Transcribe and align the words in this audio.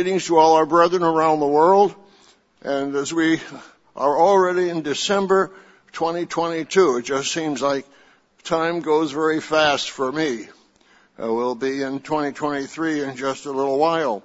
greetings 0.00 0.24
to 0.24 0.38
all 0.38 0.54
our 0.54 0.64
brethren 0.64 1.02
around 1.02 1.40
the 1.40 1.46
world. 1.46 1.94
And 2.62 2.96
as 2.96 3.12
we 3.12 3.38
are 3.94 4.18
already 4.18 4.70
in 4.70 4.80
December 4.80 5.52
2022, 5.92 6.96
it 6.96 7.02
just 7.02 7.30
seems 7.30 7.60
like 7.60 7.84
time 8.42 8.80
goes 8.80 9.12
very 9.12 9.42
fast 9.42 9.90
for 9.90 10.10
me. 10.10 10.48
Uh, 11.22 11.30
we'll 11.30 11.54
be 11.54 11.82
in 11.82 12.00
2023 12.00 13.02
in 13.02 13.14
just 13.14 13.44
a 13.44 13.50
little 13.50 13.76
while. 13.76 14.22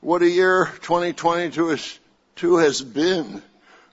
What 0.00 0.22
a 0.22 0.28
year 0.28 0.66
2022 0.82 2.56
has 2.56 2.82
been. 2.82 3.44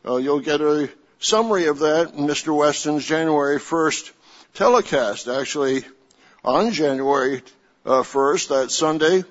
Uh, 0.04 0.16
you'll 0.16 0.40
get 0.40 0.62
a 0.62 0.90
summary 1.20 1.68
of 1.68 1.78
that 1.78 2.16
in 2.16 2.26
Mr. 2.26 2.58
Weston's 2.58 3.06
January 3.06 3.60
1st 3.60 4.12
telecast, 4.56 5.28
actually 5.28 5.86
on 6.44 6.72
January 6.72 7.44
uh, 7.86 8.02
1st, 8.02 8.48
that 8.48 8.72
Sunday, 8.72 9.24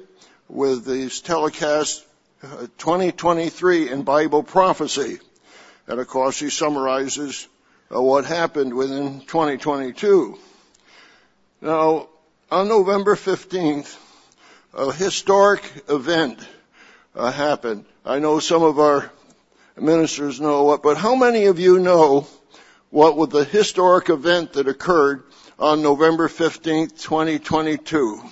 with 0.48 0.84
these 0.84 1.22
telecasts, 1.22 2.02
uh, 2.42 2.66
2023 2.78 3.90
in 3.90 4.02
Bible 4.02 4.42
prophecy. 4.42 5.18
And 5.86 6.00
of 6.00 6.06
course, 6.08 6.38
he 6.38 6.50
summarizes 6.50 7.48
uh, 7.94 8.00
what 8.00 8.24
happened 8.24 8.74
within 8.74 9.20
2022. 9.20 10.38
Now, 11.60 12.08
on 12.50 12.68
November 12.68 13.16
15th, 13.16 13.96
a 14.74 14.92
historic 14.92 15.62
event 15.88 16.46
uh, 17.14 17.32
happened. 17.32 17.86
I 18.04 18.18
know 18.18 18.38
some 18.40 18.62
of 18.62 18.78
our 18.78 19.10
ministers 19.76 20.40
know 20.40 20.64
what, 20.64 20.82
but 20.82 20.96
how 20.96 21.14
many 21.14 21.46
of 21.46 21.58
you 21.58 21.78
know 21.78 22.26
what 22.90 23.16
was 23.16 23.30
the 23.30 23.44
historic 23.44 24.10
event 24.10 24.54
that 24.54 24.68
occurred 24.68 25.24
on 25.58 25.82
November 25.82 26.28
15th, 26.28 27.00
2022? 27.00 28.22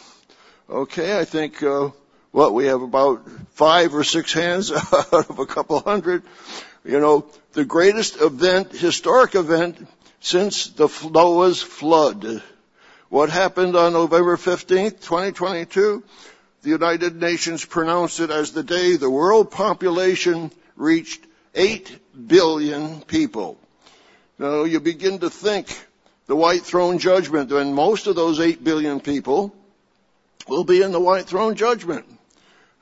Okay, 0.68 1.18
I 1.18 1.24
think, 1.24 1.62
uh, 1.62 1.90
what, 2.34 2.52
we 2.52 2.66
have 2.66 2.82
about 2.82 3.24
five 3.50 3.94
or 3.94 4.02
six 4.02 4.32
hands 4.32 4.72
out 4.92 5.12
of 5.12 5.38
a 5.38 5.46
couple 5.46 5.78
hundred. 5.78 6.24
You 6.84 6.98
know, 6.98 7.26
the 7.52 7.64
greatest 7.64 8.20
event, 8.20 8.72
historic 8.72 9.36
event 9.36 9.86
since 10.18 10.66
the 10.66 10.88
Noah's 11.12 11.62
flood. 11.62 12.42
What 13.08 13.30
happened 13.30 13.76
on 13.76 13.92
November 13.92 14.36
15th, 14.36 15.00
2022? 15.00 16.02
The 16.62 16.70
United 16.70 17.20
Nations 17.20 17.64
pronounced 17.64 18.18
it 18.18 18.30
as 18.30 18.50
the 18.50 18.64
day 18.64 18.96
the 18.96 19.08
world 19.08 19.52
population 19.52 20.50
reached 20.74 21.24
8 21.54 22.26
billion 22.26 23.02
people. 23.02 23.60
Now 24.40 24.64
you 24.64 24.80
begin 24.80 25.20
to 25.20 25.30
think 25.30 25.68
the 26.26 26.34
white 26.34 26.62
throne 26.62 26.98
judgment 26.98 27.52
when 27.52 27.74
most 27.74 28.08
of 28.08 28.16
those 28.16 28.40
8 28.40 28.64
billion 28.64 28.98
people 28.98 29.54
will 30.48 30.64
be 30.64 30.82
in 30.82 30.90
the 30.90 30.98
white 30.98 31.26
throne 31.26 31.54
judgment. 31.54 32.06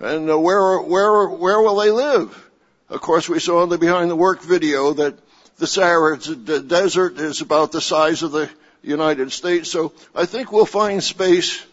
And 0.03 0.29
uh, 0.29 0.37
where, 0.37 0.81
where, 0.81 1.29
where 1.29 1.61
will 1.63 1.77
they 1.77 1.93
live? 1.93 2.51
Of 2.89 3.01
course, 3.01 3.29
we 3.29 3.39
saw 3.39 3.63
in 3.63 3.69
the 3.69 3.79
behind 3.79 4.11
the 4.11 4.17
work 4.17 4.43
video 4.43 4.93
that 4.95 5.17
the 5.59 5.69
Sahara 5.69 6.19
desert 6.19 7.19
is 7.19 7.41
about 7.41 7.71
the 7.71 7.81
size 7.81 8.25
of 8.25 8.33
the 8.33 8.51
United 8.83 9.31
States. 9.31 9.71
So 9.71 9.93
I 10.13 10.27
think 10.27 10.51
we'll 10.51 10.67
find 10.67 11.03
space 11.05 11.65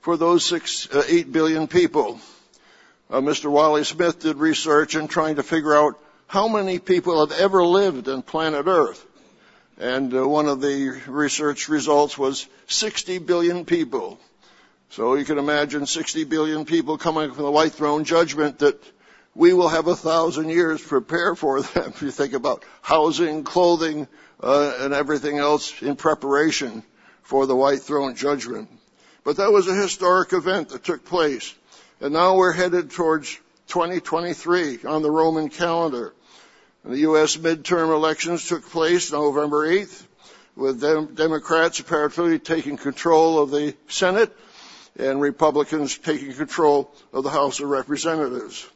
for 0.00 0.16
those 0.16 0.44
six, 0.44 0.88
uh, 0.94 1.02
eight 1.08 1.32
billion 1.32 1.66
people. 1.66 2.20
Uh, 3.10 3.20
Mr. 3.20 3.50
Wally 3.50 3.82
Smith 3.82 4.20
did 4.20 4.36
research 4.36 4.94
in 4.94 5.08
trying 5.08 5.36
to 5.36 5.42
figure 5.42 5.74
out 5.74 5.98
how 6.28 6.46
many 6.46 6.78
people 6.78 7.26
have 7.26 7.36
ever 7.36 7.64
lived 7.64 8.08
on 8.08 8.22
planet 8.22 8.66
Earth. 8.68 9.04
And 9.76 10.14
uh, 10.14 10.26
one 10.28 10.46
of 10.46 10.60
the 10.60 11.00
research 11.08 11.68
results 11.68 12.16
was 12.16 12.46
60 12.68 13.18
billion 13.18 13.64
people. 13.64 14.20
So 14.92 15.14
you 15.14 15.24
can 15.24 15.38
imagine 15.38 15.86
60 15.86 16.24
billion 16.24 16.66
people 16.66 16.98
coming 16.98 17.32
from 17.32 17.44
the 17.44 17.50
white 17.50 17.72
throne 17.72 18.04
judgment 18.04 18.58
that 18.58 18.78
we 19.34 19.54
will 19.54 19.70
have 19.70 19.86
a 19.86 19.96
thousand 19.96 20.50
years 20.50 20.82
prepare 20.82 21.34
for 21.34 21.62
them. 21.62 21.92
If 21.94 22.02
you 22.02 22.10
think 22.10 22.34
about 22.34 22.62
housing, 22.82 23.42
clothing, 23.42 24.06
uh, 24.42 24.74
and 24.80 24.92
everything 24.92 25.38
else 25.38 25.80
in 25.80 25.96
preparation 25.96 26.82
for 27.22 27.46
the 27.46 27.56
white 27.56 27.80
throne 27.80 28.16
judgment. 28.16 28.68
But 29.24 29.38
that 29.38 29.50
was 29.50 29.66
a 29.66 29.74
historic 29.74 30.34
event 30.34 30.68
that 30.68 30.84
took 30.84 31.06
place. 31.06 31.54
And 32.02 32.12
now 32.12 32.36
we're 32.36 32.52
headed 32.52 32.90
towards 32.90 33.30
2023 33.68 34.80
on 34.84 35.00
the 35.00 35.10
Roman 35.10 35.48
calendar. 35.48 36.12
And 36.84 36.92
the 36.92 36.98
U.S. 36.98 37.38
midterm 37.38 37.94
elections 37.94 38.46
took 38.46 38.68
place 38.68 39.10
November 39.10 39.66
8th 39.66 40.04
with 40.54 41.16
Democrats 41.16 41.80
apparently 41.80 42.38
taking 42.38 42.76
control 42.76 43.38
of 43.38 43.50
the 43.50 43.74
Senate 43.88 44.36
and 44.98 45.20
Republicans 45.20 45.96
taking 45.98 46.32
control 46.32 46.92
of 47.12 47.24
the 47.24 47.30
House 47.30 47.60
of 47.60 47.68
Representatives. 47.68 48.68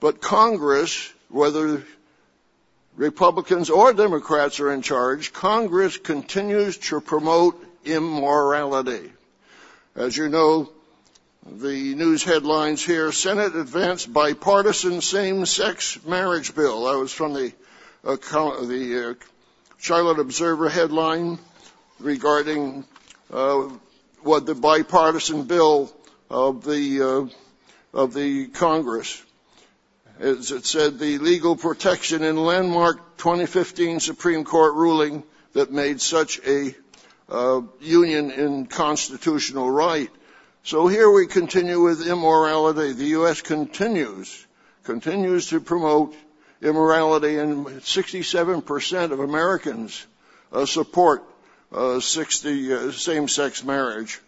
But 0.00 0.20
Congress, 0.20 1.12
whether 1.28 1.84
Republicans 2.96 3.70
or 3.70 3.92
Democrats 3.92 4.60
are 4.60 4.72
in 4.72 4.82
charge, 4.82 5.32
Congress 5.32 5.96
continues 5.96 6.76
to 6.78 7.00
promote 7.00 7.62
immorality. 7.84 9.12
As 9.96 10.16
you 10.16 10.28
know, 10.28 10.70
the 11.46 11.94
news 11.94 12.22
headlines 12.22 12.84
here, 12.84 13.12
Senate 13.12 13.56
advanced 13.56 14.12
bipartisan 14.12 15.00
same-sex 15.00 15.98
marriage 16.04 16.54
bill. 16.54 16.84
That 16.84 16.98
was 16.98 17.12
from 17.12 17.32
the, 17.32 17.52
the 18.04 19.10
uh, 19.10 19.24
Charlotte 19.78 20.18
Observer 20.18 20.68
headline 20.68 21.38
regarding 21.98 22.84
uh, 23.32 23.68
what 24.22 24.46
the 24.46 24.54
bipartisan 24.54 25.44
bill 25.44 25.92
of 26.28 26.64
the 26.64 27.02
uh, 27.02 27.98
of 27.98 28.14
the 28.14 28.48
Congress. 28.48 29.22
As 30.18 30.50
it 30.50 30.66
said, 30.66 30.98
the 30.98 31.18
legal 31.18 31.56
protection 31.56 32.22
in 32.22 32.36
landmark 32.36 33.16
2015 33.16 34.00
Supreme 34.00 34.44
Court 34.44 34.74
ruling 34.74 35.22
that 35.54 35.72
made 35.72 36.00
such 36.00 36.40
a 36.46 36.74
uh, 37.28 37.62
union 37.80 38.30
in 38.30 38.66
constitutional 38.66 39.70
right. 39.70 40.10
So 40.62 40.88
here 40.88 41.10
we 41.10 41.26
continue 41.26 41.80
with 41.80 42.06
immorality. 42.06 42.92
The 42.92 43.06
U.S. 43.06 43.40
continues 43.40 44.46
continues 44.84 45.48
to 45.50 45.60
promote 45.60 46.14
immorality, 46.62 47.38
and 47.38 47.66
67% 47.66 49.12
of 49.12 49.20
Americans 49.20 50.06
uh, 50.52 50.66
support 50.66 51.22
uh, 51.72 52.00
60 52.00 52.74
uh, 52.74 52.92
same-sex 52.92 53.64
marriage. 53.64 54.20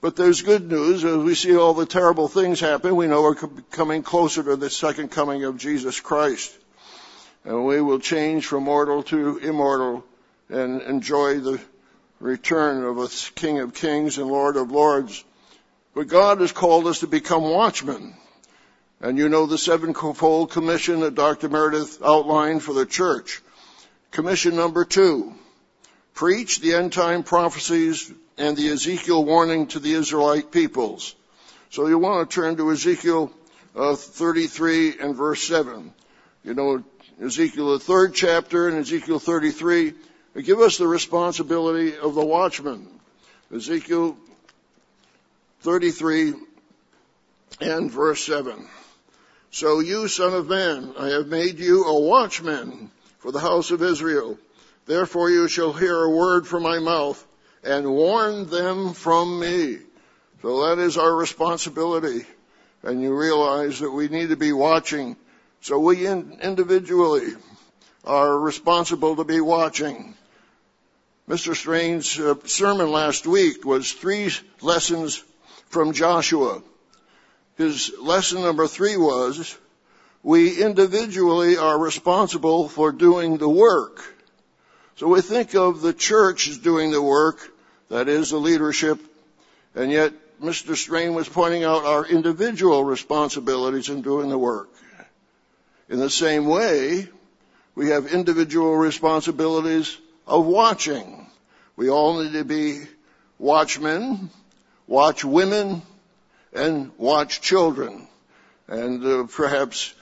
But 0.00 0.16
there's 0.16 0.42
good 0.42 0.70
news. 0.70 1.04
As 1.04 1.18
we 1.18 1.34
see 1.34 1.56
all 1.56 1.74
the 1.74 1.84
terrible 1.84 2.28
things 2.28 2.60
happen, 2.60 2.96
we 2.96 3.06
know 3.06 3.22
we're 3.22 3.34
coming 3.34 4.02
closer 4.02 4.42
to 4.42 4.56
the 4.56 4.70
second 4.70 5.10
coming 5.10 5.44
of 5.44 5.58
Jesus 5.58 6.00
Christ. 6.00 6.56
And 7.44 7.66
we 7.66 7.80
will 7.80 7.98
change 7.98 8.46
from 8.46 8.64
mortal 8.64 9.02
to 9.04 9.38
immortal 9.38 10.04
and 10.48 10.80
enjoy 10.82 11.40
the 11.40 11.60
return 12.18 12.84
of 12.84 12.98
a 12.98 13.08
King 13.34 13.60
of 13.60 13.74
Kings 13.74 14.18
and 14.18 14.28
Lord 14.28 14.56
of 14.56 14.70
Lords. 14.70 15.24
But 15.94 16.08
God 16.08 16.40
has 16.40 16.52
called 16.52 16.86
us 16.86 17.00
to 17.00 17.06
become 17.06 17.42
watchmen. 17.42 18.14
And 19.00 19.16
you 19.16 19.28
know 19.28 19.46
the 19.46 19.58
sevenfold 19.58 20.50
commission 20.50 21.00
that 21.00 21.14
Dr. 21.14 21.48
Meredith 21.48 22.02
outlined 22.02 22.62
for 22.62 22.74
the 22.74 22.86
church. 22.86 23.42
Commission 24.10 24.56
number 24.56 24.84
two, 24.84 25.34
preach 26.14 26.60
the 26.60 26.74
end 26.74 26.92
time 26.92 27.22
prophecies 27.22 28.12
and 28.36 28.56
the 28.56 28.70
Ezekiel 28.70 29.24
warning 29.24 29.66
to 29.68 29.78
the 29.78 29.92
Israelite 29.92 30.50
peoples. 30.50 31.14
So 31.70 31.86
you 31.86 31.98
want 31.98 32.28
to 32.28 32.34
turn 32.34 32.56
to 32.56 32.70
Ezekiel 32.70 33.32
uh, 33.76 33.94
33 33.94 34.98
and 34.98 35.14
verse 35.14 35.42
7. 35.42 35.92
You 36.44 36.54
know, 36.54 36.82
Ezekiel, 37.22 37.72
the 37.72 37.78
third 37.78 38.14
chapter 38.14 38.68
and 38.68 38.78
Ezekiel 38.78 39.18
33 39.18 39.94
give 40.42 40.60
us 40.60 40.78
the 40.78 40.86
responsibility 40.86 41.96
of 41.96 42.14
the 42.14 42.24
watchman. 42.24 42.88
Ezekiel 43.54 44.16
33 45.60 46.34
and 47.60 47.90
verse 47.90 48.24
7. 48.24 48.66
So 49.50 49.80
you, 49.80 50.08
son 50.08 50.32
of 50.32 50.48
man, 50.48 50.94
I 50.98 51.08
have 51.08 51.26
made 51.26 51.58
you 51.58 51.84
a 51.84 52.00
watchman 52.00 52.90
for 53.18 53.32
the 53.32 53.40
house 53.40 53.70
of 53.70 53.82
Israel. 53.82 54.38
Therefore 54.86 55.30
you 55.30 55.48
shall 55.48 55.72
hear 55.72 56.02
a 56.02 56.10
word 56.10 56.46
from 56.46 56.62
my 56.62 56.78
mouth 56.78 57.24
and 57.62 57.90
warn 57.90 58.48
them 58.48 58.94
from 58.94 59.38
me. 59.38 59.78
So 60.42 60.68
that 60.68 60.82
is 60.82 60.96
our 60.96 61.14
responsibility. 61.14 62.24
And 62.82 63.02
you 63.02 63.14
realize 63.14 63.80
that 63.80 63.90
we 63.90 64.08
need 64.08 64.30
to 64.30 64.36
be 64.36 64.52
watching. 64.52 65.16
So 65.60 65.78
we 65.78 66.06
in, 66.06 66.38
individually 66.42 67.32
are 68.04 68.38
responsible 68.38 69.16
to 69.16 69.24
be 69.24 69.40
watching. 69.40 70.14
Mr. 71.28 71.54
Strain's 71.54 72.18
uh, 72.18 72.34
sermon 72.46 72.90
last 72.90 73.26
week 73.26 73.64
was 73.64 73.92
three 73.92 74.30
lessons 74.62 75.22
from 75.68 75.92
Joshua. 75.92 76.62
His 77.56 77.92
lesson 78.00 78.42
number 78.42 78.66
three 78.66 78.96
was, 78.96 79.56
we 80.22 80.62
individually 80.62 81.58
are 81.58 81.78
responsible 81.78 82.68
for 82.68 82.90
doing 82.90 83.36
the 83.36 83.48
work. 83.48 84.02
So 85.00 85.08
we 85.08 85.22
think 85.22 85.54
of 85.54 85.80
the 85.80 85.94
church 85.94 86.46
as 86.46 86.58
doing 86.58 86.90
the 86.90 87.00
work, 87.00 87.38
that 87.88 88.06
is 88.06 88.28
the 88.28 88.36
leadership, 88.36 89.00
and 89.74 89.90
yet 89.90 90.12
Mr. 90.42 90.76
Strain 90.76 91.14
was 91.14 91.26
pointing 91.26 91.64
out 91.64 91.86
our 91.86 92.04
individual 92.04 92.84
responsibilities 92.84 93.88
in 93.88 94.02
doing 94.02 94.28
the 94.28 94.36
work. 94.36 94.68
In 95.88 96.00
the 96.00 96.10
same 96.10 96.44
way, 96.44 97.08
we 97.74 97.88
have 97.88 98.12
individual 98.12 98.76
responsibilities 98.76 99.96
of 100.26 100.44
watching. 100.44 101.26
We 101.76 101.88
all 101.88 102.22
need 102.22 102.34
to 102.34 102.44
be 102.44 102.82
watchmen, 103.38 104.28
watch 104.86 105.24
women, 105.24 105.80
and 106.52 106.92
watch 106.98 107.40
children. 107.40 108.06
And 108.68 109.02
uh, 109.02 109.24
perhaps 109.34 109.94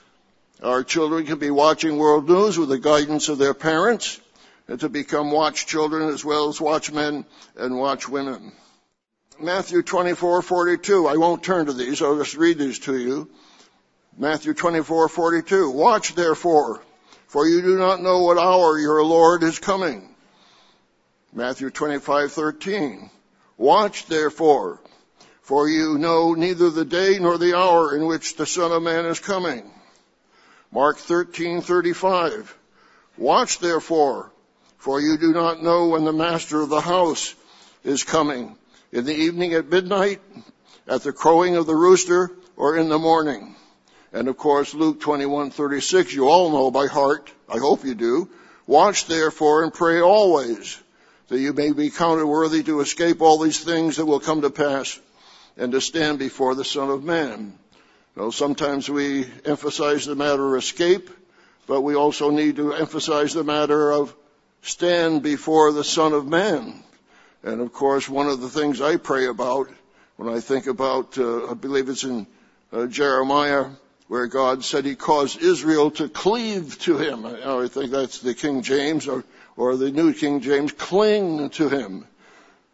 our 0.61 0.83
children 0.83 1.25
can 1.25 1.39
be 1.39 1.51
watching 1.51 1.95
world 1.95 2.27
news 2.27 2.57
with 2.57 2.67
the 2.67 2.79
guidance 2.79 3.29
of 3.29 3.37
their 3.37 3.53
parents 3.53 4.19
and 4.69 4.79
to 4.79 4.87
become 4.87 5.31
watch 5.31 5.65
children 5.65 6.09
as 6.09 6.23
well 6.23 6.47
as 6.47 6.61
watchmen 6.61 7.25
and 7.57 7.75
watch 7.75 8.07
women. 8.07 8.51
Matthew 9.39 9.81
24:42. 9.81 11.07
I 11.07 11.17
won't 11.17 11.43
turn 11.43 11.65
to 11.65 11.73
these. 11.73 12.03
I'll 12.03 12.17
just 12.17 12.35
read 12.35 12.59
these 12.59 12.77
to 12.79 12.95
you. 12.95 13.29
Matthew 14.15 14.53
24:42. 14.53 15.71
Watch 15.71 16.13
therefore, 16.13 16.83
for 17.27 17.47
you 17.47 17.63
do 17.63 17.79
not 17.79 18.03
know 18.03 18.19
what 18.19 18.37
hour 18.37 18.77
your 18.77 19.03
Lord 19.03 19.41
is 19.41 19.57
coming. 19.57 20.15
Matthew 21.33 21.71
25:13. 21.71 23.09
Watch 23.57 24.05
therefore, 24.05 24.79
for 25.41 25.67
you 25.67 25.97
know 25.97 26.35
neither 26.35 26.69
the 26.69 26.85
day 26.85 27.17
nor 27.17 27.39
the 27.39 27.57
hour 27.57 27.95
in 27.95 28.05
which 28.05 28.35
the 28.35 28.45
Son 28.45 28.71
of 28.71 28.83
Man 28.83 29.07
is 29.07 29.19
coming. 29.19 29.71
Mark 30.71 30.99
13:35. 30.99 32.53
Watch 33.17 33.57
therefore, 33.57 34.31
for 34.79 34.99
you 34.99 35.17
do 35.17 35.31
not 35.31 35.61
know 35.61 35.89
when 35.89 36.05
the 36.05 36.13
master 36.13 36.61
of 36.61 36.69
the 36.69 36.81
house 36.81 37.35
is 37.83 38.03
coming, 38.03 38.55
in 38.91 39.05
the 39.05 39.13
evening 39.13 39.53
at 39.53 39.69
midnight, 39.69 40.21
at 40.87 41.03
the 41.03 41.13
crowing 41.13 41.55
of 41.55 41.67
the 41.67 41.75
rooster, 41.75 42.31
or 42.55 42.77
in 42.77 42.89
the 42.89 42.97
morning. 42.97 43.55
And 44.11 44.27
of 44.27 44.37
course, 44.37 44.73
Luke 44.73 44.99
21:36, 44.99 46.13
you 46.13 46.27
all 46.27 46.51
know 46.51 46.71
by 46.71 46.87
heart. 46.87 47.31
I 47.47 47.59
hope 47.59 47.85
you 47.85 47.93
do. 47.93 48.29
Watch 48.65 49.05
therefore 49.05 49.63
and 49.63 49.73
pray 49.73 50.01
always, 50.01 50.77
that 51.27 51.39
you 51.39 51.53
may 51.53 51.71
be 51.71 51.89
counted 51.89 52.25
worthy 52.25 52.63
to 52.63 52.79
escape 52.79 53.21
all 53.21 53.37
these 53.37 53.59
things 53.59 53.97
that 53.97 54.05
will 54.05 54.19
come 54.19 54.41
to 54.41 54.49
pass 54.49 54.99
and 55.57 55.73
to 55.73 55.81
stand 55.81 56.19
before 56.19 56.55
the 56.55 56.65
Son 56.65 56.89
of 56.89 57.03
Man. 57.03 57.57
Know, 58.15 58.31
sometimes 58.31 58.89
we 58.89 59.25
emphasize 59.45 60.05
the 60.05 60.15
matter 60.15 60.55
of 60.55 60.61
escape, 60.61 61.09
but 61.67 61.81
we 61.81 61.95
also 61.95 62.31
need 62.31 62.55
to 62.55 62.73
emphasize 62.73 63.33
the 63.33 63.43
matter 63.43 63.91
of 63.91 64.13
stand 64.61 65.23
before 65.23 65.71
the 65.71 65.83
Son 65.83 66.13
of 66.13 66.27
Man. 66.27 66.83
And 67.43 67.61
of 67.61 67.71
course, 67.73 68.09
one 68.09 68.27
of 68.27 68.41
the 68.41 68.49
things 68.49 68.81
I 68.81 68.97
pray 68.97 69.27
about 69.27 69.69
when 70.17 70.27
I 70.27 70.41
think 70.41 70.67
about, 70.67 71.17
uh, 71.17 71.49
I 71.49 71.53
believe 71.53 71.87
it's 71.87 72.03
in 72.03 72.27
uh, 72.73 72.87
Jeremiah, 72.87 73.67
where 74.09 74.27
God 74.27 74.65
said 74.65 74.83
he 74.83 74.95
caused 74.95 75.41
Israel 75.41 75.91
to 75.91 76.09
cleave 76.09 76.77
to 76.79 76.97
him. 76.97 77.25
I 77.25 77.67
think 77.67 77.91
that's 77.91 78.19
the 78.19 78.33
King 78.33 78.61
James 78.61 79.07
or, 79.07 79.23
or 79.55 79.77
the 79.77 79.91
New 79.91 80.13
King 80.13 80.41
James, 80.41 80.73
cling 80.73 81.51
to 81.51 81.69
him. 81.69 82.05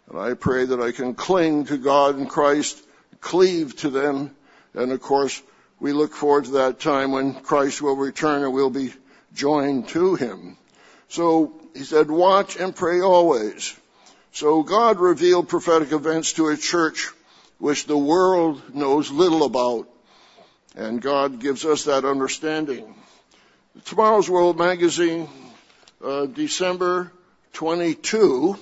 And 0.09 0.19
I 0.19 0.33
pray 0.33 0.65
that 0.65 0.79
I 0.79 0.91
can 0.91 1.13
cling 1.13 1.65
to 1.65 1.77
God 1.77 2.15
and 2.15 2.29
Christ, 2.29 2.81
cleave 3.21 3.75
to 3.77 3.89
them. 3.89 4.35
And 4.73 4.91
of 4.91 5.01
course, 5.01 5.41
we 5.79 5.93
look 5.93 6.13
forward 6.13 6.45
to 6.45 6.51
that 6.51 6.79
time 6.79 7.11
when 7.11 7.33
Christ 7.33 7.81
will 7.81 7.95
return 7.95 8.43
and 8.43 8.53
we'll 8.53 8.69
be 8.69 8.93
joined 9.33 9.89
to 9.89 10.15
him. 10.15 10.57
So 11.09 11.61
he 11.75 11.83
said, 11.83 12.09
watch 12.09 12.55
and 12.55 12.73
pray 12.73 13.01
always. 13.01 13.77
So 14.31 14.63
God 14.63 14.99
revealed 14.99 15.49
prophetic 15.49 15.91
events 15.91 16.33
to 16.33 16.47
a 16.47 16.57
church 16.57 17.11
which 17.57 17.85
the 17.85 17.97
world 17.97 18.73
knows 18.73 19.11
little 19.11 19.43
about. 19.43 19.89
And 20.75 21.01
God 21.01 21.39
gives 21.39 21.65
us 21.65 21.83
that 21.83 22.05
understanding. 22.05 22.95
Tomorrow's 23.85 24.29
World 24.29 24.57
Magazine, 24.57 25.27
uh, 26.03 26.27
December 26.27 27.11
22. 27.53 28.57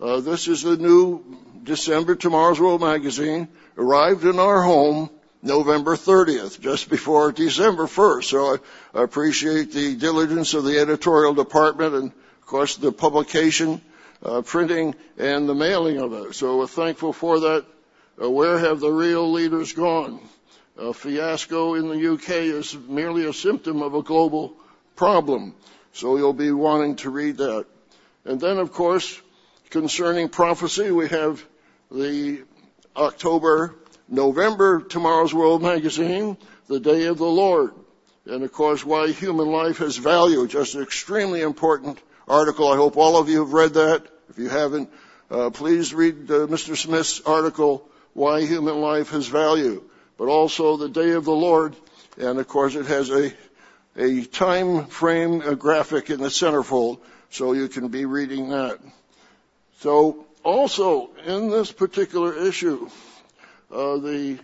Uh, 0.00 0.20
this 0.20 0.46
is 0.46 0.62
the 0.62 0.76
new 0.76 1.24
December 1.64 2.14
Tomorrow's 2.14 2.60
World 2.60 2.80
Magazine. 2.80 3.48
Arrived 3.76 4.24
in 4.24 4.38
our 4.38 4.62
home 4.62 5.10
November 5.42 5.96
30th, 5.96 6.60
just 6.60 6.88
before 6.90 7.32
December 7.32 7.86
1st. 7.86 8.24
So 8.24 8.54
I, 8.54 8.98
I 8.98 9.02
appreciate 9.02 9.72
the 9.72 9.96
diligence 9.96 10.54
of 10.54 10.64
the 10.64 10.78
editorial 10.78 11.34
department 11.34 11.94
and, 11.94 12.12
of 12.46 12.50
course, 12.50 12.76
the 12.76 12.92
publication, 12.92 13.80
uh, 14.22 14.40
printing, 14.40 14.94
and 15.18 15.48
the 15.48 15.54
mailing 15.54 15.98
of 15.98 16.12
it. 16.12 16.36
So 16.36 16.58
we're 16.58 16.68
thankful 16.68 17.12
for 17.12 17.40
that. 17.40 17.66
Uh, 18.22 18.30
where 18.30 18.56
have 18.56 18.78
the 18.78 18.88
real 18.88 19.32
leaders 19.32 19.72
gone? 19.72 20.20
A 20.78 20.94
fiasco 20.94 21.74
in 21.74 21.88
the 21.88 22.12
UK 22.12 22.30
is 22.30 22.76
merely 22.86 23.26
a 23.26 23.32
symptom 23.32 23.82
of 23.82 23.94
a 23.94 24.02
global 24.04 24.54
problem. 24.94 25.56
So 25.92 26.18
you'll 26.18 26.34
be 26.34 26.52
wanting 26.52 26.94
to 26.96 27.10
read 27.10 27.38
that. 27.38 27.66
And 28.24 28.40
then, 28.40 28.58
of 28.58 28.70
course, 28.72 29.20
concerning 29.70 30.28
prophecy, 30.28 30.92
we 30.92 31.08
have 31.08 31.44
the 31.90 32.44
October, 32.94 33.74
November 34.08 34.82
Tomorrow's 34.82 35.34
World 35.34 35.62
magazine, 35.62 36.36
the 36.68 36.78
Day 36.78 37.06
of 37.06 37.18
the 37.18 37.24
Lord. 37.24 37.72
And 38.24 38.44
of 38.44 38.52
course, 38.52 38.84
why 38.84 39.10
human 39.10 39.48
life 39.48 39.78
has 39.78 39.96
value. 39.96 40.46
Just 40.46 40.76
extremely 40.76 41.40
important 41.40 41.98
article. 42.28 42.72
I 42.72 42.76
hope 42.76 42.96
all 42.96 43.16
of 43.16 43.28
you 43.28 43.40
have 43.40 43.52
read 43.52 43.74
that. 43.74 44.06
If 44.30 44.38
you 44.38 44.48
haven't, 44.48 44.90
uh, 45.30 45.50
please 45.50 45.94
read 45.94 46.30
uh, 46.30 46.46
Mr. 46.46 46.76
Smith's 46.76 47.20
article, 47.22 47.88
Why 48.14 48.44
Human 48.44 48.80
Life 48.80 49.10
Has 49.10 49.26
Value 49.28 49.82
but 50.16 50.28
also 50.28 50.76
the 50.76 50.88
day 50.88 51.12
of 51.12 51.24
the 51.24 51.34
Lord. 51.34 51.76
And 52.18 52.38
of 52.38 52.48
course, 52.48 52.74
it 52.74 52.86
has 52.86 53.10
a, 53.10 53.32
a 53.96 54.24
time 54.24 54.86
frame 54.86 55.42
a 55.42 55.54
graphic 55.54 56.10
in 56.10 56.20
the 56.20 56.28
centerfold, 56.28 56.98
so 57.30 57.52
you 57.52 57.68
can 57.68 57.88
be 57.88 58.04
reading 58.04 58.50
that. 58.50 58.78
So 59.80 60.26
also 60.42 61.10
in 61.26 61.50
this 61.50 61.70
particular 61.70 62.34
issue, 62.34 62.88
uh, 63.70 63.98
the 63.98 64.38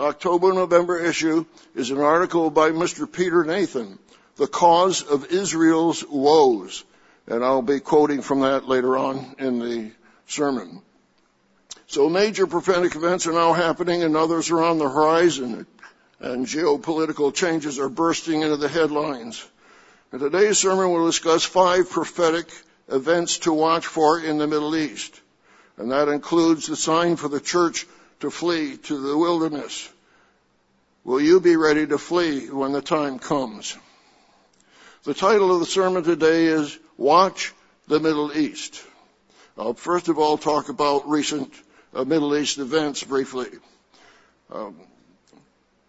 October 0.00 0.52
November 0.52 0.98
issue 0.98 1.46
is 1.74 1.90
an 1.90 1.98
article 1.98 2.50
by 2.50 2.70
Mr. 2.70 3.10
Peter 3.10 3.44
Nathan, 3.44 3.98
The 4.36 4.46
Cause 4.46 5.02
of 5.02 5.32
Israel's 5.32 6.04
Woes. 6.06 6.84
And 7.26 7.44
I'll 7.44 7.62
be 7.62 7.80
quoting 7.80 8.22
from 8.22 8.40
that 8.40 8.68
later 8.68 8.96
on 8.96 9.34
in 9.38 9.58
the 9.58 9.90
sermon. 10.26 10.82
So 11.88 12.08
major 12.08 12.46
prophetic 12.46 12.94
events 12.94 13.26
are 13.26 13.32
now 13.32 13.52
happening 13.52 14.02
and 14.02 14.16
others 14.16 14.50
are 14.50 14.62
on 14.62 14.78
the 14.78 14.88
horizon 14.88 15.66
and 16.20 16.46
geopolitical 16.46 17.34
changes 17.34 17.78
are 17.78 17.88
bursting 17.88 18.42
into 18.42 18.56
the 18.56 18.68
headlines. 18.68 19.46
And 20.12 20.20
today's 20.20 20.58
sermon 20.58 20.90
will 20.90 21.06
discuss 21.06 21.44
five 21.44 21.90
prophetic 21.90 22.48
events 22.88 23.38
to 23.38 23.52
watch 23.52 23.86
for 23.86 24.20
in 24.20 24.38
the 24.38 24.46
Middle 24.46 24.76
East. 24.76 25.20
And 25.76 25.90
that 25.90 26.08
includes 26.08 26.66
the 26.66 26.76
sign 26.76 27.16
for 27.16 27.28
the 27.28 27.40
church 27.40 27.86
to 28.20 28.30
flee 28.30 28.76
to 28.78 28.98
the 28.98 29.16
wilderness. 29.16 29.88
Will 31.04 31.20
you 31.20 31.40
be 31.40 31.56
ready 31.56 31.86
to 31.86 31.98
flee 31.98 32.48
when 32.48 32.72
the 32.72 32.82
time 32.82 33.18
comes? 33.18 33.76
The 35.06 35.14
title 35.14 35.54
of 35.54 35.60
the 35.60 35.66
sermon 35.66 36.02
today 36.02 36.46
is 36.46 36.76
Watch 36.96 37.54
the 37.86 38.00
Middle 38.00 38.36
East. 38.36 38.82
I'll 39.56 39.74
first 39.74 40.08
of 40.08 40.18
all 40.18 40.36
talk 40.36 40.68
about 40.68 41.08
recent 41.08 41.54
uh, 41.94 42.02
Middle 42.02 42.36
East 42.36 42.58
events 42.58 43.04
briefly. 43.04 43.46
Um, 44.50 44.80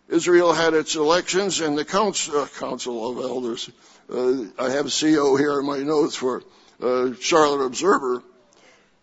Israel 0.07 0.53
had 0.53 0.75
its 0.75 0.95
elections 0.95 1.61
and 1.61 1.75
the 1.75 1.83
council, 1.83 2.41
uh, 2.41 2.47
council 2.59 3.09
of 3.09 3.17
elders. 3.17 3.71
Uh, 4.07 4.43
I 4.59 4.69
have 4.69 4.95
CO 4.95 5.35
here 5.35 5.59
in 5.59 5.65
my 5.65 5.79
notes 5.79 6.15
for 6.15 6.43
uh, 6.79 7.13
Charlotte 7.19 7.65
Observer. 7.65 8.21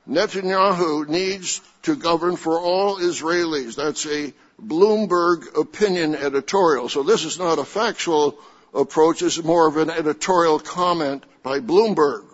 Netanyahu 0.09 1.09
needs 1.09 1.61
to 1.83 1.97
govern 1.97 2.37
for 2.37 2.61
all 2.61 2.99
Israelis. 2.99 3.75
That's 3.75 4.07
a 4.07 4.33
Bloomberg 4.65 5.59
opinion 5.59 6.15
editorial. 6.15 6.89
So 6.89 7.03
this 7.03 7.25
is 7.25 7.37
not 7.37 7.59
a 7.59 7.65
factual 7.65 8.39
approach. 8.75 9.23
Is 9.23 9.43
more 9.43 9.69
of 9.69 9.77
an 9.77 9.91
editorial 9.91 10.59
comment 10.59 11.25
by 11.43 11.61
Bloomberg. 11.61 12.25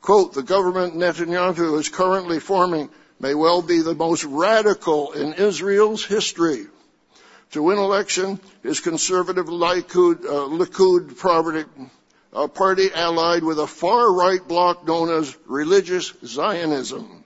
Quote, 0.00 0.32
the 0.32 0.42
government 0.42 0.94
Netanyahu 0.94 1.78
is 1.78 1.88
currently 1.88 2.40
forming 2.40 2.88
may 3.20 3.34
well 3.34 3.62
be 3.62 3.82
the 3.82 3.94
most 3.94 4.24
radical 4.24 5.12
in 5.12 5.34
Israel's 5.34 6.04
history. 6.04 6.66
To 7.52 7.62
win 7.62 7.78
election, 7.78 8.38
his 8.62 8.80
conservative 8.80 9.46
Likud, 9.46 10.24
uh, 10.24 10.48
Likud 10.48 11.18
party, 11.18 11.64
uh, 12.32 12.46
party 12.46 12.92
allied 12.94 13.42
with 13.42 13.58
a 13.58 13.66
far-right 13.66 14.46
bloc 14.46 14.86
known 14.86 15.10
as 15.10 15.36
religious 15.46 16.12
Zionism. 16.24 17.24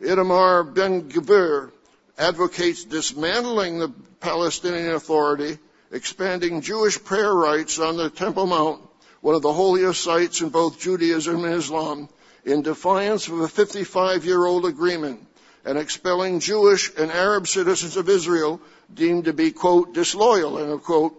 Itamar 0.00 0.74
Ben-Gvir 0.74 1.72
advocates 2.18 2.84
dismantling 2.84 3.78
the 3.78 3.88
Palestinian 4.20 4.92
Authority, 4.92 5.58
expanding 5.90 6.60
Jewish 6.60 7.02
prayer 7.02 7.32
rights 7.32 7.78
on 7.78 7.96
the 7.96 8.10
Temple 8.10 8.46
Mount, 8.46 8.82
one 9.20 9.34
of 9.34 9.42
the 9.42 9.52
holiest 9.52 10.02
sites 10.02 10.40
in 10.40 10.50
both 10.50 10.80
Judaism 10.80 11.44
and 11.44 11.54
Islam, 11.54 12.08
in 12.44 12.62
defiance 12.62 13.28
of 13.28 13.40
a 13.40 13.48
55 13.48 14.24
year 14.24 14.44
old 14.44 14.64
agreement 14.66 15.26
and 15.64 15.76
expelling 15.76 16.40
Jewish 16.40 16.90
and 16.96 17.10
Arab 17.10 17.46
citizens 17.46 17.96
of 17.96 18.08
Israel 18.08 18.60
deemed 18.92 19.24
to 19.24 19.32
be, 19.32 19.50
quote, 19.50 19.92
disloyal, 19.92 20.58
end 20.58 20.82
quote, 20.82 21.14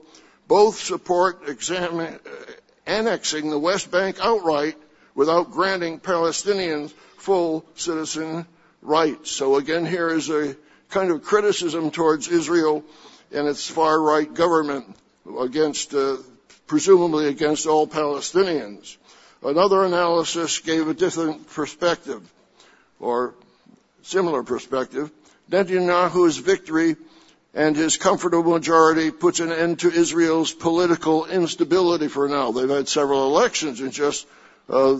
both 0.47 0.79
support 0.79 1.41
annexing 2.87 3.49
the 3.49 3.59
West 3.59 3.91
Bank 3.91 4.17
outright 4.21 4.75
without 5.13 5.51
granting 5.51 5.99
Palestinians 5.99 6.91
full 7.17 7.65
citizen 7.75 8.47
rights. 8.81 9.29
So 9.29 9.57
again, 9.57 9.85
here 9.85 10.09
is 10.09 10.29
a 10.29 10.55
kind 10.89 11.11
of 11.11 11.23
criticism 11.23 11.91
towards 11.91 12.27
Israel 12.27 12.83
and 13.31 13.47
its 13.47 13.67
far 13.67 13.99
right 14.01 14.31
government 14.33 14.95
against, 15.39 15.93
uh, 15.93 16.17
presumably 16.67 17.27
against 17.27 17.67
all 17.67 17.87
Palestinians. 17.87 18.97
Another 19.43 19.83
analysis 19.83 20.59
gave 20.59 20.87
a 20.87 20.93
different 20.93 21.49
perspective, 21.51 22.21
or 22.99 23.35
similar 24.01 24.43
perspective. 24.43 25.11
Netanyahu's 25.49 26.37
victory 26.37 26.95
and 27.53 27.75
his 27.75 27.97
comfortable 27.97 28.51
majority 28.51 29.11
puts 29.11 29.39
an 29.39 29.51
end 29.51 29.79
to 29.79 29.91
Israel's 29.91 30.53
political 30.53 31.25
instability 31.25 32.07
for 32.07 32.27
now. 32.27 32.51
They've 32.51 32.69
had 32.69 32.87
several 32.87 33.25
elections 33.25 33.81
in 33.81 33.91
just 33.91 34.27
uh, 34.69 34.97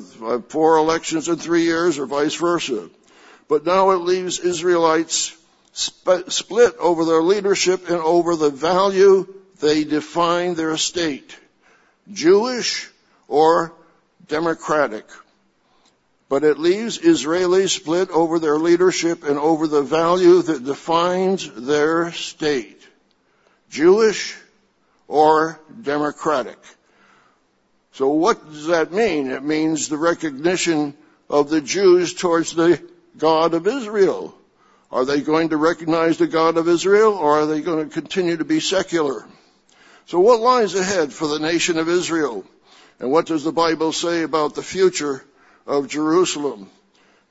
four 0.48 0.78
elections 0.78 1.28
in 1.28 1.36
three 1.36 1.64
years, 1.64 2.00
or 2.00 2.08
vice 2.08 2.36
versa. 2.36 2.90
But 3.48 3.66
now 3.66 3.92
it 3.92 3.98
leaves 3.98 4.40
Israelites 4.40 5.36
sp- 5.74 6.30
split 6.30 6.76
over 6.78 7.06
their 7.06 7.22
leadership 7.22 7.90
and 7.90 7.98
over 8.00 8.36
the 8.36 8.50
value 8.50 9.28
they 9.60 9.84
define 9.84 10.56
their 10.56 10.78
state, 10.78 11.38
Jewish 12.12 12.90
or 13.28 13.74
democratic. 14.28 15.06
But 16.30 16.44
it 16.44 16.60
leaves 16.60 17.00
Israelis 17.00 17.70
split 17.70 18.10
over 18.12 18.40
their 18.40 18.58
leadership 18.58 19.24
and 19.24 19.40
over 19.40 19.68
the 19.68 19.82
value 19.82 20.42
that 20.44 20.64
defines 20.64 21.50
their 21.52 22.12
state. 22.12 22.88
Jewish 23.70 24.36
or 25.08 25.60
democratic. 25.82 26.58
So 27.94 28.10
what 28.10 28.46
does 28.52 28.68
that 28.68 28.94
mean? 28.94 29.32
It 29.32 29.44
means 29.44 29.90
the 29.90 29.98
recognition 29.98 30.96
of 31.30 31.50
the 31.50 31.62
Jews 31.62 32.14
towards 32.14 32.54
the 32.54 32.82
God 33.18 33.54
of 33.54 33.68
Israel. 33.68 34.36
Are 34.92 35.06
they 35.06 35.22
going 35.22 35.50
to 35.50 35.58
recognize 35.58 36.18
the 36.18 36.28
God 36.28 36.58
of 36.58 36.68
Israel 36.68 37.14
or 37.14 37.42
are 37.42 37.46
they 37.46 37.62
going 37.62 37.88
to 37.88 37.94
continue 37.94 38.38
to 38.38 38.46
be 38.46 38.60
secular? 38.60 39.26
So 40.08 40.20
what 40.20 40.40
lies 40.40 40.74
ahead 40.74 41.14
for 41.14 41.28
the 41.28 41.40
nation 41.40 41.78
of 41.78 41.88
Israel? 41.88 42.44
And 43.00 43.12
what 43.12 43.28
does 43.28 43.44
the 43.44 43.52
Bible 43.52 43.94
say 43.94 44.24
about 44.24 44.56
the 44.56 44.64
future 44.64 45.24
of 45.70 45.88
Jerusalem. 45.88 46.70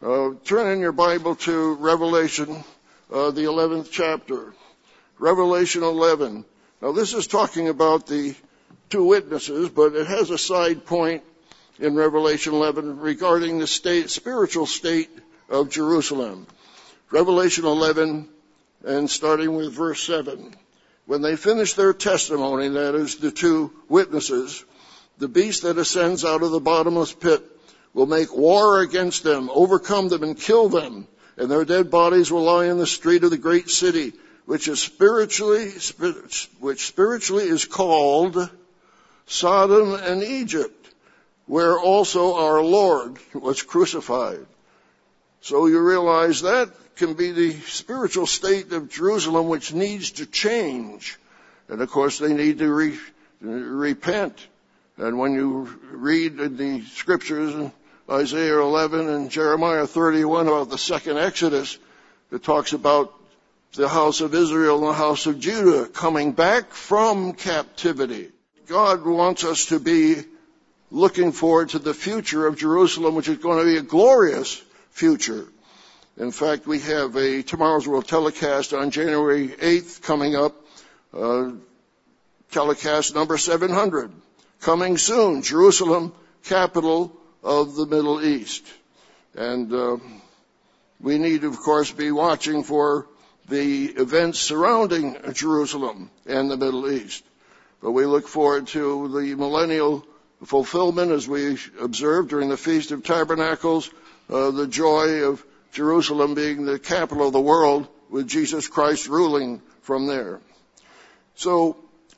Uh, 0.00 0.30
turn 0.44 0.72
in 0.72 0.80
your 0.80 0.92
Bible 0.92 1.34
to 1.34 1.74
Revelation, 1.74 2.64
uh, 3.12 3.32
the 3.32 3.42
11th 3.42 3.88
chapter. 3.90 4.54
Revelation 5.18 5.82
11. 5.82 6.44
Now 6.80 6.92
this 6.92 7.14
is 7.14 7.26
talking 7.26 7.68
about 7.68 8.06
the 8.06 8.36
two 8.90 9.04
witnesses, 9.04 9.68
but 9.68 9.96
it 9.96 10.06
has 10.06 10.30
a 10.30 10.38
side 10.38 10.86
point 10.86 11.24
in 11.80 11.96
Revelation 11.96 12.54
11 12.54 13.00
regarding 13.00 13.58
the 13.58 13.66
state, 13.66 14.08
spiritual 14.08 14.66
state 14.66 15.10
of 15.48 15.68
Jerusalem. 15.68 16.46
Revelation 17.10 17.64
11 17.64 18.28
and 18.84 19.10
starting 19.10 19.54
with 19.54 19.72
verse 19.72 20.02
7. 20.02 20.54
When 21.06 21.22
they 21.22 21.36
finish 21.36 21.72
their 21.72 21.94
testimony, 21.94 22.68
that 22.68 22.94
is 22.94 23.16
the 23.16 23.30
two 23.30 23.72
witnesses, 23.88 24.62
the 25.16 25.28
beast 25.28 25.62
that 25.62 25.78
ascends 25.78 26.24
out 26.24 26.42
of 26.42 26.50
the 26.50 26.60
bottomless 26.60 27.12
pit 27.12 27.42
will 27.94 28.06
make 28.06 28.36
war 28.36 28.80
against 28.80 29.24
them, 29.24 29.48
overcome 29.52 30.08
them, 30.08 30.22
and 30.22 30.38
kill 30.38 30.68
them. 30.68 31.08
And 31.38 31.50
their 31.50 31.64
dead 31.64 31.90
bodies 31.90 32.30
will 32.30 32.42
lie 32.42 32.66
in 32.66 32.78
the 32.78 32.86
street 32.86 33.24
of 33.24 33.30
the 33.30 33.38
great 33.38 33.70
city, 33.70 34.12
which 34.44 34.68
is 34.68 34.80
spiritually, 34.80 35.72
which 36.60 36.86
spiritually 36.86 37.44
is 37.44 37.64
called 37.64 38.50
Sodom 39.26 39.94
and 39.94 40.22
Egypt, 40.22 40.90
where 41.46 41.78
also 41.78 42.36
our 42.36 42.62
Lord 42.62 43.16
was 43.32 43.62
crucified. 43.62 44.46
So 45.40 45.66
you 45.66 45.80
realize 45.80 46.42
that 46.42 46.70
can 46.96 47.14
be 47.14 47.30
the 47.30 47.52
spiritual 47.60 48.26
state 48.26 48.72
of 48.72 48.90
Jerusalem 48.90 49.48
which 49.48 49.72
needs 49.72 50.12
to 50.12 50.26
change. 50.26 51.18
And 51.68 51.80
of 51.80 51.90
course 51.90 52.18
they 52.18 52.32
need 52.32 52.58
to 52.58 52.72
re- 52.72 52.98
repent. 53.40 54.46
And 54.96 55.18
when 55.18 55.34
you 55.34 55.78
read 55.92 56.40
in 56.40 56.56
the 56.56 56.82
scriptures 56.86 57.54
in 57.54 57.72
Isaiah 58.10 58.58
11 58.58 59.08
and 59.08 59.30
Jeremiah 59.30 59.86
31 59.86 60.48
about 60.48 60.70
the 60.70 60.78
second 60.78 61.18
Exodus 61.18 61.78
that 62.30 62.42
talks 62.42 62.72
about 62.72 63.14
the 63.74 63.88
house 63.88 64.20
of 64.20 64.34
Israel 64.34 64.78
and 64.78 64.88
the 64.88 64.92
house 64.92 65.26
of 65.26 65.38
Judah 65.38 65.86
coming 65.86 66.32
back 66.32 66.72
from 66.72 67.32
captivity. 67.32 68.30
God 68.66 69.04
wants 69.04 69.44
us 69.44 69.66
to 69.66 69.78
be 69.78 70.16
looking 70.90 71.32
forward 71.32 71.70
to 71.70 71.78
the 71.78 71.94
future 71.94 72.46
of 72.46 72.56
Jerusalem, 72.56 73.14
which 73.14 73.28
is 73.28 73.38
going 73.38 73.58
to 73.58 73.64
be 73.64 73.76
a 73.76 73.82
glorious 73.82 74.62
future. 74.98 75.46
In 76.16 76.32
fact, 76.32 76.66
we 76.66 76.80
have 76.80 77.14
a 77.14 77.42
Tomorrow's 77.44 77.86
World 77.86 78.08
telecast 78.08 78.74
on 78.74 78.90
January 78.90 79.46
8th 79.48 80.02
coming 80.02 80.34
up, 80.34 80.56
uh, 81.14 81.52
telecast 82.50 83.14
number 83.14 83.38
700. 83.38 84.10
Coming 84.60 84.98
soon, 84.98 85.42
Jerusalem, 85.42 86.12
capital 86.42 87.16
of 87.44 87.76
the 87.76 87.86
Middle 87.86 88.20
East. 88.24 88.66
And 89.36 89.72
uh, 89.72 89.98
we 91.00 91.18
need, 91.18 91.44
of 91.44 91.56
course, 91.60 91.92
be 91.92 92.10
watching 92.10 92.64
for 92.64 93.06
the 93.48 93.84
events 93.84 94.40
surrounding 94.40 95.16
Jerusalem 95.32 96.10
and 96.26 96.50
the 96.50 96.56
Middle 96.56 96.90
East. 96.90 97.22
But 97.80 97.92
we 97.92 98.04
look 98.04 98.26
forward 98.26 98.66
to 98.68 99.06
the 99.08 99.36
millennial 99.36 100.04
fulfillment 100.44 101.12
as 101.12 101.28
we 101.28 101.56
observe 101.80 102.28
during 102.28 102.48
the 102.48 102.56
Feast 102.56 102.90
of 102.90 103.04
Tabernacles, 103.04 103.90
uh, 104.30 104.50
the 104.50 104.66
joy 104.66 105.22
of 105.24 105.44
Jerusalem 105.72 106.34
being 106.34 106.64
the 106.64 106.78
capital 106.78 107.26
of 107.26 107.32
the 107.32 107.40
world 107.40 107.88
with 108.10 108.28
Jesus 108.28 108.68
Christ 108.68 109.08
ruling 109.08 109.60
from 109.82 110.06
there. 110.06 110.40
So 111.34 111.76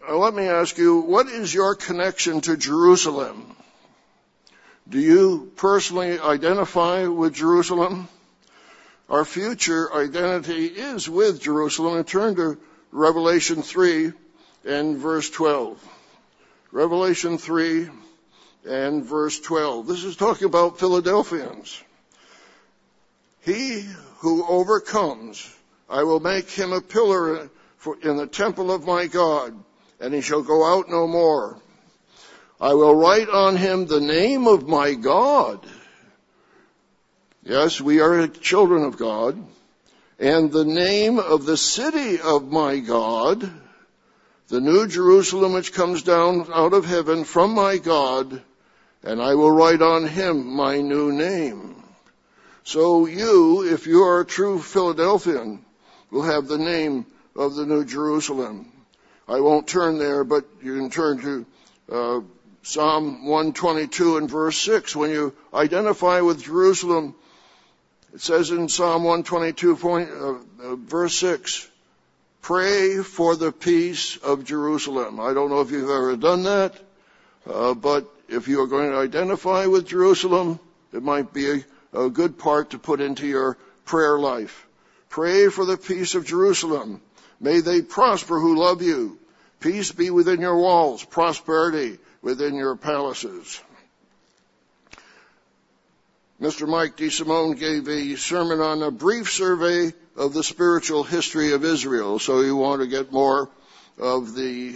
uh, 0.09 0.17
let 0.17 0.35
me 0.35 0.45
ask 0.45 0.79
you, 0.79 1.00
what 1.00 1.29
is 1.29 1.52
your 1.52 1.75
connection 1.75 2.40
to 2.43 2.57
Jerusalem? 2.57 3.55
Do 4.88 4.99
you 4.99 5.52
personally 5.57 6.19
identify 6.19 7.07
with 7.07 7.35
Jerusalem? 7.35 8.09
Our 9.09 9.25
future 9.25 9.93
identity 9.95 10.67
is 10.67 11.09
with 11.09 11.43
Jerusalem. 11.43 11.97
And 11.97 12.07
turn 12.07 12.35
to 12.37 12.59
Revelation 12.93 13.62
3 13.62 14.12
and 14.64 14.97
verse 14.97 15.29
12. 15.31 15.81
Revelation 16.73 17.38
3 17.38 17.88
and 18.69 19.05
verse 19.05 19.38
12. 19.40 19.87
This 19.87 20.05
is 20.05 20.17
talking 20.17 20.47
about 20.47 20.79
Philadelphians. 20.79 21.83
He 23.42 23.87
who 24.18 24.44
overcomes, 24.47 25.49
I 25.88 26.02
will 26.04 26.20
make 26.20 26.50
him 26.50 26.73
a 26.73 26.80
pillar 26.80 27.50
in 28.02 28.16
the 28.16 28.26
temple 28.26 28.70
of 28.70 28.87
my 28.87 29.06
God, 29.06 29.54
and 29.99 30.12
he 30.12 30.20
shall 30.20 30.42
go 30.42 30.64
out 30.64 30.88
no 30.88 31.06
more. 31.06 31.61
I 32.61 32.75
will 32.75 32.94
write 32.94 33.30
on 33.30 33.56
him 33.56 33.87
the 33.87 34.00
name 34.00 34.47
of 34.47 34.68
my 34.68 34.92
God. 34.92 35.66
Yes, 37.42 37.80
we 37.80 38.00
are 38.00 38.28
children 38.28 38.85
of 38.85 38.99
God. 38.99 39.42
And 40.18 40.52
the 40.52 40.66
name 40.66 41.18
of 41.18 41.47
the 41.47 41.56
city 41.56 42.20
of 42.20 42.52
my 42.52 42.78
God, 42.80 43.50
the 44.49 44.61
new 44.61 44.87
Jerusalem 44.87 45.54
which 45.54 45.73
comes 45.73 46.02
down 46.02 46.47
out 46.52 46.75
of 46.75 46.85
heaven 46.85 47.25
from 47.25 47.54
my 47.54 47.78
God, 47.78 48.42
and 49.02 49.23
I 49.23 49.35
will 49.35 49.50
write 49.50 49.80
on 49.80 50.06
him 50.06 50.47
my 50.54 50.82
new 50.82 51.11
name. 51.12 51.79
So 52.64 53.07
you, 53.07 53.64
if 53.73 53.87
you 53.87 54.02
are 54.02 54.21
a 54.21 54.26
true 54.26 54.61
Philadelphian, 54.61 55.64
will 56.11 56.23
have 56.23 56.49
the 56.49 56.59
name 56.59 57.07
of 57.37 57.55
the 57.55 57.67
new 57.67 57.85
Jerusalem. 57.85 58.71
I 59.29 59.40
won't 59.40 59.69
turn 59.69 59.99
there, 59.99 60.25
but 60.25 60.45
you 60.62 60.76
can 60.76 60.90
turn 60.90 61.21
to 61.21 61.47
uh, 61.90 62.21
Psalm 62.62 63.26
122 63.26 64.17
and 64.17 64.29
verse 64.31 64.59
6. 64.59 64.95
When 64.97 65.11
you 65.11 65.35
identify 65.55 66.21
with 66.21 66.43
Jerusalem, 66.43 67.14
it 68.12 68.21
says 68.21 68.50
in 68.50 68.69
Psalm 68.69 69.05
122 69.05 69.76
point, 69.76 70.11
uh, 70.11 70.35
uh, 70.62 70.76
verse 70.76 71.14
6, 71.14 71.69
pray 72.43 72.99
for 72.99 73.37
the 73.37 73.52
peace 73.52 74.17
of 74.17 74.45
Jerusalem. 74.45 75.21
I 75.21 75.33
don't 75.33 75.50
know 75.50 75.61
if 75.61 75.71
you've 75.71 75.90
ever 75.90 76.17
done 76.17 76.43
that, 76.43 76.75
uh, 77.49 77.75
but 77.75 78.09
if 78.29 78.49
you 78.49 78.62
are 78.62 78.67
going 78.67 78.90
to 78.90 78.99
identify 78.99 79.67
with 79.67 79.87
Jerusalem, 79.87 80.59
it 80.93 81.02
might 81.02 81.33
be 81.33 81.64
a, 81.92 82.11
good 82.11 82.38
part 82.38 82.70
to 82.70 82.78
put 82.78 83.00
into 83.00 83.26
your 83.26 83.56
prayer 83.85 84.18
life. 84.18 84.66
Pray 85.09 85.49
for 85.49 85.64
the 85.64 85.76
peace 85.76 86.14
of 86.14 86.26
Jerusalem. 86.26 87.00
May 87.40 87.61
they 87.61 87.82
prosper 87.82 88.38
who 88.38 88.56
love 88.56 88.82
you. 88.82 89.18
Peace 89.61 89.92
be 89.92 90.11
within 90.11 90.40
your 90.40 90.56
walls, 90.56 91.04
prosperity 91.04 91.99
within 92.23 92.54
your 92.54 92.76
palaces. 92.76 93.61
Mr. 96.40 96.66
Mike 96.66 96.97
DeSimone 96.97 97.59
gave 97.59 97.87
a 97.88 98.16
sermon 98.16 98.61
on 98.61 98.82
a 98.82 98.90
brief 98.90 99.30
survey 99.30 99.92
of 100.16 100.32
the 100.32 100.42
spiritual 100.42 101.02
history 101.04 101.52
of 101.52 101.64
Israel. 101.64 102.18
So 102.18 102.40
you 102.40 102.56
want 102.56 102.80
to 102.80 102.87
get 102.87 103.12
more 103.12 103.50
of 103.99 104.35
the 104.35 104.75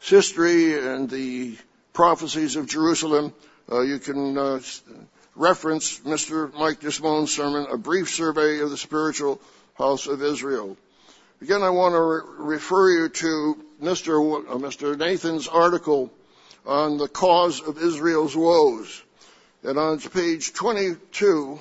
history 0.00 0.78
and 0.78 1.08
the 1.08 1.56
prophecies 1.92 2.56
of 2.56 2.68
Jerusalem, 2.68 3.32
uh, 3.72 3.80
you 3.80 3.98
can 3.98 4.36
uh, 4.36 4.60
reference 5.36 6.00
Mr. 6.00 6.52
Mike 6.54 6.80
DeSimone's 6.80 7.32
sermon, 7.32 7.66
A 7.70 7.76
Brief 7.76 8.10
Survey 8.10 8.60
of 8.60 8.70
the 8.70 8.76
Spiritual 8.76 9.40
House 9.74 10.06
of 10.06 10.22
Israel. 10.22 10.76
Again, 11.42 11.62
I 11.62 11.70
want 11.70 11.94
to 11.94 12.00
re- 12.00 12.54
refer 12.56 12.90
you 12.90 13.08
to 13.10 13.64
Mr. 13.82 14.48
Uh, 14.48 14.54
Mr. 14.56 14.98
Nathan's 14.98 15.46
article 15.46 16.10
on 16.64 16.96
the 16.96 17.08
cause 17.08 17.60
of 17.60 17.78
Israel's 17.78 18.34
woes. 18.34 19.02
And 19.62 19.78
on 19.78 20.00
page 20.00 20.52
22, 20.54 21.60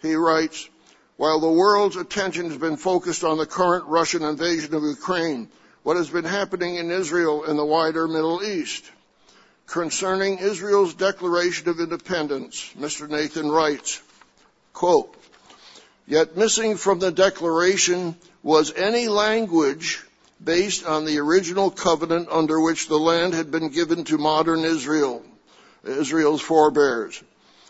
he 0.00 0.14
writes, 0.14 0.68
while 1.18 1.40
the 1.40 1.50
world's 1.50 1.96
attention 1.96 2.48
has 2.48 2.58
been 2.58 2.76
focused 2.76 3.24
on 3.24 3.38
the 3.38 3.46
current 3.46 3.86
Russian 3.86 4.22
invasion 4.22 4.74
of 4.74 4.82
Ukraine, 4.82 5.48
what 5.82 5.96
has 5.96 6.10
been 6.10 6.24
happening 6.24 6.76
in 6.76 6.90
Israel 6.90 7.44
and 7.44 7.58
the 7.58 7.64
wider 7.64 8.08
Middle 8.08 8.42
East. 8.42 8.84
Concerning 9.66 10.38
Israel's 10.38 10.94
declaration 10.94 11.68
of 11.68 11.80
independence, 11.80 12.72
Mr. 12.78 13.08
Nathan 13.08 13.50
writes, 13.50 14.00
quote, 14.72 15.14
Yet 16.06 16.36
missing 16.36 16.76
from 16.76 17.00
the 17.00 17.10
declaration 17.10 18.16
was 18.42 18.72
any 18.72 19.08
language 19.08 20.04
based 20.42 20.86
on 20.86 21.04
the 21.04 21.18
original 21.18 21.70
covenant 21.70 22.28
under 22.30 22.60
which 22.60 22.86
the 22.86 22.98
land 22.98 23.34
had 23.34 23.50
been 23.50 23.70
given 23.70 24.04
to 24.04 24.18
modern 24.18 24.60
Israel, 24.60 25.24
Israel's 25.84 26.40
forebears. 26.40 27.22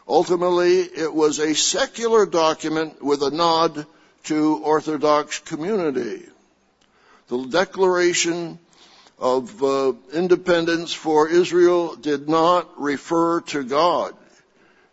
Ultimately, 0.06 0.80
it 0.80 1.12
was 1.12 1.38
a 1.38 1.54
secular 1.54 2.26
document 2.26 3.02
with 3.02 3.22
a 3.22 3.30
nod 3.30 3.86
to 4.24 4.56
Orthodox 4.58 5.38
community 5.38 6.26
the 7.28 7.44
Declaration 7.46 8.58
of 9.18 9.62
uh, 9.62 9.92
Independence 10.12 10.92
for 10.92 11.28
Israel 11.28 11.96
did 11.96 12.28
not 12.28 12.80
refer 12.80 13.40
to 13.42 13.64
God. 13.64 14.14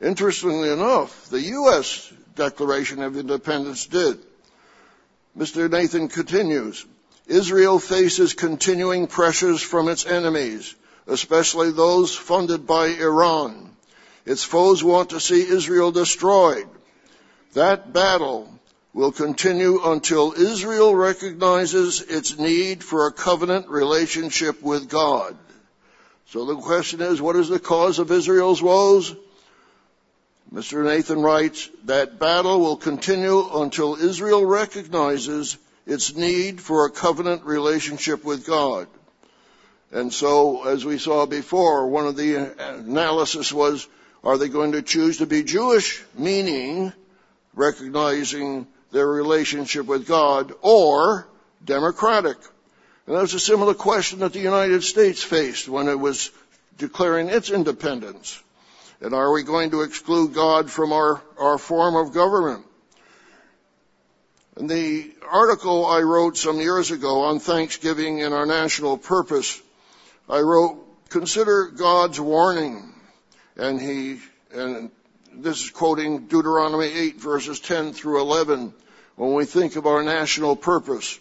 Interestingly 0.01 0.69
enough, 0.69 1.29
the 1.29 1.41
U.S. 1.41 2.11
Declaration 2.35 3.01
of 3.01 3.17
Independence 3.17 3.85
did. 3.87 4.17
Mr. 5.37 5.69
Nathan 5.69 6.07
continues, 6.07 6.85
Israel 7.27 7.79
faces 7.79 8.33
continuing 8.33 9.07
pressures 9.07 9.61
from 9.61 9.87
its 9.87 10.05
enemies, 10.05 10.75
especially 11.07 11.71
those 11.71 12.15
funded 12.15 12.67
by 12.67 12.87
Iran. 12.87 13.71
Its 14.25 14.43
foes 14.43 14.83
want 14.83 15.09
to 15.09 15.19
see 15.19 15.41
Israel 15.41 15.91
destroyed. 15.91 16.67
That 17.53 17.93
battle 17.93 18.53
will 18.93 19.11
continue 19.11 19.83
until 19.83 20.33
Israel 20.33 20.95
recognizes 20.95 22.01
its 22.01 22.37
need 22.37 22.83
for 22.83 23.07
a 23.07 23.11
covenant 23.11 23.67
relationship 23.67 24.61
with 24.61 24.87
God. 24.87 25.35
So 26.27 26.45
the 26.45 26.55
question 26.55 27.01
is, 27.01 27.21
what 27.21 27.35
is 27.35 27.49
the 27.49 27.59
cause 27.59 27.99
of 27.99 28.11
Israel's 28.11 28.61
woes? 28.61 29.15
Mr. 30.53 30.85
Nathan 30.85 31.21
writes, 31.21 31.69
that 31.85 32.19
battle 32.19 32.59
will 32.59 32.77
continue 32.77 33.49
until 33.55 33.95
Israel 33.95 34.45
recognizes 34.45 35.57
its 35.87 36.15
need 36.15 36.61
for 36.61 36.85
a 36.85 36.91
covenant 36.91 37.43
relationship 37.43 38.23
with 38.23 38.45
God. 38.45 38.87
And 39.91 40.13
so, 40.13 40.67
as 40.67 40.85
we 40.85 40.97
saw 40.97 41.25
before, 41.25 41.87
one 41.87 42.07
of 42.07 42.15
the 42.15 42.35
analysis 42.59 43.51
was, 43.51 43.87
are 44.23 44.37
they 44.37 44.49
going 44.49 44.71
to 44.71 44.81
choose 44.81 45.17
to 45.17 45.25
be 45.25 45.43
Jewish? 45.43 46.03
Meaning, 46.15 46.93
recognizing 47.53 48.67
their 48.93 49.07
relationship 49.07 49.85
with 49.85 50.07
God 50.07 50.53
or 50.61 51.27
democratic. 51.65 52.37
And 53.05 53.15
that 53.15 53.21
was 53.21 53.33
a 53.33 53.39
similar 53.39 53.73
question 53.73 54.19
that 54.19 54.31
the 54.31 54.39
United 54.39 54.83
States 54.83 55.21
faced 55.21 55.67
when 55.67 55.89
it 55.89 55.99
was 55.99 56.31
declaring 56.77 57.27
its 57.27 57.49
independence. 57.49 58.41
And 59.01 59.13
are 59.13 59.33
we 59.33 59.43
going 59.43 59.71
to 59.71 59.81
exclude 59.81 60.33
God 60.33 60.71
from 60.71 60.93
our, 60.93 61.21
our 61.37 61.57
form 61.57 61.95
of 61.95 62.13
government? 62.13 62.65
And 64.55 64.69
the 64.69 65.11
article 65.29 65.85
I 65.85 66.01
wrote 66.01 66.37
some 66.37 66.59
years 66.59 66.91
ago 66.91 67.23
on 67.23 67.39
Thanksgiving 67.39 68.21
and 68.21 68.33
our 68.33 68.45
national 68.45 68.97
purpose, 68.97 69.59
I 70.29 70.39
wrote, 70.39 71.09
consider 71.09 71.71
God's 71.75 72.19
warning. 72.19 72.93
And 73.57 73.81
he, 73.81 74.19
and 74.53 74.91
this 75.37 75.63
is 75.63 75.69
quoting 75.69 76.27
Deuteronomy 76.27 76.87
8 76.87 77.21
verses 77.21 77.59
10 77.59 77.93
through 77.93 78.21
11 78.21 78.73
when 79.15 79.33
we 79.33 79.45
think 79.45 79.75
of 79.75 79.85
our 79.85 80.03
national 80.03 80.55
purpose. 80.55 81.19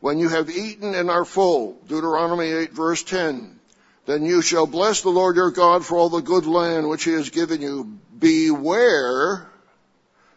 When 0.00 0.18
you 0.18 0.28
have 0.28 0.50
eaten 0.50 0.94
and 0.94 1.10
are 1.10 1.24
full, 1.24 1.78
Deuteronomy 1.86 2.50
8 2.50 2.72
verse 2.72 3.02
10, 3.02 3.58
then 4.06 4.24
you 4.24 4.42
shall 4.42 4.66
bless 4.66 5.02
the 5.02 5.10
Lord 5.10 5.36
your 5.36 5.50
God 5.50 5.84
for 5.84 5.98
all 5.98 6.08
the 6.08 6.22
good 6.22 6.46
land 6.46 6.88
which 6.88 7.04
he 7.04 7.12
has 7.12 7.30
given 7.30 7.60
you. 7.60 7.98
Beware, 8.18 9.46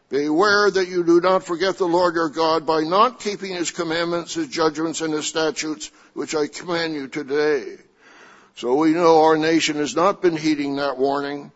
beware 0.09 0.71
that 0.71 0.87
you 0.87 1.03
do 1.03 1.21
not 1.21 1.43
forget 1.43 1.77
the 1.77 1.87
Lord 1.87 2.15
your 2.15 2.29
God 2.29 2.65
by 2.65 2.81
not 2.81 3.19
keeping 3.19 3.55
his 3.55 3.71
commandments, 3.71 4.33
his 4.33 4.47
judgments, 4.47 5.01
and 5.01 5.13
his 5.13 5.27
statutes, 5.27 5.91
which 6.13 6.35
I 6.35 6.47
command 6.47 6.95
you 6.95 7.07
today. 7.07 7.77
So 8.55 8.75
we 8.75 8.91
know 8.91 9.23
our 9.23 9.37
nation 9.37 9.77
has 9.77 9.95
not 9.95 10.21
been 10.21 10.35
heeding 10.35 10.75
that 10.75 10.97
warning 10.97 11.51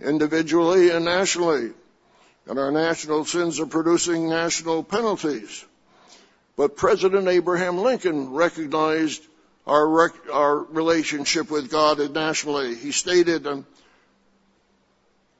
individually 0.00 0.90
and 0.90 1.04
nationally 1.04 1.72
and 2.48 2.58
our 2.58 2.72
national 2.72 3.26
sins 3.26 3.60
are 3.60 3.66
producing 3.66 4.28
national 4.28 4.82
penalties. 4.82 5.64
But 6.56 6.76
President 6.76 7.28
Abraham 7.28 7.78
Lincoln 7.78 8.32
recognized 8.32 9.22
our, 9.66 9.86
rec- 9.86 10.32
our 10.32 10.56
relationship 10.56 11.50
with 11.50 11.70
God 11.70 11.98
nationally. 12.14 12.74
He 12.74 12.90
stated, 12.90 13.46
and 13.46 13.64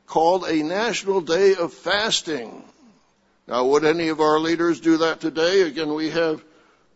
called 0.06 0.44
a 0.44 0.62
national 0.62 1.22
day 1.22 1.54
of 1.54 1.72
fasting. 1.72 2.62
Now, 3.46 3.64
would 3.64 3.84
any 3.84 4.08
of 4.08 4.20
our 4.20 4.38
leaders 4.38 4.80
do 4.80 4.98
that 4.98 5.20
today? 5.20 5.62
Again, 5.62 5.94
we 5.94 6.10
have 6.10 6.44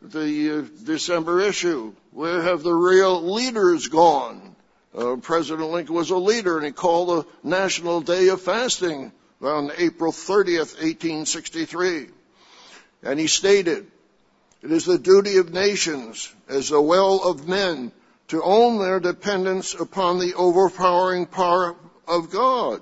the 0.03 0.59
uh, 0.59 0.85
December 0.85 1.41
issue. 1.41 1.95
Where 2.11 2.43
have 2.43 2.63
the 2.63 2.75
real 2.75 3.33
leaders 3.33 3.89
gone? 3.89 4.52
Uh, 4.97 5.17
President 5.17 5.71
Lincoln 5.71 5.95
was 5.95 6.11
a 6.11 6.17
leader 6.17 6.57
and 6.57 6.67
he 6.67 6.73
called 6.73 7.25
a 7.25 7.47
national 7.49 8.03
day 8.03 8.29
of 8.29 8.43
fasting 8.43 9.13
on 9.41 9.73
April 9.77 10.13
30th, 10.13 10.77
1863. 10.81 12.09
And 13.03 13.19
he 13.19 13.27
stated, 13.27 13.87
it 14.63 14.71
is 14.71 14.85
the 14.85 14.99
duty 14.99 15.39
of 15.39 15.53
nations 15.53 16.33
as 16.49 16.69
the 16.69 16.81
will 16.81 17.23
of 17.25 17.49
men 17.49 17.91
to 18.29 18.43
own 18.43 18.79
their 18.79 19.01
dependence 19.01 19.75
upon 19.75 20.19
the 20.19 20.35
overpowering 20.35 21.27
power 21.27 21.75
of 22.07 22.31
God. 22.31 22.81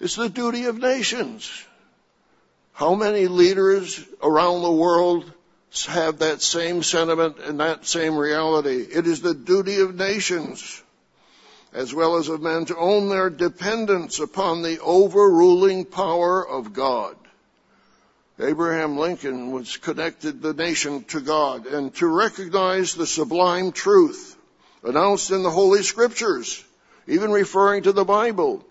It's 0.00 0.14
the 0.14 0.28
duty 0.28 0.64
of 0.64 0.78
nations. 0.78 1.50
How 2.72 2.94
many 2.94 3.26
leaders 3.26 4.04
around 4.22 4.62
the 4.62 4.70
world 4.70 5.32
have 5.86 6.18
that 6.18 6.42
same 6.42 6.82
sentiment 6.82 7.38
and 7.38 7.60
that 7.60 7.86
same 7.86 8.16
reality? 8.16 8.86
It 8.90 9.06
is 9.06 9.20
the 9.20 9.34
duty 9.34 9.80
of 9.80 9.94
nations 9.94 10.82
as 11.72 11.94
well 11.94 12.16
as 12.16 12.28
of 12.28 12.40
men 12.40 12.64
to 12.66 12.76
own 12.76 13.08
their 13.08 13.30
dependence 13.30 14.20
upon 14.20 14.62
the 14.62 14.80
overruling 14.80 15.84
power 15.84 16.46
of 16.46 16.72
God. 16.72 17.16
Abraham 18.40 18.96
Lincoln 18.96 19.50
was 19.50 19.76
connected 19.76 20.40
the 20.40 20.54
nation 20.54 21.04
to 21.04 21.20
God 21.20 21.66
and 21.66 21.94
to 21.96 22.06
recognize 22.06 22.94
the 22.94 23.06
sublime 23.06 23.72
truth 23.72 24.36
announced 24.84 25.30
in 25.30 25.42
the 25.42 25.50
Holy 25.50 25.82
Scriptures, 25.82 26.64
even 27.06 27.32
referring 27.32 27.82
to 27.82 27.92
the 27.92 28.04
Bible. 28.04 28.64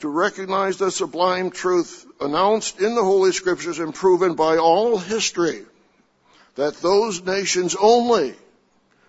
To 0.00 0.08
recognize 0.08 0.78
the 0.78 0.90
sublime 0.90 1.50
truth 1.50 2.06
announced 2.20 2.80
in 2.80 2.94
the 2.94 3.04
Holy 3.04 3.32
Scriptures 3.32 3.78
and 3.78 3.94
proven 3.94 4.34
by 4.34 4.56
all 4.56 4.96
history 4.96 5.66
that 6.54 6.76
those 6.76 7.22
nations 7.22 7.76
only 7.78 8.34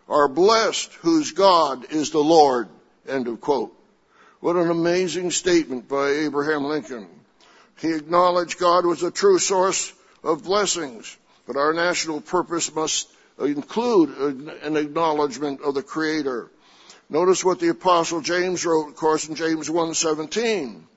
are 0.09 0.27
blessed 0.27 0.91
whose 0.95 1.31
God 1.31 1.91
is 1.91 2.11
the 2.11 2.19
Lord. 2.19 2.67
End 3.07 3.29
of 3.29 3.39
quote. 3.39 3.73
What 4.41 4.57
an 4.57 4.69
amazing 4.69 5.31
statement 5.31 5.87
by 5.87 6.09
Abraham 6.09 6.65
Lincoln. 6.65 7.07
He 7.79 7.93
acknowledged 7.93 8.59
God 8.59 8.85
was 8.85 9.01
a 9.01 9.11
true 9.11 9.39
source 9.39 9.93
of 10.23 10.43
blessings, 10.43 11.17
but 11.47 11.55
our 11.55 11.73
national 11.73 12.19
purpose 12.19 12.73
must 12.75 13.09
include 13.39 14.09
an 14.61 14.75
acknowledgement 14.75 15.61
of 15.61 15.73
the 15.73 15.83
Creator. 15.83 16.49
Notice 17.11 17.43
what 17.43 17.59
the 17.59 17.67
Apostle 17.67 18.21
James 18.21 18.65
wrote, 18.65 18.87
of 18.87 18.95
course, 18.95 19.27
in 19.27 19.35
James 19.35 19.69
1:17. 19.69 20.87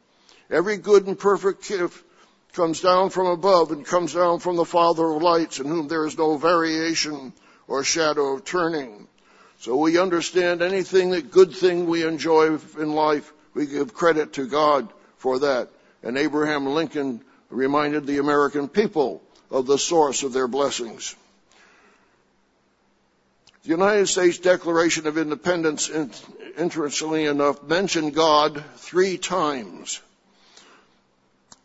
Every 0.49 0.77
good 0.77 1.09
and 1.09 1.19
perfect 1.19 1.67
gift 1.67 2.05
comes 2.53 2.81
down 2.81 3.11
from 3.11 3.27
above 3.27 3.73
and 3.73 3.85
comes 3.85 4.15
down 4.15 4.39
from 4.39 4.55
the 4.55 4.65
Father 4.65 5.05
of 5.11 5.23
lights, 5.23 5.59
in 5.59 5.67
whom 5.67 5.89
there 5.89 6.07
is 6.07 6.17
no 6.17 6.37
variation 6.37 7.33
or 7.67 7.83
shadow 7.83 8.35
of 8.35 8.45
turning. 8.45 9.09
So 9.59 9.75
we 9.75 9.99
understand 9.99 10.63
anything 10.63 11.11
that 11.11 11.33
good 11.33 11.53
thing 11.53 11.89
we 11.89 12.07
enjoy 12.07 12.59
in 12.79 12.93
life 12.93 13.33
we 13.53 13.67
give 13.67 13.93
credit 13.93 14.35
to 14.35 14.47
God 14.47 14.93
for 15.17 15.41
that. 15.41 15.71
And 16.05 16.17
Abraham 16.17 16.67
Lincoln 16.67 17.25
reminded 17.51 18.07
the 18.07 18.19
American 18.19 18.69
people 18.69 19.21
of 19.51 19.67
the 19.67 19.79
source 19.79 20.23
of 20.23 20.33
their 20.33 20.47
blessings. 20.47 21.17
The 23.65 23.71
United 23.71 24.09
States 24.09 24.37
Declaration 24.37 25.07
of 25.07 25.17
Independence, 25.17 25.91
interestingly 26.59 27.25
enough, 27.25 27.63
mentioned 27.63 28.15
God 28.15 28.63
three 28.77 29.17
times. 29.17 30.03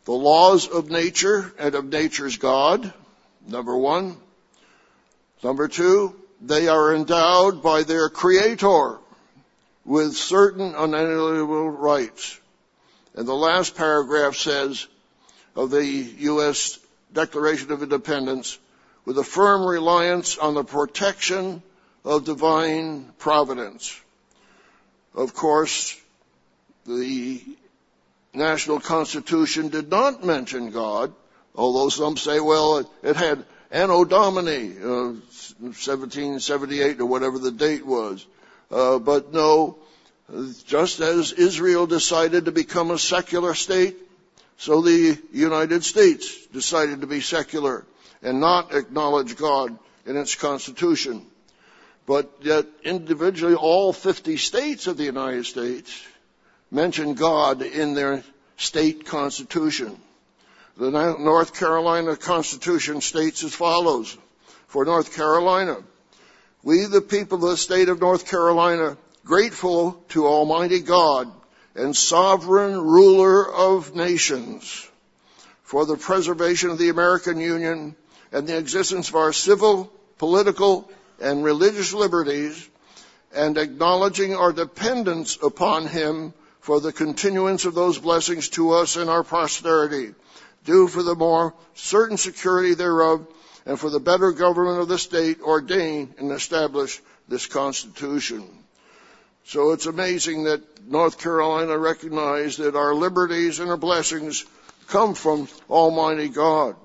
The 0.06 0.12
laws 0.12 0.66
of 0.66 0.90
nature 0.90 1.52
and 1.58 1.74
of 1.74 1.84
nature's 1.84 2.38
God, 2.38 2.90
number 3.46 3.76
one. 3.76 4.16
Number 5.44 5.68
two, 5.68 6.16
they 6.40 6.68
are 6.68 6.94
endowed 6.94 7.62
by 7.62 7.82
their 7.82 8.08
creator 8.08 8.96
with 9.84 10.16
certain 10.16 10.74
unalienable 10.74 11.68
rights. 11.68 12.40
And 13.14 13.28
the 13.28 13.34
last 13.34 13.76
paragraph 13.76 14.36
says 14.36 14.86
of 15.54 15.70
the 15.70 15.84
U.S. 15.84 16.78
Declaration 17.12 17.70
of 17.72 17.82
Independence, 17.82 18.58
with 19.04 19.18
a 19.18 19.24
firm 19.24 19.66
reliance 19.66 20.38
on 20.38 20.54
the 20.54 20.64
protection 20.64 21.62
of 22.04 22.24
divine 22.24 23.06
providence. 23.18 24.00
Of 25.14 25.34
course, 25.34 26.00
the 26.86 27.42
national 28.32 28.80
constitution 28.80 29.68
did 29.68 29.90
not 29.90 30.24
mention 30.24 30.70
God, 30.70 31.12
although 31.54 31.88
some 31.88 32.16
say, 32.16 32.40
well, 32.40 32.88
it, 33.02 33.16
had 33.16 33.44
Anno 33.70 34.04
Domini, 34.04 34.76
uh, 34.78 35.14
1778 35.60 37.00
or 37.00 37.06
whatever 37.06 37.38
the 37.38 37.50
date 37.50 37.84
was. 37.84 38.24
Uh, 38.70 38.98
but 38.98 39.32
no, 39.32 39.78
just 40.66 41.00
as 41.00 41.32
Israel 41.32 41.86
decided 41.86 42.44
to 42.44 42.52
become 42.52 42.90
a 42.90 42.98
secular 42.98 43.54
state, 43.54 43.96
so 44.56 44.80
the 44.80 45.18
United 45.32 45.84
States 45.84 46.46
decided 46.46 47.00
to 47.00 47.06
be 47.06 47.20
secular 47.20 47.84
and 48.22 48.40
not 48.40 48.74
acknowledge 48.74 49.36
God 49.36 49.76
in 50.06 50.16
its 50.16 50.34
constitution. 50.34 51.26
But 52.06 52.30
yet 52.42 52.66
individually 52.82 53.54
all 53.54 53.92
50 53.92 54.36
states 54.36 54.86
of 54.86 54.96
the 54.96 55.04
United 55.04 55.46
States 55.46 56.02
mention 56.70 57.14
God 57.14 57.62
in 57.62 57.94
their 57.94 58.24
state 58.56 59.06
constitution. 59.06 60.00
The 60.76 60.90
North 60.90 61.54
Carolina 61.54 62.16
Constitution 62.16 63.00
states 63.00 63.44
as 63.44 63.54
follows. 63.54 64.16
For 64.66 64.84
North 64.84 65.14
Carolina, 65.14 65.78
we 66.62 66.84
the 66.84 67.00
people 67.00 67.44
of 67.44 67.50
the 67.50 67.56
state 67.56 67.88
of 67.88 68.00
North 68.00 68.26
Carolina, 68.30 68.96
grateful 69.24 69.92
to 70.10 70.26
Almighty 70.26 70.80
God 70.80 71.30
and 71.74 71.96
sovereign 71.96 72.80
ruler 72.80 73.52
of 73.52 73.94
nations 73.94 74.88
for 75.62 75.86
the 75.86 75.96
preservation 75.96 76.70
of 76.70 76.78
the 76.78 76.88
American 76.88 77.38
Union 77.38 77.94
and 78.32 78.46
the 78.46 78.58
existence 78.58 79.08
of 79.08 79.16
our 79.16 79.32
civil, 79.32 79.92
political, 80.18 80.90
and 81.20 81.44
religious 81.44 81.92
liberties 81.92 82.68
and 83.34 83.58
acknowledging 83.58 84.34
our 84.34 84.52
dependence 84.52 85.38
upon 85.42 85.86
Him 85.86 86.32
for 86.60 86.80
the 86.80 86.92
continuance 86.92 87.64
of 87.64 87.74
those 87.74 87.98
blessings 87.98 88.48
to 88.50 88.72
us 88.72 88.96
and 88.96 89.08
our 89.08 89.24
posterity, 89.24 90.14
due 90.64 90.88
for 90.88 91.02
the 91.02 91.14
more 91.14 91.54
certain 91.74 92.16
security 92.16 92.74
thereof 92.74 93.26
and 93.66 93.78
for 93.78 93.90
the 93.90 94.00
better 94.00 94.32
government 94.32 94.80
of 94.80 94.88
the 94.88 94.98
state 94.98 95.40
ordained 95.40 96.14
and 96.18 96.32
established 96.32 97.00
this 97.28 97.46
Constitution. 97.46 98.44
So 99.44 99.72
it's 99.72 99.86
amazing 99.86 100.44
that 100.44 100.62
North 100.86 101.18
Carolina 101.18 101.76
recognized 101.78 102.58
that 102.58 102.76
our 102.76 102.94
liberties 102.94 103.58
and 103.58 103.70
our 103.70 103.76
blessings 103.76 104.44
come 104.88 105.14
from 105.14 105.48
Almighty 105.68 106.28
God. 106.28 106.76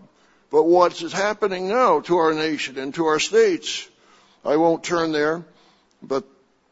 But 0.52 0.64
what 0.64 1.02
is 1.02 1.12
happening 1.12 1.68
now 1.68 2.00
to 2.02 2.18
our 2.18 2.34
nation 2.34 2.78
and 2.78 2.94
to 2.96 3.06
our 3.06 3.20
states 3.20 3.88
I 4.46 4.58
won't 4.58 4.84
turn 4.84 5.12
there, 5.12 5.44
but 6.04 6.24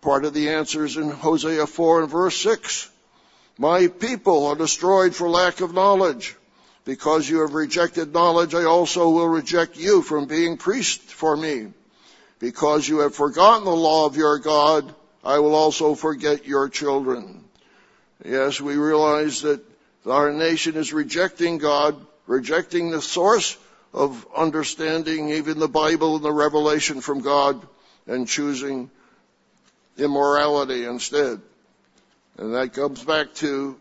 part 0.01 0.25
of 0.25 0.33
the 0.33 0.49
answer 0.51 0.85
is 0.85 0.95
in 0.95 1.09
Hosea 1.09 1.65
4 1.65 2.03
and 2.03 2.11
verse 2.11 2.37
6. 2.37 2.89
My 3.57 3.87
people 3.87 4.47
are 4.47 4.55
destroyed 4.55 5.15
for 5.15 5.27
lack 5.27 5.61
of 5.61 5.73
knowledge. 5.73 6.35
Because 6.85 7.29
you 7.29 7.39
have 7.39 7.53
rejected 7.53 8.13
knowledge, 8.13 8.53
I 8.53 8.65
also 8.65 9.09
will 9.09 9.27
reject 9.27 9.77
you 9.77 10.01
from 10.01 10.25
being 10.25 10.57
priest 10.57 11.01
for 11.01 11.35
me. 11.35 11.71
Because 12.39 12.87
you 12.87 12.99
have 12.99 13.15
forgotten 13.15 13.63
the 13.63 13.71
law 13.71 14.05
of 14.05 14.17
your 14.17 14.37
God, 14.37 14.93
I 15.23 15.39
will 15.39 15.55
also 15.55 15.95
forget 15.95 16.45
your 16.45 16.67
children. 16.67 17.45
Yes, 18.25 18.59
we 18.59 18.75
realize 18.75 19.43
that 19.43 19.63
our 20.05 20.31
nation 20.33 20.75
is 20.75 20.91
rejecting 20.91 21.57
God, 21.57 21.95
rejecting 22.27 22.91
the 22.91 23.01
source 23.01 23.57
of 23.93 24.25
understanding 24.35 25.29
even 25.29 25.59
the 25.59 25.67
Bible 25.67 26.15
and 26.15 26.25
the 26.25 26.31
revelation 26.31 27.01
from 27.01 27.21
God 27.21 27.65
and 28.07 28.27
choosing 28.27 28.89
immorality 29.97 30.85
instead. 30.85 31.39
And 32.37 32.55
that 32.55 32.73
comes 32.73 33.03
back 33.03 33.33
to 33.35 33.77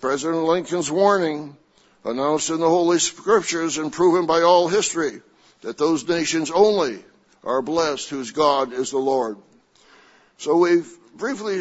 President 0.00 0.44
Lincoln's 0.44 0.90
warning 0.90 1.56
announced 2.04 2.50
in 2.50 2.60
the 2.60 2.68
Holy 2.68 2.98
Scriptures 2.98 3.78
and 3.78 3.92
proven 3.92 4.26
by 4.26 4.42
all 4.42 4.68
history 4.68 5.20
that 5.62 5.78
those 5.78 6.06
nations 6.08 6.50
only 6.50 7.04
are 7.44 7.62
blessed 7.62 8.08
whose 8.08 8.30
God 8.30 8.72
is 8.72 8.90
the 8.90 8.98
Lord. 8.98 9.36
So 10.38 10.56
we've 10.56 10.90
briefly 11.16 11.60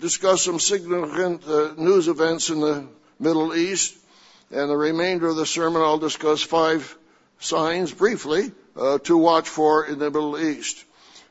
discussed 0.00 0.44
some 0.44 0.60
significant 0.60 1.46
uh, 1.46 1.74
news 1.76 2.08
events 2.08 2.50
in 2.50 2.60
the 2.60 2.86
Middle 3.18 3.54
East 3.54 3.96
and 4.50 4.70
the 4.70 4.76
remainder 4.76 5.28
of 5.28 5.36
the 5.36 5.46
sermon, 5.46 5.82
I'll 5.82 5.98
discuss 5.98 6.42
five 6.42 6.96
signs 7.40 7.92
briefly 7.92 8.52
uh, 8.76 8.98
to 8.98 9.16
watch 9.16 9.48
for 9.48 9.86
in 9.86 9.98
the 9.98 10.10
Middle 10.10 10.38
East. 10.38 10.84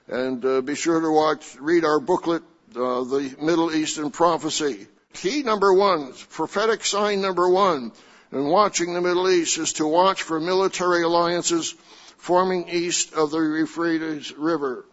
And 0.08 0.44
uh, 0.46 0.62
be 0.62 0.76
sure 0.76 1.00
to 1.00 1.12
watch, 1.12 1.56
read 1.60 1.86
our 1.86 2.00
booklet, 2.00 2.44
uh, 2.76 3.04
The 3.04 3.36
Middle 3.42 3.74
Eastern 3.74 4.12
Prophecy. 4.12 4.88
Key 5.14 5.44
number 5.44 5.74
one, 5.74 6.14
prophetic 6.32 6.84
sign 6.84 7.22
number 7.22 7.50
one 7.50 7.94
in 8.32 8.46
watching 8.46 8.94
the 8.94 9.02
Middle 9.02 9.30
East 9.30 9.58
is 9.58 9.74
to 9.74 9.88
watch 9.88 10.22
for 10.22 10.40
military 10.40 11.04
alliances 11.04 11.74
forming 12.18 12.68
east 12.70 13.14
of 13.14 13.32
the 13.32 13.40
Euphrates 13.40 14.34
River. 14.34 14.86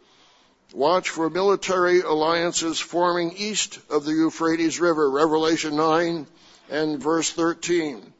Watch 0.73 1.11
for 1.11 1.29
military 1.29 2.01
alliances 2.01 2.79
forming 2.79 3.33
east 3.37 3.79
of 3.91 4.05
the 4.05 4.13
Euphrates 4.13 4.81
River, 4.81 5.11
Revelation 5.11 5.77
9 5.77 6.27
and 6.71 7.03
verse 7.03 7.31
13. 7.31 8.12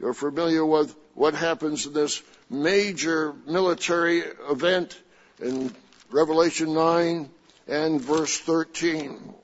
You're 0.00 0.14
familiar 0.14 0.64
with 0.64 0.96
what 1.14 1.34
happens 1.34 1.84
in 1.84 1.92
this 1.92 2.22
major 2.48 3.34
military 3.46 4.20
event 4.20 4.98
in 5.42 5.74
Revelation 6.10 6.72
9 6.72 7.28
and 7.68 8.00
verse 8.00 8.38
13. 8.38 9.34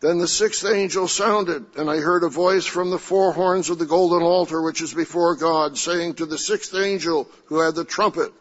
Then 0.00 0.18
the 0.18 0.26
sixth 0.26 0.64
angel 0.64 1.06
sounded, 1.08 1.66
and 1.76 1.90
I 1.90 1.98
heard 1.98 2.24
a 2.24 2.30
voice 2.30 2.64
from 2.64 2.90
the 2.90 2.98
four 2.98 3.32
horns 3.32 3.68
of 3.68 3.78
the 3.78 3.84
golden 3.84 4.22
altar 4.22 4.62
which 4.62 4.80
is 4.80 4.94
before 4.94 5.36
God, 5.36 5.76
saying 5.76 6.14
to 6.14 6.26
the 6.26 6.38
sixth 6.38 6.74
angel 6.74 7.28
who 7.46 7.60
had 7.60 7.74
the 7.74 7.84
trumpet, 7.84 8.32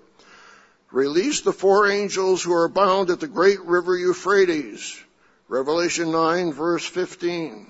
Release 0.89 1.41
the 1.41 1.53
four 1.53 1.91
angels 1.91 2.41
who 2.41 2.53
are 2.53 2.69
bound 2.69 3.09
at 3.09 3.19
the 3.19 3.27
great 3.27 3.61
river 3.61 3.97
Euphrates. 3.97 4.97
Revelation 5.49 6.11
9 6.11 6.53
verse 6.53 6.85
15 6.85 7.69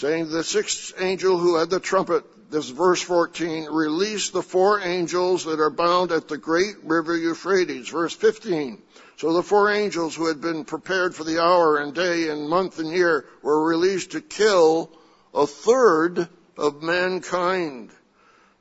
saying 0.00 0.30
the 0.30 0.42
sixth 0.42 0.94
angel 0.98 1.36
who 1.36 1.56
had 1.56 1.68
the 1.68 1.78
trumpet, 1.78 2.24
this 2.50 2.70
verse 2.70 3.02
14, 3.02 3.66
released 3.66 4.32
the 4.32 4.42
four 4.42 4.80
angels 4.80 5.44
that 5.44 5.60
are 5.60 5.68
bound 5.68 6.10
at 6.10 6.26
the 6.26 6.38
great 6.38 6.76
river 6.84 7.14
Euphrates, 7.14 7.90
verse 7.90 8.14
15. 8.14 8.80
So 9.18 9.34
the 9.34 9.42
four 9.42 9.70
angels 9.70 10.16
who 10.16 10.28
had 10.28 10.40
been 10.40 10.64
prepared 10.64 11.14
for 11.14 11.24
the 11.24 11.42
hour 11.42 11.76
and 11.76 11.94
day 11.94 12.30
and 12.30 12.48
month 12.48 12.78
and 12.78 12.90
year 12.90 13.26
were 13.42 13.62
released 13.62 14.12
to 14.12 14.22
kill 14.22 14.90
a 15.34 15.46
third 15.46 16.30
of 16.56 16.82
mankind. 16.82 17.90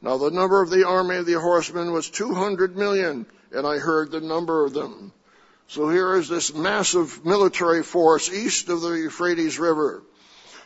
Now 0.02 0.18
the 0.18 0.32
number 0.32 0.62
of 0.62 0.70
the 0.70 0.86
army 0.86 1.16
of 1.16 1.26
the 1.26 1.40
horsemen 1.40 1.94
was 1.94 2.10
200 2.10 2.76
million, 2.76 3.26
and 3.54 3.66
I 3.66 3.78
heard 3.78 4.12
the 4.12 4.20
number 4.20 4.66
of 4.66 4.74
them. 4.74 5.14
So 5.68 5.88
here 5.88 6.18
is 6.18 6.28
this 6.28 6.54
massive 6.54 7.26
military 7.26 7.84
force 7.84 8.30
east 8.30 8.68
of 8.68 8.82
the 8.82 8.92
Euphrates 8.92 9.58
River. 9.58 10.04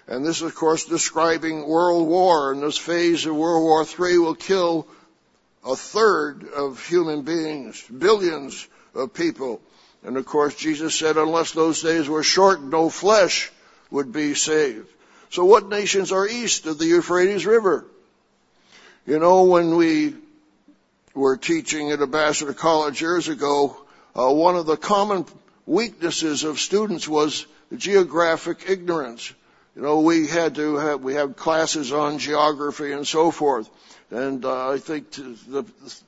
And 0.07 0.25
this, 0.25 0.41
of 0.41 0.53
course, 0.53 0.85
describing 0.85 1.67
World 1.67 2.07
War, 2.07 2.51
and 2.51 2.61
this 2.61 2.77
phase 2.77 3.25
of 3.25 3.35
World 3.35 3.63
War 3.63 3.85
III 4.09 4.17
will 4.17 4.35
kill 4.35 4.87
a 5.65 5.75
third 5.75 6.45
of 6.49 6.85
human 6.85 7.21
beings, 7.21 7.81
billions 7.83 8.67
of 8.93 9.13
people. 9.13 9.61
And 10.03 10.17
of 10.17 10.25
course, 10.25 10.55
Jesus 10.55 10.95
said, 10.95 11.15
unless 11.15 11.51
those 11.51 11.81
days 11.81 12.09
were 12.09 12.23
shortened, 12.23 12.71
no 12.71 12.89
flesh 12.89 13.51
would 13.89 14.11
be 14.11 14.35
saved. 14.35 14.87
So 15.29 15.45
what 15.45 15.69
nations 15.69 16.11
are 16.11 16.27
east 16.27 16.65
of 16.65 16.77
the 16.77 16.85
Euphrates 16.85 17.45
River? 17.45 17.85
You 19.05 19.19
know, 19.19 19.43
when 19.43 19.75
we 19.77 20.15
were 21.13 21.37
teaching 21.37 21.91
at 21.91 22.01
Ambassador 22.01 22.53
College 22.53 23.01
years 23.01 23.29
ago, 23.29 23.77
uh, 24.15 24.31
one 24.31 24.55
of 24.55 24.65
the 24.65 24.77
common 24.77 25.25
weaknesses 25.65 26.43
of 26.43 26.59
students 26.59 27.07
was 27.07 27.45
geographic 27.75 28.69
ignorance. 28.69 29.33
You 29.75 29.81
know, 29.81 30.01
we 30.01 30.27
had 30.27 30.55
to 30.55 30.75
have, 30.75 31.01
we 31.01 31.15
have 31.15 31.35
classes 31.35 31.91
on 31.91 32.19
geography 32.19 32.91
and 32.91 33.07
so 33.07 33.31
forth. 33.31 33.69
And 34.11 34.45
uh, 34.45 34.69
I 34.69 34.77
think 34.77 35.11
the, 35.11 35.65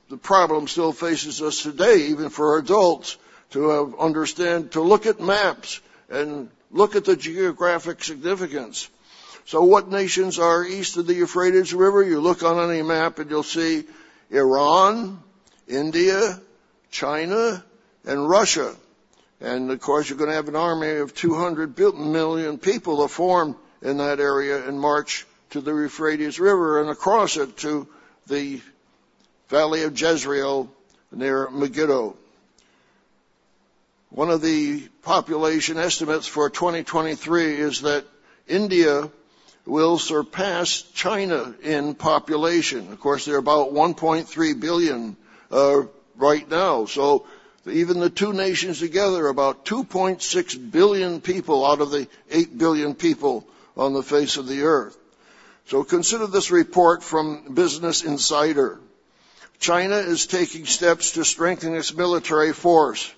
the 0.08 0.16
problem 0.16 0.68
still 0.68 0.92
faces 0.92 1.42
us 1.42 1.62
today, 1.62 2.08
even 2.08 2.28
for 2.28 2.58
adults, 2.58 3.16
to 3.50 3.68
have 3.70 3.98
understand, 3.98 4.72
to 4.72 4.80
look 4.80 5.06
at 5.06 5.20
maps 5.20 5.80
and 6.08 6.48
look 6.70 6.94
at 6.94 7.04
the 7.04 7.16
geographic 7.16 8.04
significance. 8.04 8.88
So 9.46 9.62
what 9.64 9.88
nations 9.90 10.38
are 10.38 10.64
east 10.64 10.96
of 10.96 11.06
the 11.06 11.14
Euphrates 11.14 11.74
River? 11.74 12.02
You 12.02 12.20
look 12.20 12.42
on 12.44 12.70
any 12.70 12.82
map 12.82 13.18
and 13.18 13.30
you'll 13.30 13.42
see 13.42 13.84
Iran, 14.30 15.20
India, 15.66 16.40
China, 16.90 17.64
and 18.04 18.28
Russia. 18.28 18.74
And 19.40 19.70
of 19.70 19.80
course, 19.80 20.08
you're 20.08 20.18
going 20.18 20.30
to 20.30 20.36
have 20.36 20.48
an 20.48 20.56
army 20.56 20.96
of 20.96 21.14
200 21.14 21.78
million 21.98 22.58
people 22.58 23.02
to 23.02 23.08
form 23.08 23.56
in 23.82 23.98
that 23.98 24.20
area 24.20 24.66
and 24.66 24.80
march 24.80 25.26
to 25.50 25.60
the 25.60 25.72
Euphrates 25.72 26.40
River 26.40 26.80
and 26.80 26.90
across 26.90 27.36
it 27.36 27.56
to 27.58 27.86
the 28.26 28.60
valley 29.48 29.82
of 29.82 30.00
Jezreel 30.00 30.70
near 31.12 31.50
Megiddo. 31.50 32.16
One 34.10 34.30
of 34.30 34.40
the 34.40 34.88
population 35.02 35.78
estimates 35.78 36.26
for 36.26 36.48
2023 36.48 37.60
is 37.60 37.82
that 37.82 38.04
India 38.48 39.10
will 39.66 39.98
surpass 39.98 40.82
China 40.94 41.54
in 41.62 41.94
population. 41.94 42.92
Of 42.92 43.00
course, 43.00 43.24
they're 43.24 43.36
about 43.36 43.72
1.3 43.72 44.60
billion 44.60 45.16
uh, 45.50 45.82
right 46.16 46.48
now. 46.48 46.86
So 46.86 47.26
even 47.68 48.00
the 48.00 48.10
two 48.10 48.32
nations 48.32 48.78
together, 48.78 49.28
about 49.28 49.64
2.6 49.64 50.70
billion 50.70 51.20
people 51.20 51.66
out 51.66 51.80
of 51.80 51.90
the 51.90 52.08
8 52.30 52.58
billion 52.58 52.94
people 52.94 53.46
on 53.76 53.92
the 53.92 54.02
face 54.02 54.36
of 54.36 54.46
the 54.46 54.62
earth. 54.62 54.96
So 55.66 55.82
consider 55.82 56.26
this 56.26 56.50
report 56.50 57.02
from 57.02 57.54
Business 57.54 58.04
Insider. 58.04 58.78
China 59.58 59.96
is 59.96 60.26
taking 60.26 60.66
steps 60.66 61.12
to 61.12 61.24
strengthen 61.24 61.74
its 61.74 61.94
military 61.94 62.52
force. 62.52 63.12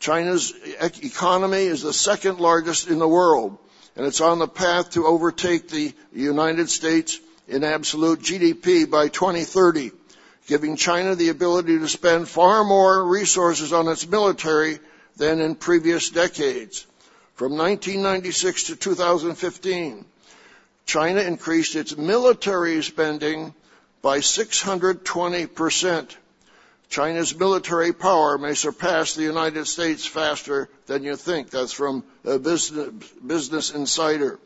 China's 0.00 0.54
economy 0.80 1.64
is 1.64 1.82
the 1.82 1.92
second 1.92 2.38
largest 2.38 2.88
in 2.88 2.98
the 2.98 3.08
world, 3.08 3.58
and 3.96 4.06
it's 4.06 4.20
on 4.20 4.38
the 4.38 4.48
path 4.48 4.90
to 4.90 5.06
overtake 5.06 5.68
the 5.68 5.92
United 6.12 6.70
States 6.70 7.18
in 7.48 7.64
absolute 7.64 8.20
GDP 8.20 8.90
by 8.90 9.08
2030 9.08 9.90
giving 10.46 10.76
China 10.76 11.14
the 11.14 11.30
ability 11.30 11.78
to 11.78 11.88
spend 11.88 12.28
far 12.28 12.64
more 12.64 13.04
resources 13.04 13.72
on 13.72 13.88
its 13.88 14.06
military 14.06 14.78
than 15.16 15.40
in 15.40 15.54
previous 15.54 16.10
decades. 16.10 16.86
From 17.34 17.56
1996 17.56 18.64
to 18.64 18.76
2015, 18.76 20.04
China 20.86 21.20
increased 21.20 21.76
its 21.76 21.96
military 21.96 22.82
spending 22.82 23.54
by 24.02 24.18
620%. 24.18 26.16
China's 26.90 27.36
military 27.36 27.92
power 27.92 28.36
may 28.38 28.54
surpass 28.54 29.14
the 29.14 29.22
United 29.22 29.66
States 29.66 30.06
faster 30.06 30.68
than 30.86 31.02
you 31.02 31.16
think. 31.16 31.50
That's 31.50 31.72
from 31.72 32.04
business, 32.22 32.90
business 33.26 33.70
Insider. 33.70 34.38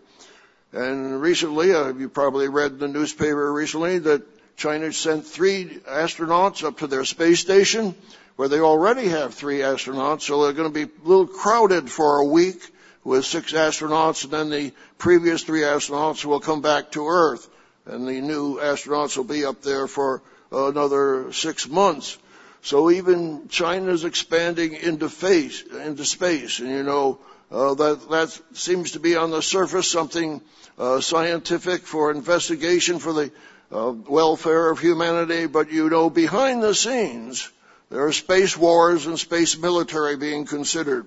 And 0.72 1.20
recently, 1.20 1.74
uh, 1.74 1.92
you 1.94 2.08
probably 2.08 2.48
read 2.48 2.78
the 2.78 2.88
newspaper 2.88 3.52
recently 3.52 3.98
that 4.00 4.22
China 4.58 4.92
sent 4.92 5.24
three 5.24 5.66
astronauts 5.88 6.64
up 6.64 6.78
to 6.78 6.88
their 6.88 7.04
space 7.04 7.38
station, 7.38 7.94
where 8.34 8.48
they 8.48 8.58
already 8.58 9.06
have 9.06 9.32
three 9.32 9.60
astronauts, 9.60 10.22
so 10.22 10.42
they're 10.42 10.52
going 10.52 10.72
to 10.72 10.86
be 10.86 10.92
a 10.92 11.08
little 11.08 11.28
crowded 11.28 11.88
for 11.88 12.18
a 12.18 12.24
week 12.24 12.60
with 13.04 13.24
six 13.24 13.52
astronauts, 13.52 14.24
and 14.24 14.32
then 14.32 14.50
the 14.50 14.72
previous 14.98 15.44
three 15.44 15.60
astronauts 15.60 16.24
will 16.24 16.40
come 16.40 16.60
back 16.60 16.90
to 16.90 17.06
Earth, 17.06 17.48
and 17.86 18.08
the 18.08 18.20
new 18.20 18.56
astronauts 18.58 19.16
will 19.16 19.22
be 19.22 19.44
up 19.44 19.62
there 19.62 19.86
for 19.86 20.22
another 20.50 21.32
six 21.32 21.68
months. 21.68 22.18
So 22.60 22.90
even 22.90 23.46
China 23.48 23.92
is 23.92 24.02
expanding 24.02 24.74
into 24.74 25.08
face, 25.08 25.62
into 25.62 26.04
space, 26.04 26.58
and 26.58 26.68
you 26.68 26.82
know 26.82 27.20
uh, 27.52 27.74
that 27.74 28.10
that 28.10 28.40
seems 28.54 28.92
to 28.92 28.98
be 29.00 29.14
on 29.14 29.30
the 29.30 29.40
surface 29.40 29.88
something 29.88 30.42
uh, 30.78 31.00
scientific 31.00 31.86
for 31.86 32.10
investigation 32.10 32.98
for 32.98 33.12
the 33.12 33.30
welfare 33.70 34.70
of 34.70 34.78
humanity, 34.78 35.46
but 35.46 35.70
you 35.70 35.90
know 35.90 36.10
behind 36.10 36.62
the 36.62 36.74
scenes 36.74 37.50
there 37.90 38.04
are 38.04 38.12
space 38.12 38.56
wars 38.56 39.06
and 39.06 39.18
space 39.18 39.56
military 39.56 40.16
being 40.16 40.44
considered. 40.44 41.06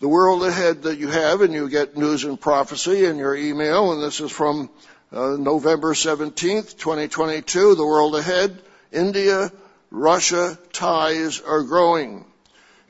The 0.00 0.08
world 0.08 0.44
ahead 0.44 0.82
that 0.82 0.98
you 0.98 1.08
have, 1.08 1.40
and 1.40 1.54
you 1.54 1.70
get 1.70 1.96
news 1.96 2.24
and 2.24 2.38
prophecy 2.38 3.06
in 3.06 3.16
your 3.16 3.34
email, 3.34 3.92
and 3.92 4.02
this 4.02 4.20
is 4.20 4.30
from 4.30 4.68
uh, 5.10 5.36
November 5.38 5.94
17th, 5.94 6.76
2022. 6.76 7.74
The 7.74 7.86
world 7.86 8.14
ahead, 8.14 8.60
India, 8.92 9.50
Russia 9.90 10.58
ties 10.72 11.40
are 11.40 11.62
growing. 11.62 12.26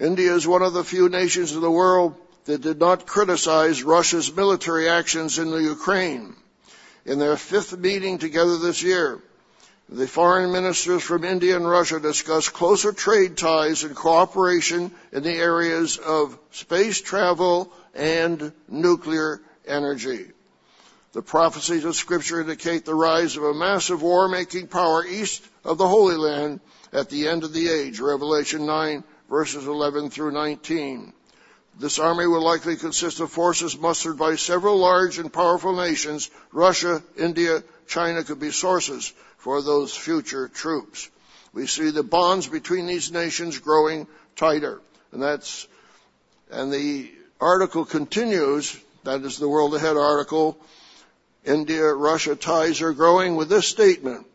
India 0.01 0.35
is 0.35 0.49
one 0.49 0.63
of 0.63 0.73
the 0.73 0.83
few 0.83 1.09
nations 1.09 1.53
in 1.53 1.61
the 1.61 1.71
world 1.71 2.17
that 2.47 2.61
did 2.61 2.81
not 2.81 3.07
criticize 3.07 3.85
Russia's 3.85 4.35
military 4.35 4.89
actions 4.89 5.39
in 5.39 5.51
the 5.51 5.63
Ukraine. 5.63 6.35
In 7.07 7.21
their 7.21 7.37
fifth 7.37 7.79
meeting 7.79 8.19
together 8.19 8.59
this 8.59 8.83
year, 8.83 9.21
the 9.89 10.09
foreign 10.09 10.51
ministers 10.51 11.05
from 11.05 11.23
India 11.23 11.55
and 11.55 11.69
Russia 11.69 12.01
discussed 12.01 12.53
closer 12.53 12.93
trade 12.93 13.37
ties 13.37 13.85
and 13.85 13.95
cooperation 13.95 14.91
in 15.13 15.23
the 15.23 15.37
areas 15.37 15.99
of 15.99 16.37
space 16.51 17.01
travel 17.01 17.73
and 17.95 18.53
nuclear 18.69 19.41
energy. 19.65 20.27
The 21.13 21.23
prophecies 21.23 21.85
of 21.85 21.95
scripture 21.95 22.41
indicate 22.41 22.85
the 22.85 22.95
rise 22.95 23.37
of 23.37 23.45
a 23.45 23.55
massive 23.55 24.03
war-making 24.03 24.67
power 24.67 25.07
east 25.07 25.47
of 25.65 25.79
the 25.79 25.87
Holy 25.87 26.17
Land 26.17 26.59
at 26.93 27.09
the 27.09 27.29
end 27.29 27.45
of 27.45 27.53
the 27.53 27.69
age, 27.69 28.01
Revelation 28.01 28.67
9 28.67 29.05
verses 29.31 29.67
11 29.67 30.11
through 30.11 30.33
19. 30.33 31.13
This 31.79 31.99
army 31.99 32.27
will 32.27 32.43
likely 32.43 32.77
consist 32.77 33.21
of 33.21 33.31
forces 33.31 33.77
mustered 33.77 34.17
by 34.17 34.37
several 34.37 34.79
large 34.79 35.19
and 35.19 35.31
powerful 35.31 35.77
nations. 35.77 36.31
Russia, 36.51 37.03
India, 37.19 37.63
China 37.87 38.25
could 38.25 38.41
be 38.41 38.51
sources 38.51 39.13
for 39.37 39.61
those 39.61 39.95
future 39.95 40.49
troops. 40.49 41.11
We 41.53 41.67
see 41.67 41.91
the 41.91 42.03
bonds 42.03 42.47
between 42.47 42.87
these 42.87 43.13
nations 43.13 43.59
growing 43.59 44.07
tighter. 44.37 44.81
And 45.13 45.23
that's, 45.23 45.69
and 46.51 46.73
the 46.73 47.11
article 47.41 47.85
continues, 47.85 48.75
that 49.05 49.21
is 49.21 49.39
the 49.39 49.49
World 49.49 49.75
Ahead 49.75 49.99
article, 49.99 50.57
India 51.45 51.93
Russia 51.93 52.37
ties 52.37 52.81
are 52.81 52.95
growing 52.95 53.37
with 53.37 53.51
this 53.51 53.69
statement. 53.69 54.27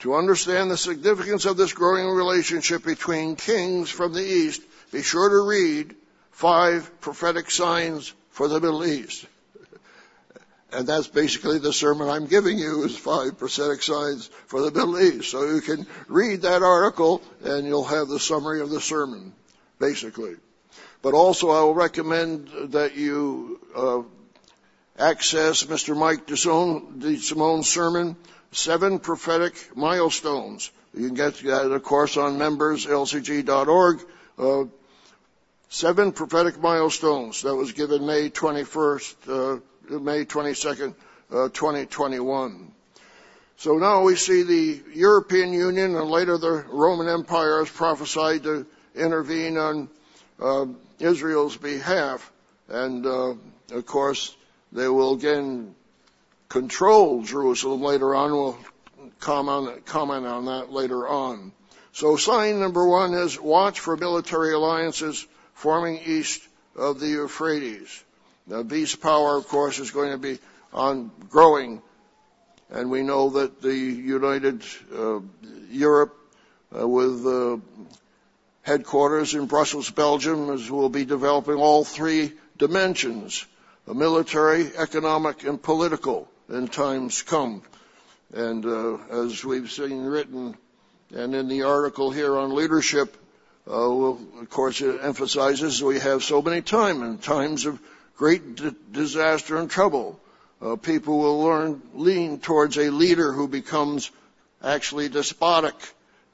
To 0.00 0.14
understand 0.14 0.70
the 0.70 0.76
significance 0.76 1.44
of 1.44 1.56
this 1.56 1.72
growing 1.72 2.08
relationship 2.08 2.82
between 2.84 3.36
kings 3.36 3.90
from 3.90 4.14
the 4.14 4.24
East, 4.24 4.62
be 4.90 5.02
sure 5.02 5.28
to 5.28 5.40
read 5.40 5.94
five 6.36 7.00
prophetic 7.00 7.50
signs 7.50 8.12
for 8.28 8.46
the 8.46 8.60
Middle 8.60 8.84
East. 8.84 9.24
And 10.70 10.86
that's 10.86 11.08
basically 11.08 11.58
the 11.58 11.72
sermon 11.72 12.10
I'm 12.10 12.26
giving 12.26 12.58
you 12.58 12.84
is 12.84 12.94
five 12.94 13.38
prophetic 13.38 13.82
signs 13.82 14.26
for 14.46 14.60
the 14.60 14.70
Middle 14.70 15.00
East. 15.00 15.30
So 15.30 15.48
you 15.48 15.62
can 15.62 15.86
read 16.08 16.42
that 16.42 16.62
article 16.62 17.22
and 17.42 17.66
you'll 17.66 17.84
have 17.84 18.08
the 18.08 18.20
summary 18.20 18.60
of 18.60 18.68
the 18.68 18.82
sermon, 18.82 19.32
basically. 19.78 20.34
But 21.00 21.14
also 21.14 21.48
I 21.48 21.62
will 21.62 21.74
recommend 21.74 22.50
that 22.72 22.96
you 22.96 23.58
uh, 23.74 24.02
access 25.02 25.64
Mr. 25.64 25.96
Mike 25.96 26.26
DeSimone's 26.26 27.68
sermon, 27.68 28.14
Seven 28.52 28.98
Prophetic 28.98 29.74
Milestones. 29.74 30.70
You 30.92 31.06
can 31.06 31.14
get 31.14 31.36
that, 31.44 31.72
of 31.72 31.82
course, 31.82 32.18
on 32.18 32.38
memberslcg.org. 32.38 34.00
Uh, 34.38 34.64
seven 35.68 36.12
prophetic 36.12 36.60
milestones 36.60 37.42
that 37.42 37.54
was 37.54 37.72
given 37.72 38.06
May 38.06 38.30
21st, 38.30 39.14
uh, 39.28 39.98
May 39.98 40.24
22nd, 40.24 40.94
uh, 41.30 41.48
2021. 41.48 42.72
So 43.58 43.78
now 43.78 44.02
we 44.02 44.16
see 44.16 44.42
the 44.42 44.82
European 44.92 45.52
Union 45.52 45.96
and 45.96 46.10
later 46.10 46.36
the 46.38 46.64
Roman 46.68 47.08
Empire 47.08 47.60
has 47.60 47.70
prophesied 47.70 48.42
to 48.42 48.66
intervene 48.94 49.56
on 49.56 49.88
uh, 50.40 50.66
Israel's 50.98 51.56
behalf. 51.56 52.30
And 52.68 53.06
uh, 53.06 53.34
of 53.72 53.86
course, 53.86 54.36
they 54.72 54.88
will 54.88 55.14
again 55.14 55.74
control 56.48 57.22
Jerusalem 57.22 57.82
later 57.82 58.14
on. 58.14 58.32
We'll 58.32 58.58
comment, 59.20 59.86
comment 59.86 60.26
on 60.26 60.46
that 60.46 60.70
later 60.70 61.08
on. 61.08 61.52
So 61.92 62.16
sign 62.16 62.60
number 62.60 62.86
one 62.86 63.14
is 63.14 63.40
watch 63.40 63.80
for 63.80 63.96
military 63.96 64.52
alliances 64.52 65.26
forming 65.56 65.98
east 66.04 66.46
of 66.76 67.00
the 67.00 67.08
Euphrates. 67.08 68.04
The 68.46 68.62
beast 68.62 69.00
power, 69.00 69.36
of 69.36 69.48
course, 69.48 69.78
is 69.78 69.90
going 69.90 70.12
to 70.12 70.18
be 70.18 70.38
on 70.72 71.10
growing, 71.30 71.82
and 72.70 72.90
we 72.90 73.02
know 73.02 73.30
that 73.30 73.62
the 73.62 73.74
United 73.74 74.62
uh, 74.94 75.20
Europe, 75.70 76.14
uh, 76.78 76.86
with 76.86 77.26
uh, 77.26 77.56
headquarters 78.62 79.34
in 79.34 79.46
Brussels, 79.46 79.90
Belgium, 79.90 80.50
as 80.50 80.70
we'll 80.70 80.90
be 80.90 81.06
developing 81.06 81.54
all 81.54 81.84
three 81.84 82.32
dimensions, 82.58 83.46
military, 83.86 84.76
economic, 84.76 85.44
and 85.44 85.60
political 85.60 86.28
in 86.50 86.68
times 86.68 87.22
come. 87.22 87.62
And 88.34 88.66
uh, 88.66 88.98
as 89.24 89.42
we've 89.44 89.70
seen 89.70 90.04
written 90.04 90.54
and 91.14 91.34
in 91.34 91.48
the 91.48 91.62
article 91.62 92.10
here 92.10 92.36
on 92.36 92.54
leadership, 92.54 93.16
we'll, 93.66 94.20
of 94.40 94.50
course, 94.50 94.80
it 94.80 95.00
emphasizes 95.02 95.82
we 95.82 95.98
have 95.98 96.22
so 96.22 96.40
many 96.40 96.62
time 96.62 97.02
in 97.02 97.18
times 97.18 97.66
of 97.66 97.80
great 98.16 98.56
d- 98.56 98.70
disaster 98.92 99.56
and 99.56 99.70
trouble. 99.70 100.20
Uh, 100.62 100.76
people 100.76 101.18
will 101.18 101.42
learn 101.42 101.82
lean 101.94 102.38
towards 102.38 102.78
a 102.78 102.90
leader 102.90 103.32
who 103.32 103.48
becomes 103.48 104.10
actually 104.62 105.08
despotic 105.08 105.74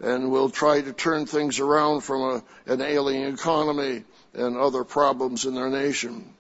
and 0.01 0.31
will 0.31 0.51
try 0.51 0.81
to 0.81 0.93
turn 0.93 1.27
things 1.27 1.59
around 1.59 2.03
from 2.03 2.23
a, 2.23 2.73
an 2.73 2.81
alien 2.81 3.35
economy 3.35 4.05
and 4.35 4.57
other 4.57 4.85
problems 4.85 5.45
in 5.45 5.55
their 5.55 5.71
nation. 5.71 6.35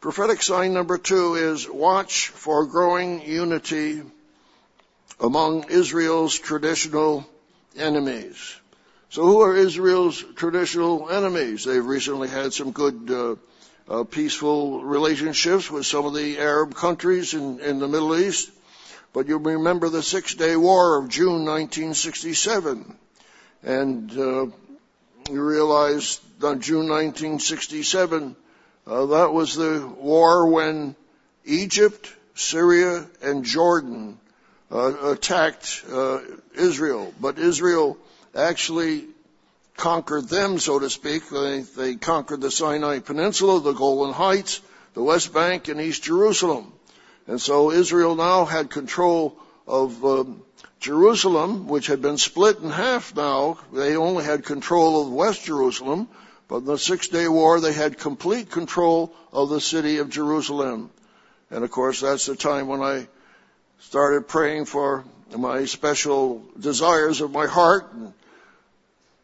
Prophetic 0.00 0.42
sign 0.42 0.72
number 0.72 0.98
two 0.98 1.34
is 1.34 1.68
watch 1.68 2.28
for 2.28 2.66
growing 2.66 3.22
unity 3.22 4.02
among 5.18 5.70
Israel's 5.70 6.38
traditional 6.38 7.26
enemies. 7.76 8.56
So 9.08 9.24
who 9.24 9.40
are 9.42 9.54
Israel's 9.54 10.22
traditional 10.34 11.10
enemies? 11.10 11.64
They've 11.64 11.84
recently 11.84 12.28
had 12.28 12.52
some 12.52 12.72
good 12.72 13.10
uh, 13.10 13.36
uh, 13.88 14.04
peaceful 14.04 14.82
relationships 14.82 15.70
with 15.70 15.86
some 15.86 16.06
of 16.06 16.14
the 16.14 16.38
Arab 16.38 16.74
countries 16.74 17.32
in, 17.32 17.60
in 17.60 17.78
the 17.78 17.86
Middle 17.86 18.16
East. 18.16 18.50
But 19.12 19.28
you 19.28 19.38
remember 19.38 19.88
the 19.88 20.02
Six 20.02 20.34
Day 20.34 20.56
War 20.56 20.98
of 20.98 21.08
June 21.08 21.44
1967. 21.44 22.96
And 23.62 24.10
uh, 24.10 24.46
you 25.30 25.42
realize 25.42 26.20
on 26.42 26.60
June 26.60 26.88
1967, 26.88 28.36
uh, 28.86 29.06
that 29.06 29.32
was 29.32 29.54
the 29.54 29.86
war 29.98 30.48
when 30.48 30.96
Egypt, 31.44 32.12
Syria, 32.34 33.06
and 33.22 33.44
Jordan 33.44 34.18
uh, 34.70 35.10
attacked 35.12 35.84
uh, 35.90 36.18
Israel. 36.54 37.14
But 37.20 37.38
Israel 37.38 37.96
actually 38.36 39.04
conquered 39.76 40.28
them, 40.28 40.58
so 40.58 40.78
to 40.78 40.90
speak. 40.90 41.28
They, 41.28 41.60
they 41.60 41.94
conquered 41.96 42.40
the 42.40 42.50
Sinai 42.50 43.00
Peninsula, 43.00 43.60
the 43.60 43.72
Golan 43.72 44.12
Heights, 44.14 44.60
the 44.94 45.02
West 45.02 45.32
Bank, 45.32 45.68
and 45.68 45.80
East 45.80 46.04
Jerusalem. 46.04 46.72
And 47.26 47.40
so 47.40 47.70
Israel 47.72 48.14
now 48.14 48.44
had 48.44 48.70
control 48.70 49.36
of 49.66 50.04
um, 50.04 50.42
Jerusalem, 50.80 51.66
which 51.66 51.88
had 51.88 52.00
been 52.00 52.18
split 52.18 52.60
in 52.60 52.70
half 52.70 53.14
now. 53.14 53.58
They 53.72 53.96
only 53.96 54.24
had 54.24 54.44
control 54.44 55.02
of 55.02 55.12
West 55.12 55.44
Jerusalem, 55.44 56.08
but 56.48 56.58
in 56.58 56.64
the 56.66 56.78
Six 56.78 57.08
Day 57.08 57.26
War, 57.28 57.60
they 57.60 57.72
had 57.72 57.98
complete 57.98 58.50
control 58.50 59.12
of 59.32 59.48
the 59.48 59.60
city 59.60 59.98
of 59.98 60.10
Jerusalem. 60.10 60.90
And 61.50 61.64
of 61.64 61.70
course, 61.70 62.00
that's 62.00 62.26
the 62.26 62.36
time 62.36 62.68
when 62.68 62.82
I 62.82 63.08
started 63.80 64.28
praying 64.28 64.66
for 64.66 65.04
my 65.36 65.64
special 65.64 66.44
desires 66.58 67.20
of 67.20 67.32
my 67.32 67.46
heart. 67.46 67.92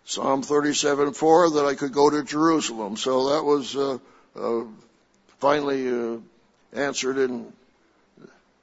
Psalm 0.05 0.43
37:4 0.43 1.55
that 1.55 1.65
I 1.65 1.75
could 1.75 1.93
go 1.93 2.11
to 2.11 2.23
Jerusalem. 2.23 2.97
So 2.97 3.31
that 3.31 3.45
was 3.45 3.77
uh, 3.77 3.99
uh, 4.37 4.65
finally 5.39 5.89
uh, 5.89 6.19
answered 6.73 7.19
in 7.19 7.53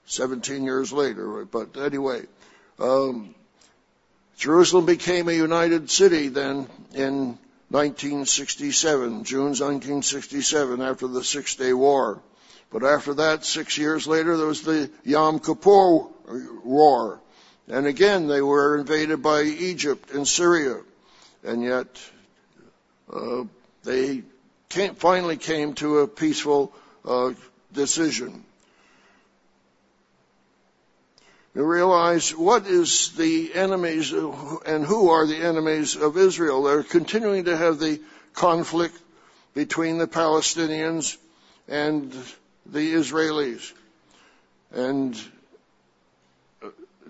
17 0.05 0.63
years 0.63 0.91
later. 0.91 1.45
But 1.45 1.77
anyway, 1.77 2.23
um, 2.79 3.33
Jerusalem 4.37 4.85
became 4.85 5.27
a 5.27 5.33
united 5.33 5.89
city 5.89 6.29
then 6.29 6.67
in 6.93 7.37
1967, 7.69 9.23
June 9.23 9.43
1967, 9.43 10.81
after 10.81 11.07
the 11.07 11.23
Six 11.23 11.55
Day 11.55 11.73
War. 11.73 12.21
But 12.71 12.83
after 12.83 13.15
that, 13.15 13.45
six 13.45 13.77
years 13.77 14.07
later, 14.07 14.37
there 14.37 14.47
was 14.47 14.61
the 14.61 14.89
Yom 15.03 15.39
Kippur 15.39 16.07
War. 16.63 17.19
And 17.67 17.85
again, 17.85 18.27
they 18.27 18.41
were 18.41 18.77
invaded 18.77 19.21
by 19.21 19.41
Egypt 19.41 20.11
and 20.11 20.27
Syria. 20.27 20.77
And 21.43 21.63
yet, 21.63 21.87
uh, 23.11 23.43
they 23.83 24.23
came, 24.67 24.95
finally 24.95 25.37
came 25.37 25.73
to 25.75 25.99
a 25.99 26.07
peaceful 26.07 26.73
uh, 27.05 27.33
decision. 27.73 28.43
You 31.55 31.65
realize 31.65 32.31
what 32.31 32.67
is 32.67 33.11
the 33.13 33.53
enemies 33.53 34.11
and 34.11 34.85
who 34.85 35.09
are 35.09 35.25
the 35.25 35.37
enemies 35.37 35.95
of 35.95 36.17
Israel. 36.17 36.63
They're 36.63 36.83
continuing 36.83 37.45
to 37.45 37.57
have 37.57 37.79
the 37.79 37.99
conflict 38.33 38.95
between 39.55 39.97
the 39.97 40.07
Palestinians 40.07 41.17
and 41.67 42.13
the 42.65 42.93
Israelis. 42.93 43.73
And 44.71 45.19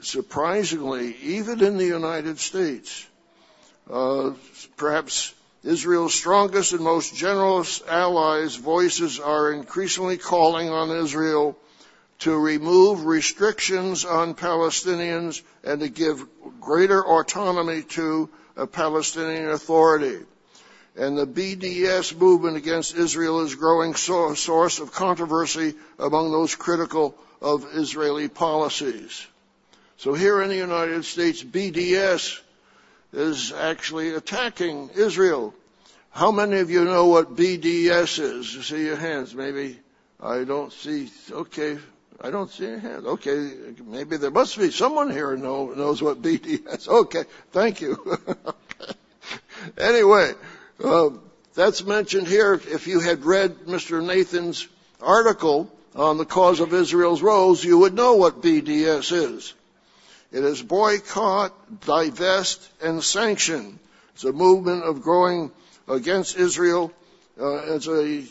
surprisingly, 0.01 1.15
even 1.23 1.61
in 1.61 1.77
the 1.77 1.85
United 1.85 2.39
States, 2.39 3.05
uh, 3.89 4.33
perhaps 4.77 5.33
Israel's 5.63 6.13
strongest 6.13 6.73
and 6.73 6.81
most 6.81 7.15
generous 7.15 7.81
allies' 7.87 8.55
voices 8.55 9.19
are 9.19 9.51
increasingly 9.51 10.17
calling 10.17 10.69
on 10.69 10.89
Israel 10.91 11.57
to 12.19 12.37
remove 12.37 13.05
restrictions 13.05 14.05
on 14.05 14.35
Palestinians 14.35 15.41
and 15.63 15.81
to 15.81 15.89
give 15.89 16.25
greater 16.59 17.05
autonomy 17.05 17.83
to 17.83 18.29
a 18.55 18.67
Palestinian 18.67 19.49
authority. 19.49 20.19
And 20.95 21.17
the 21.17 21.27
BDS 21.27 22.17
movement 22.17 22.57
against 22.57 22.95
Israel 22.95 23.41
is 23.41 23.55
growing 23.55 23.95
so, 23.95 24.33
source 24.33 24.79
of 24.79 24.91
controversy 24.91 25.75
among 25.97 26.31
those 26.31 26.55
critical 26.55 27.15
of 27.41 27.65
Israeli 27.73 28.27
policies. 28.27 29.25
So 29.97 30.13
here 30.13 30.41
in 30.41 30.49
the 30.49 30.55
United 30.55 31.05
States, 31.05 31.41
BDS 31.43 32.39
is 33.13 33.51
actually 33.51 34.13
attacking 34.13 34.89
Israel. 34.95 35.53
How 36.11 36.31
many 36.31 36.59
of 36.59 36.69
you 36.69 36.85
know 36.85 37.07
what 37.07 37.35
BDS 37.35 38.19
is? 38.19 38.53
You 38.53 38.61
see 38.61 38.85
your 38.85 38.95
hands. 38.95 39.33
Maybe 39.33 39.79
I 40.19 40.43
don't 40.43 40.71
see. 40.73 41.09
Okay, 41.31 41.77
I 42.21 42.29
don't 42.29 42.51
see 42.51 42.65
hands. 42.65 43.05
Okay, 43.05 43.53
maybe 43.85 44.17
there 44.17 44.31
must 44.31 44.57
be 44.57 44.71
someone 44.71 45.09
here 45.09 45.35
who 45.35 45.41
know, 45.41 45.67
knows 45.67 46.01
what 46.01 46.21
BDS. 46.21 46.87
Okay, 46.87 47.23
thank 47.51 47.81
you. 47.81 48.19
anyway, 49.77 50.33
uh, 50.83 51.09
that's 51.53 51.83
mentioned 51.85 52.27
here. 52.27 52.53
If 52.53 52.87
you 52.87 52.99
had 52.99 53.23
read 53.23 53.55
Mr. 53.59 54.05
Nathan's 54.05 54.67
article 55.01 55.71
on 55.95 56.17
the 56.17 56.25
cause 56.25 56.59
of 56.59 56.73
Israel's 56.73 57.21
rose, 57.21 57.63
you 57.63 57.79
would 57.79 57.93
know 57.93 58.15
what 58.15 58.41
BDS 58.41 59.11
is. 59.11 59.53
It 60.31 60.43
is 60.43 60.61
boycott, 60.61 61.81
divest, 61.81 62.69
and 62.81 63.03
sanction. 63.03 63.79
It's 64.13 64.23
a 64.23 64.31
movement 64.31 64.83
of 64.83 65.01
growing 65.01 65.51
against 65.87 66.37
Israel. 66.37 66.91
Uh, 67.39 67.73
it's 67.75 67.87
a 67.87 68.23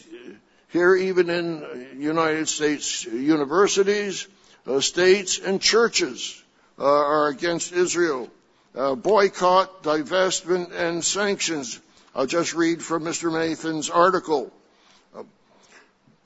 here 0.70 0.94
even 0.94 1.30
in 1.30 1.96
United 1.98 2.48
States 2.48 3.04
universities, 3.04 4.28
uh, 4.66 4.80
states, 4.80 5.38
and 5.38 5.60
churches 5.60 6.40
uh, 6.78 6.84
are 6.84 7.28
against 7.28 7.72
Israel. 7.72 8.28
Uh, 8.76 8.94
boycott, 8.94 9.82
divestment, 9.82 10.72
and 10.72 11.04
sanctions. 11.04 11.80
I'll 12.14 12.26
just 12.26 12.54
read 12.54 12.82
from 12.82 13.04
Mr. 13.04 13.32
Nathan's 13.32 13.90
article. 13.90 14.52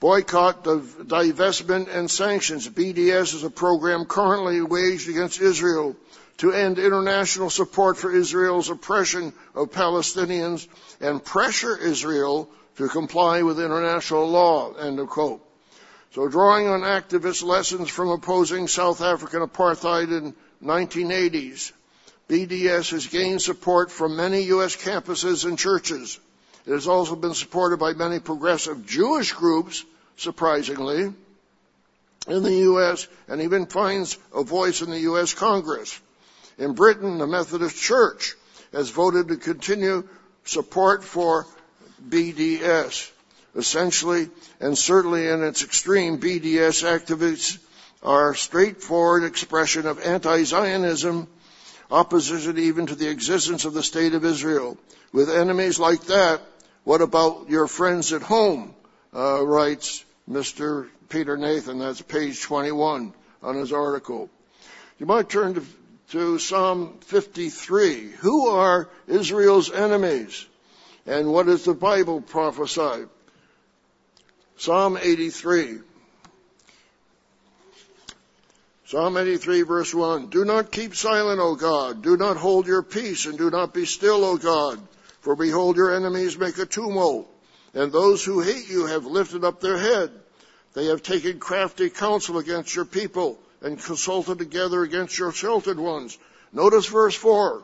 Boycott, 0.03 0.64
divestment, 0.64 1.86
and 1.86 2.11
sanctions. 2.11 2.68
BDS 2.68 3.36
is 3.36 3.44
a 3.44 3.50
program 3.50 4.05
currently 4.05 4.61
waged 4.61 5.09
against 5.09 5.40
Israel 5.40 5.94
to 6.38 6.50
end 6.50 6.80
international 6.80 7.50
support 7.50 7.96
for 7.96 8.12
Israel's 8.12 8.68
oppression 8.68 9.32
of 9.55 9.70
Palestinians 9.70 10.66
and 11.00 11.24
pressure 11.24 11.76
Israel 11.76 12.50
to 12.78 12.88
comply 12.88 13.42
with 13.42 13.61
international 13.61 14.26
law, 14.26 14.72
end 14.72 14.98
of 14.98 15.09
quote. 15.09 15.40
So 16.16 16.26
drawing 16.26 16.66
on 16.66 16.80
activist 16.80 17.44
lessons 17.44 17.88
from 17.88 18.09
opposing 18.09 18.66
South 18.66 19.03
African 19.03 19.42
apartheid 19.42 20.09
in 20.09 20.34
1980s, 20.64 21.70
BDS 22.28 22.90
has 22.90 23.07
gained 23.07 23.40
support 23.40 23.92
from 23.92 24.16
many 24.16 24.42
U.S. 24.55 24.74
campuses 24.74 25.44
and 25.44 25.57
churches. 25.57 26.18
It 26.66 26.72
has 26.72 26.88
also 26.88 27.14
been 27.14 27.34
supported 27.34 27.78
by 27.78 27.92
many 27.92 28.18
progressive 28.18 28.84
Jewish 28.84 29.32
groups, 29.32 29.84
surprisingly, 30.17 31.13
in 32.29 32.43
the 32.43 32.55
U.S., 32.55 33.09
and 33.29 33.43
even 33.43 33.67
finds 33.67 34.19
a 34.35 34.45
voice 34.45 34.83
in 34.83 34.91
the 34.91 35.01
U.S. 35.01 35.35
Congress. 35.35 36.01
In 36.59 36.75
Britain, 36.75 37.19
the 37.19 37.27
Methodist 37.27 37.77
Church 37.77 38.35
has 38.73 38.91
voted 38.91 39.29
to 39.29 39.37
continue 39.37 40.09
support 40.45 41.05
for 41.05 41.47
BDS. 42.09 43.11
Essentially, 43.55 44.31
and 44.61 44.79
certainly 44.79 45.29
in 45.29 45.43
its 45.43 45.63
extreme, 45.63 46.19
BDS 46.19 46.85
activists 46.85 47.59
are 48.03 48.35
straightforward 48.35 49.25
expression 49.25 49.87
of 49.87 50.01
anti-Zionism, 50.01 51.29
opposition 51.91 52.59
even 52.59 52.87
to 52.87 52.95
the 52.95 53.09
existence 53.09 53.65
of 53.65 53.75
the 53.75 53.83
state 53.83 54.15
of 54.15 54.25
Israel. 54.25 54.79
With 55.13 55.29
enemies 55.29 55.79
like 55.79 56.05
that, 56.05 56.41
what 56.85 57.03
about 57.03 57.51
your 57.51 57.69
friends 57.69 58.13
at 58.13 58.23
home? 58.23 58.75
Uh, 59.15 59.45
writes 59.45 60.05
Mr. 60.31 60.89
Peter 61.09 61.37
Nathan. 61.37 61.79
That's 61.79 62.01
page 62.01 62.41
21 62.41 63.13
on 63.43 63.57
his 63.57 63.73
article. 63.73 64.31
You 64.99 65.07
might 65.07 65.29
turn 65.29 65.55
to, 65.55 65.65
to 66.13 66.39
Psalm 66.39 66.99
53. 67.01 68.11
Who 68.21 68.49
are 68.49 68.89
Israel's 69.07 69.71
enemies? 69.71 70.47
And 71.07 71.31
what 71.31 71.47
does 71.47 71.65
the 71.65 71.75
Bible 71.75 72.21
prophesy? 72.21 73.07
Psalm 74.57 74.97
83. 75.01 75.81
Psalm 78.87 79.17
83 79.17 79.63
verse 79.63 79.95
1. 79.95 80.29
Do 80.29 80.45
not 80.45 80.71
keep 80.71 80.95
silent, 80.95 81.41
O 81.41 81.57
God. 81.57 82.03
Do 82.03 82.17
not 82.17 82.37
hold 82.37 82.67
your 82.67 82.83
peace 82.83 83.27
and 83.27 83.37
do 83.37 83.51
not 83.51 83.75
be 83.75 83.85
still, 83.85 84.25
O 84.25 84.37
God. 84.37 84.81
For 85.21 85.35
behold, 85.35 85.77
your 85.77 85.95
enemies 85.95 86.39
make 86.39 86.59
a 86.59 86.67
tumult 86.67 87.32
and 87.75 87.91
those 87.91 88.25
who 88.25 88.41
hate 88.41 88.68
you 88.68 88.87
have 88.87 89.07
lifted 89.07 89.45
up 89.45 89.61
their 89.61 89.79
head. 89.79 90.11
They 90.75 90.87
have 90.87 91.03
taken 91.03 91.39
crafty 91.39 91.91
counsel 91.91 92.39
against 92.39 92.75
your 92.75 92.85
people 92.85 93.39
and 93.61 93.83
consulted 93.83 94.39
together 94.39 94.83
against 94.83 95.18
your 95.18 95.33
sheltered 95.33 95.79
ones. 95.79 96.18
Notice 96.53 96.87
verse 96.87 97.14
4. 97.14 97.62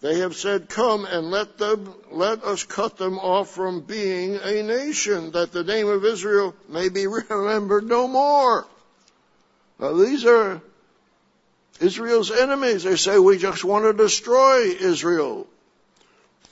They 0.00 0.20
have 0.20 0.36
said, 0.36 0.68
Come 0.68 1.06
and 1.06 1.30
let 1.30 1.58
them, 1.58 1.92
let 2.10 2.44
us 2.44 2.62
cut 2.62 2.96
them 2.98 3.18
off 3.18 3.50
from 3.50 3.80
being 3.80 4.36
a 4.36 4.62
nation, 4.62 5.32
that 5.32 5.52
the 5.52 5.64
name 5.64 5.88
of 5.88 6.04
Israel 6.04 6.54
may 6.68 6.88
be 6.88 7.06
remembered 7.30 7.84
no 7.84 8.06
more. 8.06 8.66
Now 9.78 9.94
these 9.94 10.24
are 10.24 10.60
Israel's 11.80 12.30
enemies. 12.30 12.84
They 12.84 12.96
say 12.96 13.18
we 13.18 13.38
just 13.38 13.64
want 13.64 13.84
to 13.84 13.92
destroy 13.92 14.64
Israel. 14.66 15.46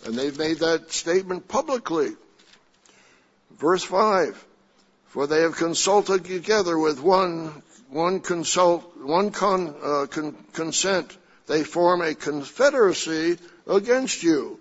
And 0.06 0.14
they've 0.14 0.38
made 0.38 0.58
that 0.58 0.92
statement 0.92 1.48
publicly. 1.48 2.10
Verse 3.58 3.82
5. 3.82 4.44
For 5.08 5.26
they 5.26 5.40
have 5.40 5.56
consulted 5.56 6.24
together 6.24 6.78
with 6.78 7.00
one, 7.00 7.62
one 7.90 8.20
consult, 8.20 8.96
one 8.98 9.32
con, 9.32 9.74
uh, 9.82 10.06
con, 10.06 10.36
consent. 10.52 11.16
They 11.48 11.64
form 11.64 12.02
a 12.02 12.14
confederacy 12.14 13.38
against 13.66 14.22
you. 14.22 14.60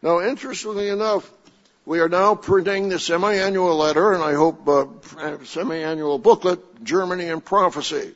Now, 0.00 0.20
interestingly 0.20 0.88
enough, 0.88 1.28
we 1.84 1.98
are 1.98 2.08
now 2.08 2.36
printing 2.36 2.88
the 2.88 3.00
semi-annual 3.00 3.76
letter, 3.76 4.12
and 4.12 4.22
I 4.22 4.34
hope 4.34 4.68
uh, 4.68 4.86
semi-annual 5.44 6.18
booklet, 6.18 6.84
Germany 6.84 7.28
and 7.28 7.44
Prophecy. 7.44 8.14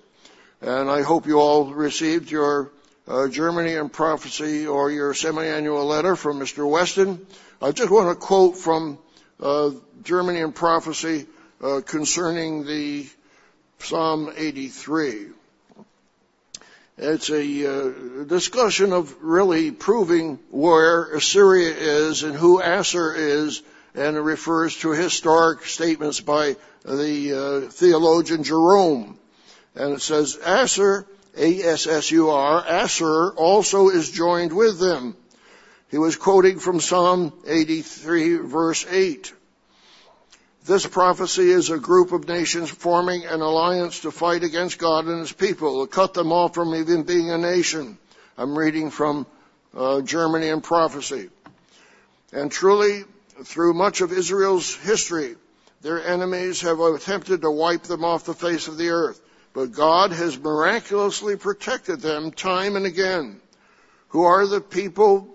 And 0.60 0.88
I 0.88 1.02
hope 1.02 1.26
you 1.26 1.40
all 1.40 1.74
received 1.74 2.30
your 2.30 2.70
uh, 3.08 3.28
Germany 3.28 3.74
and 3.74 3.92
Prophecy 3.92 4.66
or 4.66 4.90
your 4.90 5.14
semi-annual 5.14 5.84
letter 5.84 6.16
from 6.16 6.40
Mr. 6.40 6.68
Weston. 6.68 7.24
I 7.62 7.72
just 7.72 7.90
want 7.90 8.08
to 8.08 8.14
quote 8.14 8.56
from 8.56 8.98
uh, 9.40 9.70
Germany 10.02 10.40
and 10.40 10.54
Prophecy 10.54 11.26
uh, 11.62 11.80
concerning 11.84 12.66
the 12.66 13.06
Psalm 13.78 14.32
83. 14.36 15.26
It's 16.98 17.28
a 17.28 17.66
uh, 17.66 18.24
discussion 18.24 18.92
of 18.92 19.14
really 19.22 19.70
proving 19.70 20.38
where 20.50 21.04
Assyria 21.14 21.74
is 21.76 22.22
and 22.22 22.34
who 22.34 22.60
Assur 22.60 23.14
is, 23.14 23.62
and 23.94 24.16
it 24.16 24.20
refers 24.20 24.76
to 24.78 24.90
historic 24.90 25.66
statements 25.66 26.20
by 26.20 26.56
the 26.84 27.66
uh, 27.66 27.70
theologian 27.70 28.44
Jerome. 28.44 29.18
And 29.74 29.92
it 29.92 30.00
says, 30.00 30.36
Assur, 30.36 31.06
A-S-S-U-R, 31.36 32.64
Assur 32.66 33.32
also 33.32 33.88
is 33.90 34.10
joined 34.10 34.52
with 34.52 34.78
them. 34.78 35.16
He 35.90 35.98
was 35.98 36.16
quoting 36.16 36.58
from 36.58 36.80
Psalm 36.80 37.32
83 37.46 38.36
verse 38.36 38.86
8. 38.88 39.32
This 40.64 40.84
prophecy 40.84 41.50
is 41.50 41.70
a 41.70 41.78
group 41.78 42.10
of 42.10 42.26
nations 42.26 42.70
forming 42.70 43.24
an 43.24 43.40
alliance 43.40 44.00
to 44.00 44.10
fight 44.10 44.42
against 44.42 44.78
God 44.78 45.04
and 45.06 45.20
His 45.20 45.32
people, 45.32 45.86
to 45.86 45.90
cut 45.90 46.12
them 46.12 46.32
off 46.32 46.54
from 46.54 46.74
even 46.74 47.04
being 47.04 47.30
a 47.30 47.38
nation. 47.38 47.98
I'm 48.36 48.58
reading 48.58 48.90
from 48.90 49.26
uh, 49.76 50.00
Germany 50.00 50.48
and 50.48 50.64
prophecy. 50.64 51.30
And 52.32 52.50
truly, 52.50 53.04
through 53.44 53.74
much 53.74 54.00
of 54.00 54.10
Israel's 54.10 54.74
history, 54.74 55.36
their 55.82 56.04
enemies 56.04 56.62
have 56.62 56.80
attempted 56.80 57.42
to 57.42 57.50
wipe 57.50 57.84
them 57.84 58.04
off 58.04 58.24
the 58.24 58.34
face 58.34 58.66
of 58.66 58.76
the 58.76 58.88
earth. 58.88 59.20
But 59.56 59.72
God 59.72 60.12
has 60.12 60.38
miraculously 60.38 61.36
protected 61.36 62.02
them 62.02 62.30
time 62.30 62.76
and 62.76 62.84
again. 62.84 63.40
Who 64.08 64.24
are 64.24 64.46
the 64.46 64.60
people, 64.60 65.28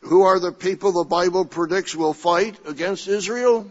who 0.00 0.22
are 0.22 0.40
the 0.40 0.50
people 0.50 0.90
the 0.90 1.04
Bible 1.04 1.44
predicts 1.44 1.94
will 1.94 2.14
fight 2.14 2.58
against 2.66 3.06
Israel? 3.06 3.70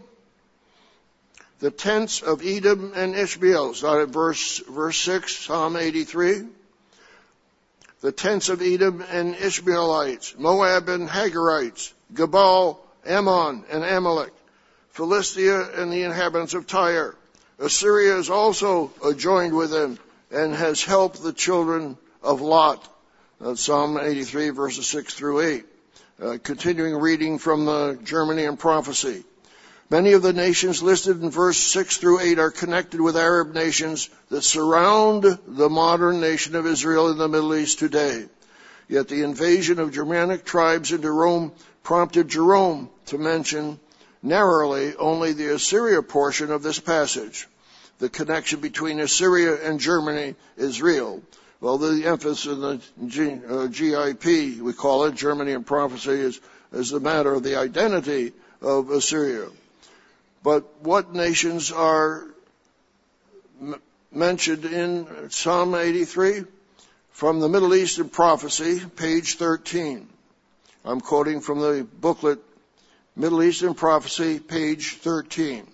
the 1.58 1.70
tents 1.70 2.22
of 2.22 2.40
Edom 2.42 2.92
and 2.94 3.14
Ishmael. 3.14 3.74
So 3.74 4.06
verse, 4.06 4.58
verse 4.60 4.96
6, 4.96 5.36
Psalm 5.36 5.76
83. 5.76 6.44
The 8.00 8.12
tents 8.12 8.48
of 8.48 8.62
Edom 8.62 9.04
and 9.10 9.34
Ishmaelites, 9.34 10.36
Moab 10.38 10.88
and 10.88 11.10
Hagarites, 11.10 11.92
Gebal, 12.14 12.78
Ammon 13.04 13.64
and 13.70 13.84
Amalek, 13.84 14.32
Philistia 14.92 15.82
and 15.82 15.92
the 15.92 16.04
inhabitants 16.04 16.54
of 16.54 16.66
Tyre. 16.66 17.16
Assyria 17.58 18.16
is 18.18 18.30
also 18.30 18.92
joined 19.16 19.54
with 19.54 19.70
them 19.70 19.98
and 20.30 20.54
has 20.54 20.82
helped 20.82 21.22
the 21.22 21.32
children 21.32 21.96
of 22.22 22.40
Lot. 22.40 22.88
That's 23.40 23.60
Psalm 23.60 23.98
83 23.98 24.50
verses 24.50 24.86
6 24.86 25.14
through 25.14 25.40
8. 25.40 25.64
Uh, 26.20 26.38
continuing 26.42 26.96
reading 26.96 27.38
from 27.38 27.64
the 27.64 27.98
Germany 28.02 28.44
and 28.44 28.58
Prophecy. 28.58 29.24
Many 29.90 30.12
of 30.12 30.22
the 30.22 30.32
nations 30.32 30.82
listed 30.82 31.22
in 31.22 31.30
verse 31.30 31.56
6 31.56 31.96
through 31.96 32.20
8 32.20 32.38
are 32.38 32.50
connected 32.50 33.00
with 33.00 33.16
Arab 33.16 33.54
nations 33.54 34.10
that 34.28 34.42
surround 34.42 35.22
the 35.46 35.70
modern 35.70 36.20
nation 36.20 36.56
of 36.56 36.66
Israel 36.66 37.10
in 37.10 37.18
the 37.18 37.28
Middle 37.28 37.54
East 37.54 37.78
today. 37.78 38.26
Yet 38.88 39.08
the 39.08 39.22
invasion 39.22 39.78
of 39.78 39.92
Germanic 39.92 40.44
tribes 40.44 40.92
into 40.92 41.10
Rome 41.10 41.52
prompted 41.82 42.28
Jerome 42.28 42.90
to 43.06 43.18
mention 43.18 43.80
narrowly 44.22 44.94
only 44.96 45.32
the 45.32 45.54
Assyria 45.54 46.02
portion 46.02 46.50
of 46.50 46.62
this 46.62 46.78
passage. 46.78 47.48
The 47.98 48.08
connection 48.08 48.60
between 48.60 49.00
Assyria 49.00 49.68
and 49.68 49.80
Germany 49.80 50.36
is 50.56 50.80
real. 50.80 51.22
Well, 51.60 51.78
the 51.78 52.06
emphasis 52.06 52.46
in 52.46 52.60
the 52.60 52.80
G, 53.06 53.40
uh, 53.48 53.66
GIP, 53.66 54.60
we 54.60 54.72
call 54.72 55.04
it, 55.04 55.16
Germany 55.16 55.52
and 55.52 55.66
prophecy, 55.66 56.12
is, 56.12 56.40
is 56.72 56.90
the 56.90 57.00
matter 57.00 57.34
of 57.34 57.42
the 57.42 57.56
identity 57.56 58.32
of 58.62 58.90
Assyria. 58.90 59.48
But 60.44 60.82
what 60.82 61.12
nations 61.12 61.72
are 61.72 62.24
m- 63.60 63.80
mentioned 64.12 64.64
in 64.64 65.30
Psalm 65.30 65.74
83? 65.74 66.44
From 67.10 67.40
the 67.40 67.48
Middle 67.48 67.74
East 67.74 67.94
Eastern 67.94 68.10
Prophecy, 68.10 68.80
page 68.94 69.38
13. 69.38 70.08
I'm 70.84 71.00
quoting 71.00 71.40
from 71.40 71.58
the 71.58 71.84
booklet, 72.00 72.38
Middle 73.18 73.42
Eastern 73.42 73.74
Prophecy, 73.74 74.38
page 74.38 74.94
13. 74.98 75.66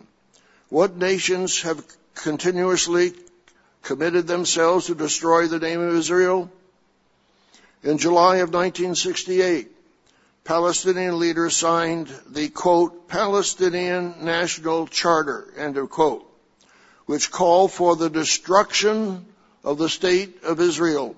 What 0.70 0.96
nations 0.96 1.60
have 1.60 1.84
continuously 2.14 3.12
committed 3.82 4.26
themselves 4.26 4.86
to 4.86 4.94
destroy 4.94 5.46
the 5.46 5.58
name 5.58 5.78
of 5.78 5.94
Israel? 5.94 6.50
In 7.82 7.98
July 7.98 8.36
of 8.36 8.48
1968, 8.48 9.70
Palestinian 10.44 11.18
leaders 11.18 11.54
signed 11.54 12.08
the 12.30 12.48
quote, 12.48 13.08
Palestinian 13.08 14.24
National 14.24 14.86
Charter, 14.86 15.52
end 15.58 15.76
of 15.76 15.90
quote, 15.90 16.26
which 17.04 17.30
called 17.30 17.72
for 17.72 17.94
the 17.94 18.08
destruction 18.08 19.26
of 19.62 19.76
the 19.76 19.90
state 19.90 20.44
of 20.44 20.60
Israel. 20.60 21.14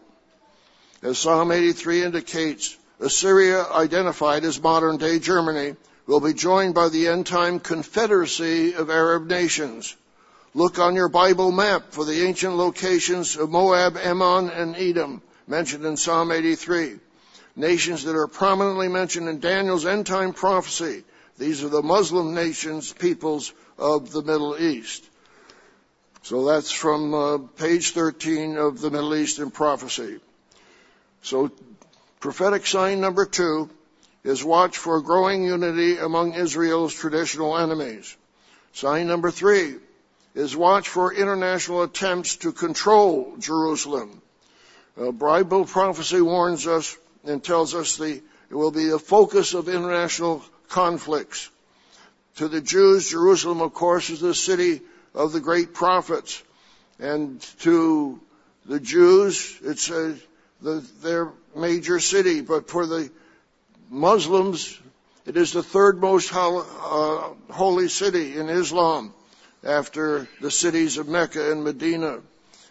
As 1.04 1.18
Psalm 1.18 1.52
83 1.52 2.02
indicates, 2.02 2.76
Assyria, 2.98 3.64
identified 3.70 4.44
as 4.44 4.60
modern 4.60 4.96
day 4.96 5.20
Germany, 5.20 5.76
will 6.06 6.20
be 6.20 6.32
joined 6.32 6.74
by 6.74 6.88
the 6.88 7.08
end 7.08 7.26
time 7.26 7.60
confederacy 7.60 8.74
of 8.74 8.90
Arab 8.90 9.26
nations. 9.26 9.96
Look 10.54 10.78
on 10.78 10.94
your 10.94 11.08
Bible 11.08 11.52
map 11.52 11.86
for 11.90 12.04
the 12.04 12.26
ancient 12.26 12.54
locations 12.54 13.36
of 13.36 13.50
Moab, 13.50 13.96
Ammon, 13.96 14.48
and 14.48 14.76
Edom 14.76 15.20
mentioned 15.46 15.84
in 15.84 15.96
Psalm 15.96 16.32
83 16.32 16.98
nations 17.56 18.04
that 18.04 18.14
are 18.14 18.26
prominently 18.26 18.88
mentioned 18.88 19.28
in 19.28 19.40
Daniel's 19.40 19.86
end 19.86 20.06
time 20.06 20.32
prophecy. 20.32 21.04
These 21.38 21.64
are 21.64 21.68
the 21.68 21.82
Muslim 21.82 22.34
nations, 22.34 22.92
peoples 22.92 23.52
of 23.78 24.12
the 24.12 24.22
Middle 24.22 24.58
East. 24.58 25.04
So 26.22 26.44
that's 26.46 26.70
from 26.70 27.14
uh, 27.14 27.38
page 27.38 27.92
13 27.92 28.56
of 28.56 28.80
the 28.80 28.90
Middle 28.90 29.14
East 29.14 29.38
in 29.38 29.50
prophecy. 29.50 30.18
So 31.22 31.50
prophetic 32.20 32.66
sign 32.66 33.00
number 33.00 33.26
two 33.26 33.70
is 34.26 34.42
watch 34.42 34.76
for 34.76 35.00
growing 35.00 35.44
unity 35.44 35.98
among 35.98 36.34
Israel's 36.34 36.92
traditional 36.92 37.56
enemies. 37.56 38.16
Sign 38.72 39.06
number 39.06 39.30
three 39.30 39.76
is 40.34 40.56
watch 40.56 40.88
for 40.88 41.14
international 41.14 41.84
attempts 41.84 42.36
to 42.38 42.50
control 42.50 43.36
Jerusalem. 43.38 44.20
Uh, 45.00 45.12
Bible 45.12 45.64
prophecy 45.64 46.20
warns 46.20 46.66
us 46.66 46.96
and 47.24 47.42
tells 47.42 47.74
us 47.76 47.98
the, 47.98 48.20
it 48.50 48.54
will 48.54 48.72
be 48.72 48.86
the 48.86 48.98
focus 48.98 49.54
of 49.54 49.68
international 49.68 50.42
conflicts. 50.68 51.48
To 52.36 52.48
the 52.48 52.60
Jews, 52.60 53.08
Jerusalem, 53.08 53.60
of 53.60 53.74
course, 53.74 54.10
is 54.10 54.20
the 54.20 54.34
city 54.34 54.80
of 55.14 55.32
the 55.32 55.40
great 55.40 55.72
prophets. 55.72 56.42
And 56.98 57.40
to 57.60 58.20
the 58.66 58.80
Jews, 58.80 59.56
it's 59.62 59.88
a, 59.88 60.16
the, 60.60 60.84
their 61.00 61.30
major 61.54 62.00
city. 62.00 62.40
But 62.40 62.68
for 62.68 62.86
the 62.86 63.10
Muslims, 63.88 64.78
it 65.24 65.36
is 65.36 65.52
the 65.52 65.62
third 65.62 66.00
most 66.00 66.34
uh, 66.34 67.28
holy 67.50 67.88
city 67.88 68.38
in 68.38 68.48
Islam 68.48 69.12
after 69.64 70.28
the 70.40 70.50
cities 70.50 70.98
of 70.98 71.08
Mecca 71.08 71.52
and 71.52 71.64
Medina. 71.64 72.20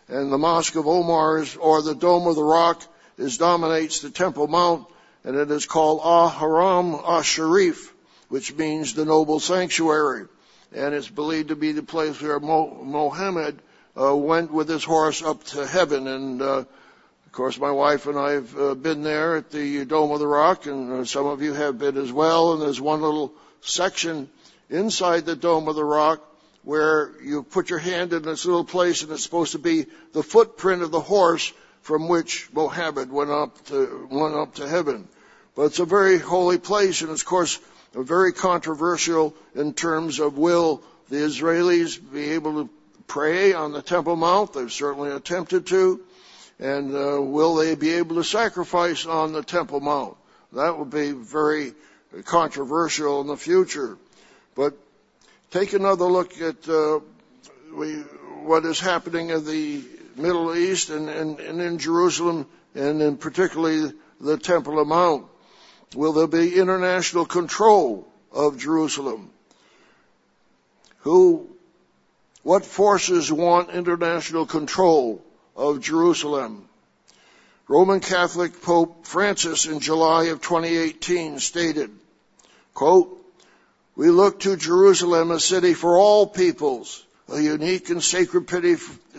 And 0.08 0.32
the 0.32 0.38
Mosque 0.38 0.76
of 0.76 0.88
Omar 0.88 1.40
is, 1.40 1.56
or 1.56 1.82
the 1.82 1.96
Dome 1.96 2.28
of 2.28 2.36
the 2.36 2.44
Rock 2.44 2.84
is 3.18 3.38
dominates 3.38 4.02
the 4.02 4.12
Temple 4.12 4.48
Mount 4.48 4.88
and 5.26 5.36
it 5.36 5.50
is 5.50 5.66
called 5.66 6.02
Al-Haram 6.04 6.94
Al-Sharif, 6.94 7.92
which 8.30 8.54
means 8.54 8.94
the 8.94 9.06
noble 9.06 9.40
sanctuary. 9.40 10.28
And 10.72 10.94
it's 10.94 11.10
believed 11.10 11.50
to 11.50 11.56
be 11.56 11.72
the 11.72 11.84
place 11.84 12.22
where 12.22 12.40
Mo- 12.40 12.84
Mohammed 12.84 13.60
uh, 14.00 14.16
went 14.16 14.52
with 14.52 14.70
his 14.70 14.84
horse 14.84 15.24
up 15.24 15.44
to 15.46 15.66
heaven. 15.66 16.08
And 16.08 16.42
uh, 16.42 16.66
of 17.36 17.38
course, 17.38 17.60
my 17.60 17.72
wife 17.72 18.08
and 18.08 18.18
I 18.18 18.32
have 18.32 18.58
uh, 18.58 18.76
been 18.76 19.04
there 19.04 19.36
at 19.36 19.52
the 19.52 19.84
Dome 19.84 20.12
of 20.12 20.20
the 20.20 20.26
Rock, 20.26 20.68
and 20.68 20.90
uh, 20.90 21.04
some 21.04 21.26
of 21.26 21.42
you 21.42 21.52
have 21.52 21.78
been 21.78 21.98
as 21.98 22.10
well. 22.10 22.54
And 22.54 22.62
there's 22.62 22.80
one 22.80 23.02
little 23.02 23.34
section 23.60 24.30
inside 24.70 25.26
the 25.26 25.36
Dome 25.36 25.68
of 25.68 25.76
the 25.76 25.84
Rock 25.84 26.22
where 26.64 27.12
you 27.22 27.44
put 27.44 27.70
your 27.70 27.80
hand 27.80 28.14
in 28.14 28.24
this 28.24 28.46
little 28.46 28.64
place, 28.64 29.04
and 29.04 29.12
it's 29.12 29.24
supposed 29.24 29.52
to 29.52 29.60
be 29.60 29.86
the 30.14 30.24
footprint 30.24 30.82
of 30.82 30.92
the 30.92 31.02
horse 31.02 31.52
from 31.82 32.08
which 32.08 32.48
Mohammed 32.54 33.12
went 33.12 33.32
up 33.32 33.66
to 33.66 34.08
went 34.10 34.36
up 34.36 34.56
to 34.56 34.66
heaven. 34.66 35.06
But 35.58 35.64
it's 35.64 35.80
a 35.80 35.86
very 35.86 36.20
holy 36.20 36.58
place, 36.58 37.02
and 37.02 37.12
it's 37.12 37.24
of 37.24 37.28
course 37.28 37.60
very 37.94 38.32
controversial 38.32 39.36
in 39.56 39.74
terms 39.74 40.22
of 40.22 40.38
will 40.38 40.84
the 41.10 41.18
Israelis 41.18 42.00
be 42.14 42.30
able 42.30 42.64
to 42.64 42.70
pray 43.08 43.52
on 43.52 43.74
the 43.74 43.82
Temple 43.82 44.16
Mount? 44.16 44.54
They've 44.54 44.72
certainly 44.72 45.12
attempted 45.12 45.68
to. 45.68 46.00
And 46.60 46.96
uh, 46.96 47.22
will 47.22 47.56
they 47.56 47.76
be 47.76 47.94
able 47.94 48.16
to 48.16 48.24
sacrifice 48.24 49.06
on 49.06 49.34
the 49.34 49.44
Temple 49.44 49.82
Mount? 49.82 50.16
That 50.54 50.78
will 50.78 50.86
be 50.86 51.12
very 51.12 51.74
controversial 52.24 53.22
in 53.22 53.28
the 53.28 53.36
future. 53.36 53.98
But 54.56 54.78
take 55.52 55.74
another 55.74 56.06
look 56.06 56.40
at 56.40 56.68
uh, 56.70 57.00
we, 57.74 57.96
what 58.44 58.64
is 58.66 58.80
happening 58.80 59.32
in 59.32 59.46
the 59.46 59.84
Middle 60.16 60.56
East 60.56 60.90
and, 60.90 61.10
and, 61.10 61.40
and 61.40 61.62
in 61.62 61.78
Jerusalem, 61.78 62.48
and 62.74 63.02
in 63.02 63.18
particularly 63.18 63.92
the 64.22 64.38
Temple 64.38 64.84
Mount. 64.86 65.26
Will 65.94 66.14
there 66.14 66.28
be 66.28 66.58
international 66.58 67.26
control 67.26 68.08
of 68.32 68.58
Jerusalem? 68.58 69.30
Who, 71.00 71.50
what 72.44 72.64
forces 72.64 73.32
want 73.32 73.72
international 73.72 74.46
control 74.46 75.25
of 75.56 75.82
Jerusalem? 75.82 76.68
Roman 77.68 78.00
Catholic 78.00 78.62
Pope 78.62 79.08
Francis 79.08 79.66
in 79.66 79.80
July 79.80 80.26
of 80.26 80.42
2018 80.42 81.40
stated, 81.40 81.90
quote, 82.74 83.22
we 83.96 84.10
look 84.10 84.42
to 84.42 84.58
Jerusalem, 84.58 85.32
a 85.32 85.40
city 85.40 85.74
for 85.74 85.98
all 85.98 86.28
peoples, 86.28 87.04
a 87.30 87.40
unique 87.40 87.90
and 87.90 88.04
sacred 88.04 88.50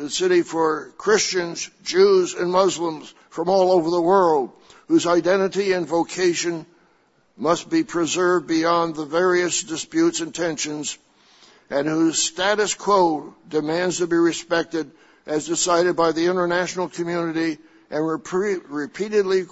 city 0.08 0.42
for 0.42 0.92
Christians, 0.98 1.70
Jews, 1.82 2.34
and 2.34 2.52
Muslims 2.52 3.12
from 3.30 3.48
all 3.48 3.72
over 3.72 3.90
the 3.90 4.00
world, 4.00 4.52
whose 4.86 5.06
identity 5.06 5.72
and 5.72 5.86
vocation 5.86 6.66
must 7.36 7.68
be 7.68 7.84
preserved 7.84 8.46
beyond 8.46 8.94
the 8.94 9.06
various 9.06 9.62
disputes 9.62 10.20
and 10.20 10.34
tensions, 10.34 10.98
and 11.68 11.88
whose 11.88 12.22
status 12.22 12.74
quo 12.74 13.34
demands 13.48 13.98
to 13.98 14.06
be 14.06 14.16
respected 14.16 14.90
as 15.26 15.46
decided 15.46 15.96
by 15.96 16.12
the 16.12 16.26
international 16.26 16.88
community 16.88 17.58
and 17.90 18.06
repeatedly 18.06 19.44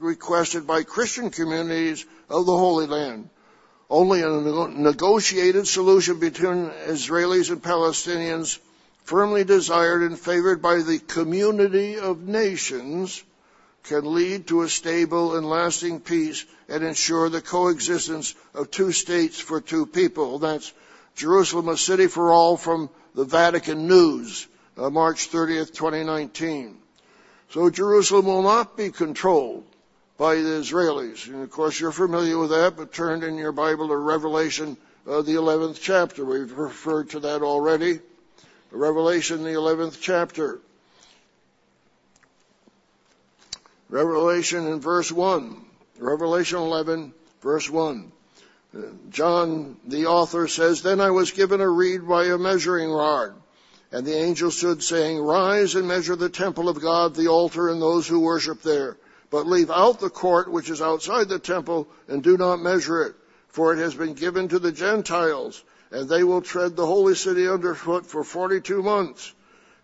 requested 0.00 0.66
by 0.66 0.82
Christian 0.82 1.30
communities 1.30 2.04
of 2.28 2.46
the 2.46 2.56
Holy 2.56 2.86
Land. 2.86 3.30
Only 3.90 4.22
a 4.22 4.28
negotiated 4.28 5.66
solution 5.66 6.18
between 6.18 6.70
Israelis 6.86 7.50
and 7.50 7.62
Palestinians, 7.62 8.58
firmly 9.04 9.44
desired 9.44 10.02
and 10.02 10.18
favored 10.18 10.60
by 10.60 10.82
the 10.82 10.98
community 10.98 11.98
of 11.98 12.28
nations, 12.28 13.22
can 13.84 14.14
lead 14.14 14.48
to 14.48 14.62
a 14.62 14.68
stable 14.68 15.36
and 15.36 15.48
lasting 15.48 16.00
peace 16.00 16.44
and 16.68 16.84
ensure 16.84 17.30
the 17.30 17.40
coexistence 17.40 18.34
of 18.52 18.70
two 18.70 18.92
states 18.92 19.40
for 19.40 19.62
two 19.62 19.86
people. 19.86 20.38
That's 20.38 20.70
Jerusalem, 21.16 21.70
a 21.70 21.76
city 21.78 22.06
for 22.06 22.30
all 22.30 22.58
from 22.58 22.90
the 23.14 23.24
Vatican 23.24 23.88
News, 23.88 24.46
uh, 24.78 24.90
March 24.90 25.30
30th, 25.30 25.74
2019. 25.74 26.78
So 27.50 27.70
Jerusalem 27.70 28.26
will 28.26 28.42
not 28.42 28.76
be 28.76 28.90
controlled 28.90 29.64
by 30.18 30.36
the 30.36 30.60
Israelis. 30.60 31.26
And 31.26 31.42
of 31.42 31.50
course, 31.50 31.80
you're 31.80 31.92
familiar 31.92 32.38
with 32.38 32.50
that, 32.50 32.76
but 32.76 32.92
turn 32.92 33.22
in 33.22 33.36
your 33.36 33.52
Bible 33.52 33.88
to 33.88 33.96
Revelation, 33.96 34.76
uh, 35.08 35.22
the 35.22 35.34
11th 35.34 35.78
chapter. 35.80 36.24
We've 36.24 36.52
referred 36.52 37.10
to 37.10 37.20
that 37.20 37.42
already. 37.42 38.00
Revelation, 38.70 39.44
the 39.44 39.50
11th 39.50 39.98
chapter. 40.00 40.60
Revelation 43.88 44.66
in 44.66 44.80
verse 44.80 45.10
1. 45.10 45.64
Revelation 45.98 46.58
11, 46.58 47.14
verse 47.40 47.70
1. 47.70 48.12
Uh, 48.76 48.82
John, 49.08 49.76
the 49.86 50.06
author, 50.06 50.46
says, 50.46 50.82
Then 50.82 51.00
I 51.00 51.10
was 51.10 51.30
given 51.30 51.62
a 51.62 51.68
reed 51.68 52.06
by 52.06 52.26
a 52.26 52.36
measuring 52.36 52.90
rod. 52.90 53.32
And 53.90 54.06
the 54.06 54.16
angel 54.16 54.50
stood 54.50 54.82
saying, 54.82 55.18
Rise 55.18 55.74
and 55.74 55.88
measure 55.88 56.16
the 56.16 56.28
temple 56.28 56.68
of 56.68 56.80
God, 56.80 57.14
the 57.14 57.28
altar, 57.28 57.68
and 57.68 57.80
those 57.80 58.06
who 58.06 58.20
worship 58.20 58.62
there 58.62 58.98
but 59.30 59.46
leave 59.46 59.70
out 59.70 60.00
the 60.00 60.10
court 60.10 60.50
which 60.50 60.70
is 60.70 60.80
outside 60.80 61.28
the 61.28 61.38
temple 61.38 61.88
and 62.08 62.22
do 62.22 62.36
not 62.36 62.60
measure 62.60 63.02
it, 63.02 63.14
for 63.48 63.72
it 63.72 63.78
has 63.78 63.94
been 63.94 64.14
given 64.14 64.48
to 64.48 64.58
the 64.58 64.72
Gentiles, 64.72 65.62
and 65.90 66.08
they 66.08 66.24
will 66.24 66.40
tread 66.40 66.76
the 66.76 66.86
holy 66.86 67.14
city 67.14 67.48
underfoot 67.48 68.06
for 68.06 68.24
42 68.24 68.82
months. 68.82 69.34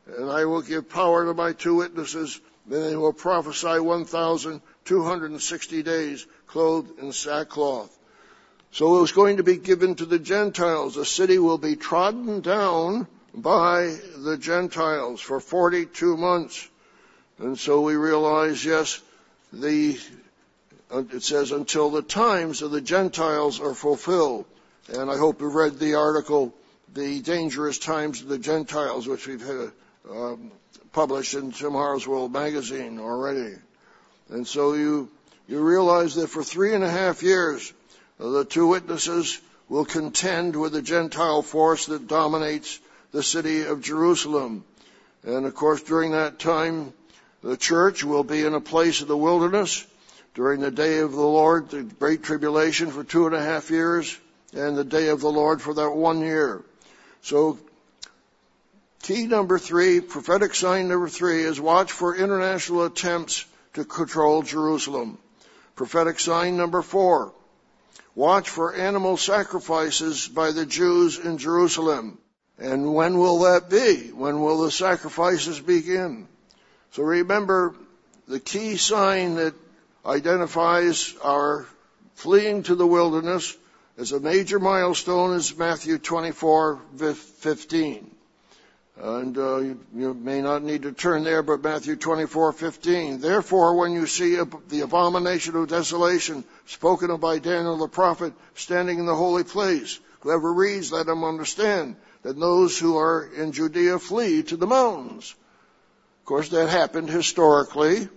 And 0.06 0.30
I 0.30 0.44
will 0.44 0.62
give 0.62 0.88
power 0.88 1.26
to 1.26 1.34
my 1.34 1.52
two 1.52 1.76
witnesses, 1.76 2.40
and 2.70 2.82
they 2.82 2.96
will 2.96 3.12
prophesy 3.12 3.78
1,260 3.78 5.82
days, 5.82 6.26
clothed 6.46 6.98
in 6.98 7.12
sackcloth. 7.12 7.96
So 8.70 8.98
it 8.98 9.00
was 9.02 9.12
going 9.12 9.36
to 9.36 9.42
be 9.42 9.56
given 9.56 9.94
to 9.96 10.06
the 10.06 10.18
Gentiles. 10.18 10.94
The 10.94 11.04
city 11.04 11.38
will 11.38 11.58
be 11.58 11.76
trodden 11.76 12.40
down 12.40 13.06
by 13.34 13.96
the 14.16 14.36
Gentiles 14.38 15.20
for 15.20 15.40
42 15.40 16.16
months. 16.16 16.68
And 17.38 17.58
so 17.58 17.80
we 17.80 17.96
realize, 17.96 18.64
yes, 18.64 19.00
the, 19.52 19.98
it 20.90 21.22
says, 21.22 21.50
until 21.50 21.90
the 21.90 22.02
times 22.02 22.62
of 22.62 22.70
the 22.70 22.80
Gentiles 22.80 23.60
are 23.60 23.74
fulfilled. 23.74 24.44
And 24.92 25.10
I 25.10 25.16
hope 25.16 25.40
you've 25.40 25.54
read 25.54 25.78
the 25.78 25.94
article, 25.94 26.54
The 26.92 27.20
Dangerous 27.20 27.78
Times 27.78 28.20
of 28.20 28.28
the 28.28 28.38
Gentiles, 28.38 29.08
which 29.08 29.26
we've 29.26 29.44
had, 29.44 29.72
um, 30.08 30.52
published 30.92 31.34
in 31.34 31.50
Tomorrow's 31.50 32.06
World 32.06 32.32
magazine 32.32 33.00
already. 33.00 33.56
And 34.28 34.46
so 34.46 34.74
you, 34.74 35.10
you 35.48 35.60
realize 35.60 36.14
that 36.14 36.28
for 36.28 36.44
three 36.44 36.74
and 36.74 36.84
a 36.84 36.90
half 36.90 37.22
years, 37.22 37.72
uh, 38.20 38.28
the 38.28 38.44
two 38.44 38.68
witnesses 38.68 39.40
will 39.68 39.84
contend 39.84 40.54
with 40.54 40.72
the 40.72 40.82
Gentile 40.82 41.42
force 41.42 41.86
that 41.86 42.06
dominates 42.06 42.78
the 43.14 43.22
city 43.22 43.62
of 43.62 43.80
Jerusalem. 43.80 44.64
And 45.22 45.46
of 45.46 45.54
course, 45.54 45.80
during 45.84 46.10
that 46.10 46.40
time, 46.40 46.92
the 47.44 47.56
church 47.56 48.02
will 48.02 48.24
be 48.24 48.42
in 48.42 48.54
a 48.54 48.60
place 48.60 49.00
of 49.00 49.08
the 49.08 49.16
wilderness 49.16 49.86
during 50.34 50.60
the 50.60 50.72
day 50.72 50.98
of 50.98 51.12
the 51.12 51.20
Lord, 51.20 51.70
the 51.70 51.84
great 51.84 52.24
tribulation 52.24 52.90
for 52.90 53.04
two 53.04 53.26
and 53.26 53.34
a 53.36 53.40
half 53.40 53.70
years, 53.70 54.18
and 54.52 54.76
the 54.76 54.82
day 54.82 55.08
of 55.08 55.20
the 55.20 55.30
Lord 55.30 55.62
for 55.62 55.74
that 55.74 55.90
one 55.90 56.22
year. 56.22 56.64
So, 57.22 57.60
key 59.02 59.28
number 59.28 59.60
three, 59.60 60.00
prophetic 60.00 60.52
sign 60.56 60.88
number 60.88 61.08
three 61.08 61.44
is 61.44 61.60
watch 61.60 61.92
for 61.92 62.16
international 62.16 62.84
attempts 62.84 63.44
to 63.74 63.84
control 63.84 64.42
Jerusalem. 64.42 65.18
Prophetic 65.76 66.18
sign 66.18 66.56
number 66.56 66.82
four, 66.82 67.32
watch 68.16 68.50
for 68.50 68.74
animal 68.74 69.16
sacrifices 69.16 70.26
by 70.26 70.50
the 70.50 70.66
Jews 70.66 71.16
in 71.20 71.38
Jerusalem. 71.38 72.18
And 72.58 72.94
when 72.94 73.18
will 73.18 73.40
that 73.40 73.68
be? 73.68 74.12
When 74.12 74.40
will 74.40 74.62
the 74.62 74.70
sacrifices 74.70 75.60
begin? 75.60 76.28
So 76.92 77.02
remember, 77.02 77.74
the 78.28 78.40
key 78.40 78.76
sign 78.76 79.36
that 79.36 79.54
identifies 80.06 81.14
our 81.22 81.66
fleeing 82.14 82.62
to 82.64 82.74
the 82.74 82.86
wilderness 82.86 83.56
as 83.98 84.12
a 84.12 84.20
major 84.20 84.58
milestone 84.58 85.36
is 85.36 85.56
Matthew 85.56 85.98
24, 85.98 86.80
15. 86.96 88.10
And 88.96 89.36
uh, 89.36 89.56
you, 89.58 89.80
you, 89.92 90.14
may 90.14 90.40
not 90.40 90.62
need 90.62 90.82
to 90.82 90.92
turn 90.92 91.24
there, 91.24 91.42
but 91.42 91.64
Matthew 91.64 91.96
24:15. 91.96 93.20
Therefore, 93.20 93.74
when 93.74 93.90
you 93.90 94.06
see 94.06 94.38
the 94.68 94.82
abomination 94.82 95.56
of 95.56 95.68
desolation 95.68 96.44
spoken 96.66 97.10
of 97.10 97.20
by 97.20 97.40
Daniel 97.40 97.76
the 97.76 97.88
prophet 97.88 98.32
standing 98.54 99.00
in 99.00 99.06
the 99.06 99.14
holy 99.16 99.42
place, 99.42 99.98
whoever 100.20 100.52
reads, 100.52 100.92
let 100.92 101.08
him 101.08 101.24
understand 101.24 101.96
that 102.24 102.40
those 102.40 102.76
who 102.78 102.96
are 102.96 103.28
in 103.36 103.52
Judea 103.52 103.98
flee 103.98 104.42
to 104.44 104.56
the 104.56 104.66
mountains. 104.66 105.34
Of 106.20 106.24
course, 106.24 106.48
that 106.48 106.70
happened 106.70 107.10
historically 107.10 108.08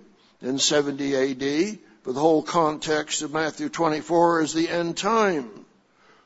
in 0.41 0.59
70 0.59 1.15
AD, 1.15 1.79
but 2.03 2.13
the 2.13 2.19
whole 2.19 2.41
context 2.41 3.21
of 3.21 3.33
Matthew 3.33 3.67
24 3.67 4.41
is 4.41 4.53
the 4.53 4.69
end 4.69 4.95
time. 4.95 5.49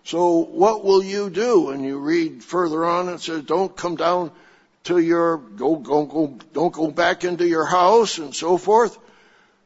So 0.04 0.38
what 0.38 0.86
will 0.86 1.04
you 1.04 1.32
do? 1.32 1.72
And 1.72 1.84
you 1.84 1.98
read 1.98 2.44
further 2.44 2.86
on, 2.86 3.10
it 3.10 3.20
says, 3.20 3.44
don't 3.44 3.76
come 3.76 3.96
down 3.96 4.32
to 4.84 5.00
your, 5.00 5.38
go, 5.38 5.76
go, 5.76 6.06
go, 6.06 6.38
don't 6.54 6.74
go 6.74 6.92
back 6.92 7.24
into 7.24 7.48
your 7.48 7.66
house 7.66 8.20
and 8.20 8.36
so 8.36 8.58
forth. 8.58 8.96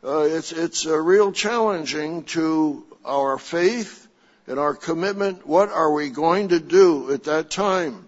Uh, 0.01 0.21
it's, 0.21 0.53
it's 0.53 0.87
uh, 0.87 0.97
real 0.97 1.33
challenging 1.33 2.23
to 2.23 2.85
our 3.03 3.37
faith 3.37 4.04
and 4.47 4.59
our 4.59 4.73
commitment. 4.73 5.45
What 5.45 5.69
are 5.69 5.91
we 5.91 6.09
going 6.09 6.49
to 6.49 6.59
do 6.59 7.11
at 7.11 7.25
that 7.25 7.49
time? 7.49 8.05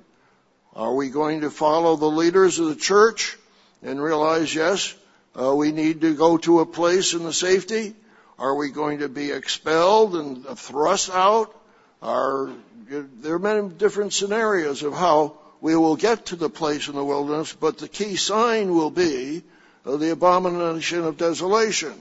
Are 0.76 0.94
we 0.94 1.10
going 1.10 1.42
to 1.42 1.50
follow 1.50 1.96
the 1.96 2.06
leaders 2.06 2.60
of 2.60 2.68
the 2.68 2.76
church 2.76 3.38
and 3.82 4.02
realize, 4.02 4.54
yes, 4.54 4.94
uh, 5.40 5.54
we 5.56 5.72
need 5.72 6.02
to 6.02 6.16
go 6.16 6.38
to 6.38 6.60
a 6.60 6.66
place 6.66 7.14
in 7.14 7.24
the 7.24 7.34
safety? 7.34 7.96
Are 8.38 8.54
we 8.54 8.70
going 8.70 9.00
to 9.00 9.10
be 9.10 9.32
expelled 9.32 10.16
and 10.16 10.46
thrust 10.58 11.10
out? 11.10 11.56
Are, 12.02 12.52
there 12.88 13.34
are 13.34 13.40
many 13.40 13.70
different 13.70 14.14
scenarios 14.14 14.84
of 14.84 14.94
how 14.94 15.38
we 15.62 15.76
will 15.76 15.96
get 15.96 16.28
to 16.28 16.36
the 16.36 16.50
place 16.50 16.88
in 16.88 16.96
the 16.96 17.04
wilderness, 17.04 17.54
but 17.54 17.80
the 17.80 17.88
key 17.88 18.16
sign 18.16 18.74
will 18.76 18.92
be 18.92 19.42
uh, 19.86 19.98
the 19.98 20.12
abomination 20.12 21.04
of 21.04 21.18
desolation. 21.18 21.96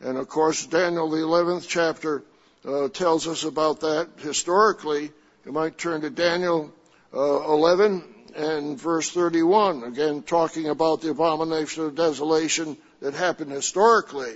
And 0.00 0.18
of 0.18 0.28
course, 0.28 0.66
Daniel, 0.66 1.08
the 1.08 1.18
11th 1.18 1.66
chapter, 1.68 2.24
uh, 2.66 2.88
tells 2.88 3.26
us 3.26 3.44
about 3.44 3.80
that 3.80 4.08
historically. 4.18 5.12
You 5.44 5.52
might 5.52 5.78
turn 5.78 6.00
to 6.02 6.10
Daniel 6.10 6.72
uh, 7.12 7.18
11 7.18 8.02
and 8.34 8.80
verse 8.80 9.10
31, 9.10 9.84
again 9.84 10.22
talking 10.22 10.68
about 10.68 11.00
the 11.00 11.10
abomination 11.10 11.84
of 11.84 11.94
desolation 11.94 12.76
that 13.00 13.14
happened 13.14 13.52
historically. 13.52 14.34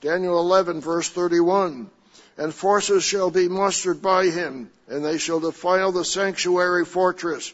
Daniel 0.00 0.38
11 0.38 0.80
verse 0.80 1.08
31 1.08 1.90
and 2.36 2.54
forces 2.54 3.04
shall 3.04 3.30
be 3.30 3.48
mustered 3.48 4.00
by 4.00 4.26
him, 4.26 4.70
and 4.88 5.04
they 5.04 5.18
shall 5.18 5.40
defile 5.40 5.92
the 5.92 6.04
sanctuary 6.04 6.84
fortress. 6.84 7.52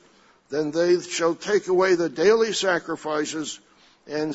Then 0.51 0.71
they 0.71 1.01
shall 1.01 1.35
take 1.35 1.69
away 1.69 1.95
the 1.95 2.09
daily 2.09 2.53
sacrifices 2.53 3.59
and 4.07 4.35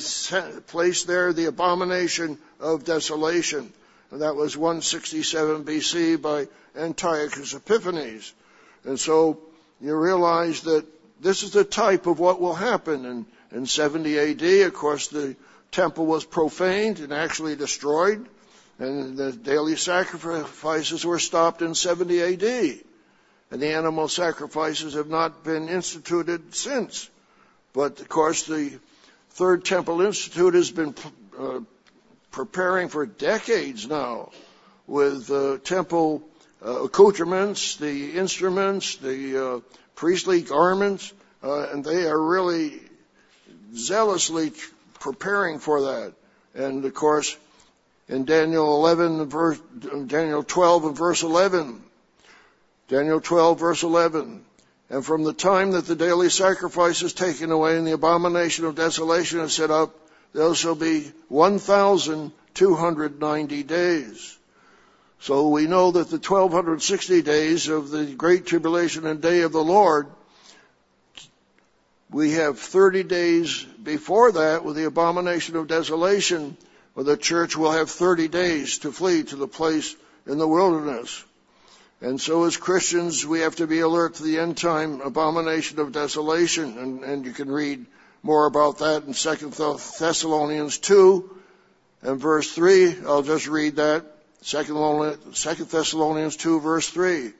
place 0.68 1.04
there 1.04 1.32
the 1.32 1.46
abomination 1.46 2.38
of 2.60 2.84
desolation. 2.84 3.72
And 4.10 4.22
that 4.22 4.36
was 4.36 4.56
167 4.56 5.64
BC 5.64 6.20
by 6.20 6.48
Antiochus 6.76 7.54
Epiphanes. 7.54 8.32
And 8.84 8.98
so 8.98 9.40
you 9.80 9.96
realize 9.96 10.62
that 10.62 10.86
this 11.20 11.42
is 11.42 11.52
the 11.52 11.64
type 11.64 12.06
of 12.06 12.18
what 12.18 12.40
will 12.40 12.54
happen. 12.54 13.06
And 13.06 13.26
in 13.50 13.66
70 13.66 14.18
AD, 14.18 14.42
of 14.66 14.74
course, 14.74 15.08
the 15.08 15.36
temple 15.70 16.06
was 16.06 16.24
profaned 16.24 17.00
and 17.00 17.12
actually 17.12 17.56
destroyed 17.56 18.28
and 18.78 19.16
the 19.16 19.32
daily 19.32 19.76
sacrifices 19.76 21.04
were 21.04 21.18
stopped 21.18 21.62
in 21.62 21.74
70 21.74 22.22
AD. 22.22 22.80
And 23.50 23.62
the 23.62 23.74
animal 23.74 24.08
sacrifices 24.08 24.94
have 24.94 25.08
not 25.08 25.44
been 25.44 25.68
instituted 25.68 26.54
since. 26.54 27.08
But 27.72 28.00
of 28.00 28.08
course, 28.08 28.44
the 28.44 28.78
Third 29.30 29.64
Temple 29.64 30.00
Institute 30.00 30.54
has 30.54 30.70
been 30.70 30.94
uh, 31.38 31.60
preparing 32.34 32.88
for 32.88 33.06
decades 33.06 33.86
now 33.86 34.28
with 34.88 35.30
uh, 35.30 35.56
temple 35.58 36.20
uh, 36.66 36.82
accoutrements, 36.82 37.76
the 37.76 38.18
instruments, 38.18 38.96
the 38.96 39.46
uh, 39.46 39.60
priestly 39.94 40.42
garments, 40.42 41.12
uh, 41.44 41.68
and 41.70 41.84
they 41.84 42.06
are 42.06 42.20
really 42.20 42.80
zealously 43.72 44.52
preparing 44.98 45.60
for 45.60 45.82
that. 45.82 46.12
And 46.56 46.84
of 46.84 46.92
course, 46.92 47.36
in 48.08 48.24
Daniel 48.24 48.74
11, 48.84 49.28
verse, 49.28 49.60
Daniel 50.06 50.42
12 50.42 50.86
and 50.86 50.96
verse 50.96 51.22
11. 51.22 51.84
Daniel 52.88 53.20
12 53.20 53.60
verse 53.60 53.84
11. 53.84 54.44
And 54.90 55.06
from 55.06 55.22
the 55.22 55.32
time 55.32 55.70
that 55.70 55.86
the 55.86 55.94
daily 55.94 56.30
sacrifice 56.30 57.00
is 57.02 57.12
taken 57.12 57.52
away 57.52 57.78
and 57.78 57.86
the 57.86 57.92
abomination 57.92 58.64
of 58.64 58.74
desolation 58.74 59.38
is 59.38 59.54
set 59.54 59.70
up, 59.70 59.94
there 60.34 60.54
shall 60.54 60.74
be 60.74 61.10
1,290 61.28 63.62
days. 63.62 64.38
So 65.20 65.48
we 65.48 65.66
know 65.66 65.92
that 65.92 66.10
the 66.10 66.18
1260 66.18 67.22
days 67.22 67.68
of 67.68 67.88
the 67.90 68.04
great 68.04 68.44
tribulation 68.44 69.06
and 69.06 69.22
day 69.22 69.40
of 69.42 69.52
the 69.52 69.64
Lord, 69.64 70.08
we 72.10 72.32
have 72.32 72.58
30 72.58 73.04
days 73.04 73.64
before 73.82 74.32
that 74.32 74.62
with 74.64 74.76
the 74.76 74.84
abomination 74.84 75.56
of 75.56 75.68
desolation 75.68 76.58
where 76.94 77.04
the 77.04 77.16
church 77.16 77.56
will 77.56 77.72
have 77.72 77.90
30 77.90 78.28
days 78.28 78.78
to 78.78 78.92
flee 78.92 79.22
to 79.22 79.36
the 79.36 79.48
place 79.48 79.96
in 80.26 80.38
the 80.38 80.48
wilderness. 80.48 81.24
And 82.00 82.20
so 82.20 82.44
as 82.44 82.56
Christians, 82.56 83.26
we 83.26 83.40
have 83.40 83.56
to 83.56 83.66
be 83.66 83.80
alert 83.80 84.14
to 84.16 84.22
the 84.22 84.38
end 84.38 84.58
time 84.58 85.00
abomination 85.00 85.80
of 85.80 85.92
desolation. 85.92 86.78
And, 86.78 87.02
and 87.02 87.24
you 87.24 87.32
can 87.32 87.50
read 87.50 87.86
more 88.24 88.46
about 88.46 88.78
that 88.78 89.04
in 89.04 89.12
2 89.12 89.50
Thessalonians 90.00 90.78
2 90.78 91.30
and 92.02 92.18
verse 92.18 92.50
3. 92.52 93.04
I'll 93.06 93.22
just 93.22 93.46
read 93.46 93.76
that. 93.76 94.06
2 94.42 94.62
Thessalonians 95.64 96.36
2 96.36 96.60
verse 96.60 96.88
3. 96.88 97.32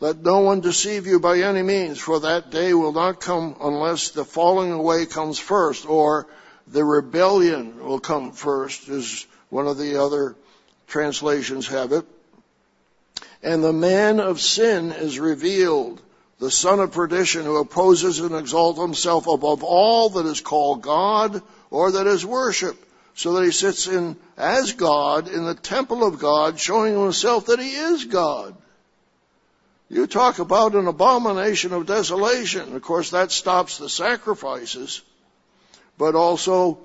Let 0.00 0.22
no 0.22 0.40
one 0.40 0.60
deceive 0.60 1.06
you 1.06 1.20
by 1.20 1.40
any 1.40 1.62
means, 1.62 1.98
for 1.98 2.20
that 2.20 2.50
day 2.50 2.72
will 2.72 2.92
not 2.92 3.20
come 3.20 3.56
unless 3.60 4.10
the 4.10 4.24
falling 4.24 4.72
away 4.72 5.04
comes 5.04 5.38
first, 5.38 5.86
or 5.88 6.26
the 6.66 6.84
rebellion 6.84 7.84
will 7.84 8.00
come 8.00 8.32
first, 8.32 8.88
as 8.88 9.26
one 9.50 9.66
of 9.66 9.76
the 9.76 10.02
other 10.02 10.34
translations 10.86 11.68
have 11.68 11.92
it. 11.92 12.06
And 13.42 13.62
the 13.62 13.72
man 13.72 14.18
of 14.18 14.40
sin 14.40 14.92
is 14.92 15.18
revealed, 15.18 16.00
the 16.38 16.50
son 16.50 16.80
of 16.80 16.92
perdition 16.92 17.44
who 17.44 17.56
opposes 17.56 18.20
and 18.20 18.34
exalts 18.34 18.80
himself 18.80 19.26
above 19.26 19.62
all 19.64 20.10
that 20.10 20.26
is 20.26 20.40
called 20.40 20.82
God 20.82 21.42
or 21.70 21.92
that 21.92 22.06
is 22.06 22.24
worship, 22.24 22.76
so 23.14 23.34
that 23.34 23.44
he 23.44 23.50
sits 23.50 23.86
in 23.86 24.16
as 24.36 24.72
God 24.72 25.28
in 25.28 25.44
the 25.44 25.54
temple 25.54 26.04
of 26.04 26.18
God, 26.18 26.60
showing 26.60 26.98
himself 26.98 27.46
that 27.46 27.58
he 27.58 27.72
is 27.72 28.04
God. 28.04 28.54
You 29.88 30.06
talk 30.06 30.38
about 30.38 30.74
an 30.74 30.88
abomination 30.88 31.72
of 31.72 31.86
desolation. 31.86 32.74
Of 32.74 32.82
course, 32.82 33.10
that 33.10 33.30
stops 33.32 33.78
the 33.78 33.88
sacrifices 33.88 35.00
but 35.98 36.14
also 36.14 36.78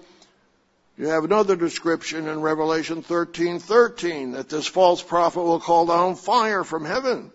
you 0.97 1.07
have 1.07 1.23
another 1.23 1.55
description 1.55 2.27
in 2.27 2.41
Revelation 2.41 3.01
13:13 3.03 4.33
that 4.33 4.49
this 4.49 4.67
false 4.67 5.01
prophet 5.01 5.41
will 5.41 5.59
call 5.59 5.85
down 5.85 6.15
fire 6.15 6.63
from 6.63 6.85
heaven 6.85 7.31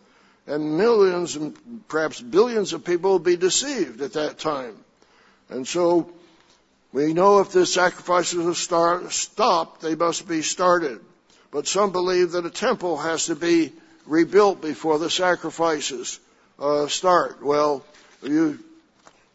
and 0.46 0.76
millions 0.76 1.36
and 1.36 1.56
perhaps 1.88 2.20
billions 2.20 2.72
of 2.72 2.84
people 2.84 3.12
will 3.12 3.18
be 3.18 3.36
deceived 3.36 4.00
at 4.00 4.14
that 4.14 4.38
time. 4.38 4.76
And 5.48 5.66
so 5.66 6.10
we 6.92 7.12
know 7.12 7.40
if 7.40 7.50
the 7.50 7.66
sacrifices 7.66 8.46
are 8.46 8.54
start, 8.54 9.12
stopped, 9.12 9.80
they 9.80 9.94
must 9.94 10.28
be 10.28 10.42
started. 10.42 11.00
But 11.50 11.66
some 11.66 11.92
believe 11.92 12.32
that 12.32 12.46
a 12.46 12.50
temple 12.50 12.96
has 12.96 13.26
to 13.26 13.34
be 13.34 13.72
rebuilt 14.06 14.60
before 14.60 14.98
the 14.98 15.10
sacrifices 15.10 16.20
uh, 16.58 16.86
start. 16.86 17.42
Well, 17.44 17.84
you 18.22 18.58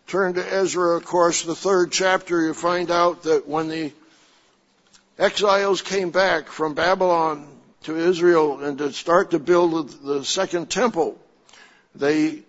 turn 0.07 0.33
to 0.35 0.53
Ezra, 0.53 0.97
of 0.97 1.05
course, 1.05 1.43
the 1.43 1.55
third 1.55 1.91
chapter, 1.91 2.41
you 2.41 2.53
find 2.53 2.91
out 2.91 3.23
that 3.23 3.47
when 3.47 3.67
the 3.67 3.91
exiles 5.17 5.81
came 5.81 6.09
back 6.09 6.47
from 6.47 6.73
Babylon 6.73 7.47
to 7.83 7.97
Israel 7.97 8.63
and 8.63 8.77
to 8.77 8.93
start 8.93 9.31
to 9.31 9.39
build 9.39 9.89
the 10.03 10.23
second 10.23 10.69
temple, 10.69 11.17
they 11.95 12.43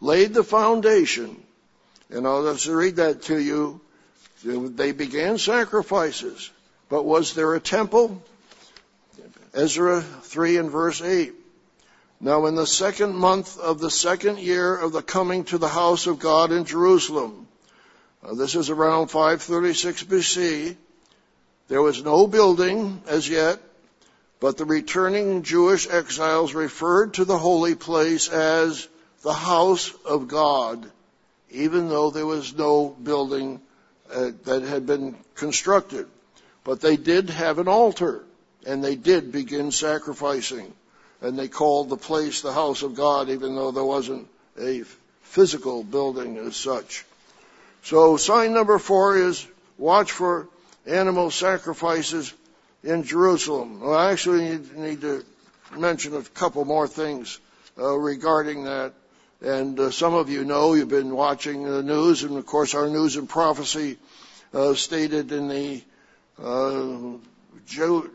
laid 0.00 0.34
the 0.34 0.44
foundation. 0.44 1.42
And 2.10 2.26
I'll 2.26 2.52
just 2.52 2.66
read 2.66 2.96
that 2.96 3.22
to 3.22 3.38
you. 3.38 3.80
They 4.44 4.92
began 4.92 5.38
sacrifices. 5.38 6.50
But 6.88 7.04
was 7.04 7.34
there 7.34 7.54
a 7.54 7.60
temple? 7.60 8.22
Ezra 9.54 10.00
3 10.00 10.56
and 10.58 10.70
verse 10.70 11.02
8. 11.02 11.34
Now 12.20 12.46
in 12.46 12.54
the 12.54 12.66
second 12.66 13.14
month 13.14 13.58
of 13.58 13.80
the 13.80 13.90
second 13.90 14.38
year 14.38 14.76
of 14.76 14.92
the 14.92 15.02
coming 15.02 15.44
to 15.44 15.58
the 15.58 15.68
house 15.68 16.06
of 16.06 16.18
God 16.18 16.52
in 16.52 16.64
Jerusalem, 16.64 17.48
uh, 18.22 18.34
this 18.34 18.54
is 18.54 18.68
around 18.68 19.08
536 19.08 20.04
BC, 20.04 20.76
there 21.68 21.80
was 21.80 22.04
no 22.04 22.26
building 22.26 23.02
as 23.06 23.28
yet, 23.28 23.58
but 24.40 24.56
the 24.56 24.64
returning 24.64 25.42
Jewish 25.42 25.88
exiles 25.88 26.54
referred 26.54 27.14
to 27.14 27.24
the 27.24 27.38
holy 27.38 27.74
place 27.74 28.28
as 28.28 28.88
the 29.22 29.34
house 29.34 29.94
of 30.04 30.28
God 30.28 30.90
even 31.50 31.88
though 31.88 32.10
there 32.10 32.26
was 32.26 32.54
no 32.54 32.88
building 32.88 33.60
uh, 34.12 34.30
that 34.44 34.62
had 34.62 34.86
been 34.86 35.16
constructed. 35.34 36.06
But 36.64 36.80
they 36.80 36.96
did 36.96 37.30
have 37.30 37.58
an 37.58 37.68
altar, 37.68 38.24
and 38.66 38.84
they 38.84 38.96
did 38.96 39.32
begin 39.32 39.72
sacrificing. 39.72 40.72
And 41.20 41.38
they 41.38 41.48
called 41.48 41.88
the 41.88 41.96
place 41.96 42.40
the 42.40 42.52
house 42.52 42.82
of 42.82 42.94
God, 42.94 43.28
even 43.28 43.54
though 43.54 43.72
there 43.72 43.84
wasn't 43.84 44.28
a 44.58 44.84
physical 45.22 45.82
building 45.82 46.38
as 46.38 46.56
such. 46.56 47.04
So 47.82 48.16
sign 48.16 48.54
number 48.54 48.78
four 48.78 49.16
is 49.16 49.46
watch 49.78 50.12
for 50.12 50.48
animal 50.86 51.30
sacrifices 51.30 52.32
in 52.82 53.02
Jerusalem. 53.04 53.80
Well, 53.80 53.94
I 53.94 54.12
actually 54.12 54.50
need, 54.50 54.76
need 54.76 55.00
to 55.02 55.24
mention 55.76 56.14
a 56.16 56.22
couple 56.22 56.64
more 56.64 56.88
things 56.88 57.38
uh, 57.78 57.96
regarding 57.96 58.64
that. 58.64 58.94
And 59.40 59.78
uh, 59.80 59.90
some 59.90 60.14
of 60.14 60.28
you 60.28 60.44
know 60.44 60.74
you've 60.74 60.88
been 60.88 61.14
watching 61.14 61.64
the 61.64 61.82
news, 61.82 62.22
and 62.24 62.36
of 62.36 62.44
course 62.44 62.74
our 62.74 62.88
news 62.88 63.16
and 63.16 63.28
prophecy 63.28 63.96
uh, 64.52 64.74
stated 64.74 65.32
in 65.32 65.48
the 65.48 65.82
uh, 66.38 67.18
June 67.66 68.10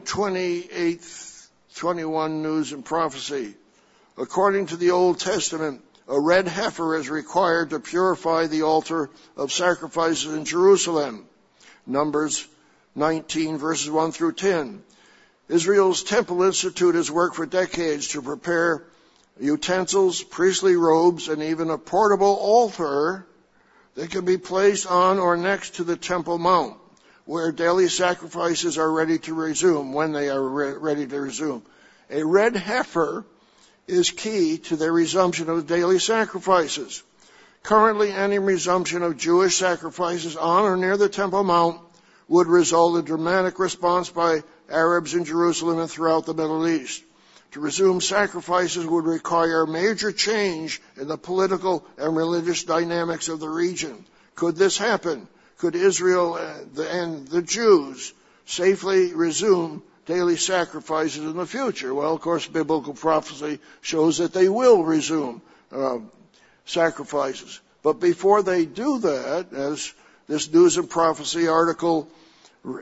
28th, 0.00 1.48
21 1.76 2.42
News 2.42 2.72
and 2.72 2.84
Prophecy. 2.84 3.54
According 4.18 4.66
to 4.66 4.76
the 4.76 4.90
Old 4.90 5.18
Testament, 5.18 5.82
a 6.06 6.20
red 6.20 6.46
heifer 6.48 6.96
is 6.96 7.08
required 7.08 7.70
to 7.70 7.80
purify 7.80 8.46
the 8.46 8.62
altar 8.62 9.10
of 9.36 9.52
sacrifices 9.52 10.34
in 10.34 10.44
Jerusalem. 10.44 11.24
Numbers 11.86 12.46
19 12.94 13.58
verses 13.58 13.90
1 13.90 14.12
through 14.12 14.32
10. 14.32 14.82
Israel's 15.48 16.02
Temple 16.02 16.42
Institute 16.42 16.94
has 16.94 17.10
worked 17.10 17.36
for 17.36 17.46
decades 17.46 18.08
to 18.08 18.22
prepare 18.22 18.84
utensils, 19.38 20.22
priestly 20.22 20.76
robes, 20.76 21.28
and 21.28 21.42
even 21.42 21.70
a 21.70 21.78
portable 21.78 22.34
altar 22.34 23.26
that 23.94 24.10
can 24.10 24.24
be 24.24 24.38
placed 24.38 24.86
on 24.86 25.18
or 25.18 25.36
next 25.36 25.76
to 25.76 25.84
the 25.84 25.96
Temple 25.96 26.38
Mount, 26.38 26.76
where 27.24 27.52
daily 27.52 27.88
sacrifices 27.88 28.78
are 28.78 28.90
ready 28.90 29.18
to 29.18 29.34
resume, 29.34 29.92
when 29.92 30.12
they 30.12 30.28
are 30.28 30.42
re- 30.42 30.72
ready 30.72 31.06
to 31.06 31.20
resume. 31.20 31.62
A 32.10 32.24
red 32.24 32.56
heifer 32.56 33.24
is 33.86 34.10
key 34.10 34.58
to 34.58 34.76
the 34.76 34.90
resumption 34.90 35.48
of 35.48 35.66
daily 35.66 35.98
sacrifices. 35.98 37.02
Currently, 37.62 38.12
any 38.12 38.38
resumption 38.38 39.02
of 39.02 39.16
Jewish 39.16 39.56
sacrifices 39.56 40.36
on 40.36 40.64
or 40.64 40.76
near 40.76 40.96
the 40.96 41.08
Temple 41.08 41.44
Mount 41.44 41.80
would 42.30 42.46
result 42.46 42.96
in 42.96 43.04
dramatic 43.04 43.58
response 43.58 44.08
by 44.08 44.42
Arabs 44.70 45.14
in 45.14 45.24
Jerusalem 45.24 45.80
and 45.80 45.90
throughout 45.90 46.26
the 46.26 46.32
Middle 46.32 46.66
East. 46.66 47.02
To 47.52 47.60
resume 47.60 48.00
sacrifices 48.00 48.86
would 48.86 49.04
require 49.04 49.66
major 49.66 50.12
change 50.12 50.80
in 50.96 51.08
the 51.08 51.18
political 51.18 51.84
and 51.98 52.16
religious 52.16 52.62
dynamics 52.62 53.28
of 53.28 53.40
the 53.40 53.48
region. 53.48 54.04
Could 54.36 54.54
this 54.54 54.78
happen? 54.78 55.26
Could 55.58 55.74
Israel 55.74 56.36
and 56.36 57.26
the 57.26 57.42
Jews 57.42 58.14
safely 58.46 59.12
resume 59.12 59.82
daily 60.06 60.36
sacrifices 60.36 61.24
in 61.24 61.36
the 61.36 61.46
future? 61.46 61.92
Well, 61.92 62.14
of 62.14 62.20
course, 62.20 62.46
biblical 62.46 62.94
prophecy 62.94 63.58
shows 63.80 64.18
that 64.18 64.32
they 64.32 64.48
will 64.48 64.84
resume 64.84 65.42
uh, 65.72 65.98
sacrifices. 66.64 67.60
But 67.82 67.98
before 67.98 68.44
they 68.44 68.66
do 68.66 69.00
that, 69.00 69.52
as 69.52 69.92
this 70.28 70.52
News 70.52 70.76
and 70.76 70.88
Prophecy 70.88 71.48
article 71.48 72.08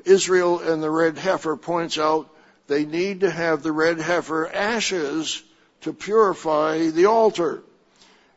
Israel 0.05 0.61
and 0.61 0.83
the 0.83 0.91
red 0.91 1.17
heifer 1.17 1.57
points 1.57 1.99
out 1.99 2.29
they 2.67 2.85
need 2.85 3.21
to 3.21 3.31
have 3.31 3.63
the 3.63 3.73
red 3.73 3.99
heifer 3.99 4.47
ashes 4.47 5.43
to 5.81 5.93
purify 5.93 6.91
the 6.91 7.07
altar. 7.07 7.63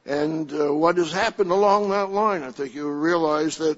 And 0.06 0.52
uh, 0.52 0.74
what 0.74 0.98
has 0.98 1.12
happened 1.12 1.52
along 1.52 1.90
that 1.90 2.12
line, 2.12 2.44
I 2.44 2.52
think 2.52 2.74
you 2.74 2.90
realize 2.90 3.58
that 3.58 3.78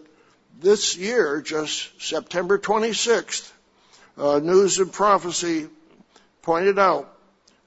this 0.62 0.96
year, 0.96 1.42
just 1.42 2.02
September 2.02 2.58
26th, 2.58 3.52
uh, 4.18 4.40
News 4.40 4.80
and 4.80 4.94
Prophecy 4.94 5.68
pointed 6.44 6.78
out, 6.78 7.12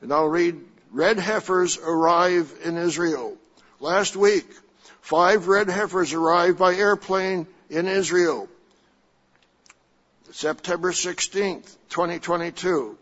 and 0.00 0.12
I'll 0.12 0.28
read, 0.28 0.60
red 0.92 1.18
heifers 1.18 1.78
arrive 1.78 2.52
in 2.64 2.76
Israel. 2.76 3.36
Last 3.80 4.16
week, 4.16 4.46
five 5.00 5.48
red 5.48 5.68
heifers 5.68 6.12
arrived 6.12 6.58
by 6.58 6.74
airplane 6.74 7.46
in 7.68 7.88
Israel. 7.88 8.48
September 10.32 10.92
16th, 10.92 11.76
2022. 11.88 12.98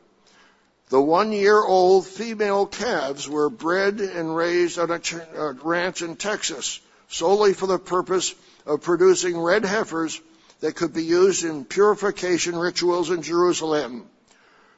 The 0.91 1.01
one 1.01 1.33
year 1.33 1.65
old 1.65 2.07
female 2.07 2.67
calves 2.67 3.29
were 3.29 3.49
bred 3.49 4.01
and 4.01 4.37
raised 4.37 4.79
on 4.79 4.91
a, 4.91 4.99
ch- 4.99 5.15
a 5.15 5.57
ranch 5.63 6.03
in 6.03 6.17
Texas 6.17 6.81
solely 7.09 7.55
for 7.55 7.67
the 7.67 7.79
purpose 7.79 8.35
of 8.67 8.83
producing 8.83 9.39
red 9.39 9.65
heifers 9.65 10.21
that 10.61 10.77
could 10.77 10.93
be 10.93 11.05
used 11.05 11.45
in 11.45 11.65
purification 11.65 12.57
rituals 12.57 13.11
in 13.11 13.23
Jerusalem. 13.23 14.07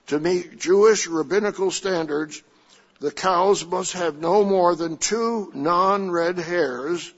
To 0.08 0.20
meet 0.20 0.58
Jewish 0.60 1.06
rabbinical 1.06 1.70
standards, 1.70 2.42
the 3.00 3.10
cows 3.10 3.64
must 3.64 3.92
have 3.94 4.18
no 4.18 4.44
more 4.44 4.76
than 4.76 4.96
two 4.96 5.50
non-red 5.54 6.38
hairs, 6.38 7.12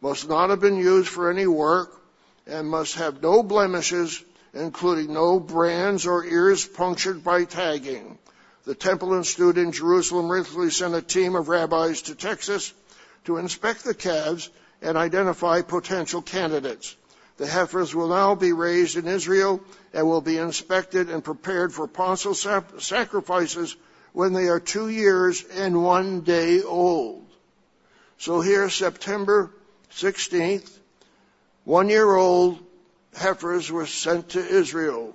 must 0.00 0.28
not 0.28 0.50
have 0.50 0.60
been 0.60 0.76
used 0.76 1.08
for 1.08 1.30
any 1.30 1.46
work, 1.46 1.90
and 2.46 2.70
must 2.70 2.94
have 2.94 3.22
no 3.22 3.42
blemishes 3.42 4.22
including 4.54 5.12
no 5.12 5.38
brands 5.38 6.06
or 6.06 6.24
ears 6.24 6.66
punctured 6.66 7.22
by 7.22 7.44
tagging. 7.44 8.18
The 8.64 8.74
Temple 8.74 9.14
Institute 9.14 9.58
in 9.58 9.72
Jerusalem 9.72 10.30
recently 10.30 10.70
sent 10.70 10.94
a 10.94 11.02
team 11.02 11.34
of 11.34 11.48
rabbis 11.48 12.02
to 12.02 12.14
Texas 12.14 12.72
to 13.24 13.36
inspect 13.36 13.84
the 13.84 13.94
calves 13.94 14.50
and 14.82 14.96
identify 14.96 15.62
potential 15.62 16.22
candidates. 16.22 16.96
The 17.36 17.46
heifers 17.46 17.94
will 17.94 18.08
now 18.08 18.34
be 18.34 18.52
raised 18.52 18.96
in 18.96 19.08
Israel 19.08 19.60
and 19.94 20.06
will 20.06 20.20
be 20.20 20.36
inspected 20.36 21.08
and 21.08 21.24
prepared 21.24 21.72
for 21.72 21.86
possible 21.86 22.34
sacrifices 22.34 23.76
when 24.12 24.32
they 24.32 24.48
are 24.48 24.60
two 24.60 24.88
years 24.88 25.42
and 25.44 25.82
one 25.82 26.20
day 26.20 26.62
old. 26.62 27.26
So 28.18 28.42
here, 28.42 28.68
September 28.68 29.50
16th, 29.92 30.70
one 31.64 31.88
year 31.88 32.14
old 32.14 32.58
heifers 33.14 33.70
were 33.70 33.86
sent 33.86 34.30
to 34.30 34.40
Israel. 34.40 35.14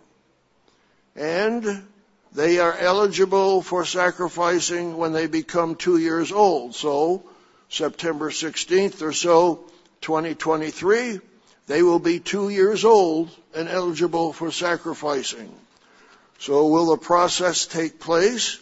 And 1.16 1.88
they 2.34 2.60
are 2.60 2.74
eligible 2.74 3.62
for 3.62 3.86
sacrificing 3.86 4.98
when 4.98 5.14
they 5.14 5.28
become 5.28 5.76
two 5.76 5.98
years 5.98 6.32
old. 6.32 6.76
So, 6.76 7.24
September 7.70 8.30
16th 8.30 9.02
or 9.02 9.14
so, 9.14 9.64
2023, 10.02 11.20
they 11.68 11.82
will 11.82 12.00
be 12.00 12.20
two 12.20 12.50
years 12.50 12.86
old 12.86 13.30
and 13.56 13.68
eligible 13.68 14.34
for 14.34 14.52
sacrificing. 14.52 15.52
So 16.40 16.68
will 16.68 16.88
the 16.88 16.98
process 16.98 17.66
take 17.66 18.00
place 18.00 18.60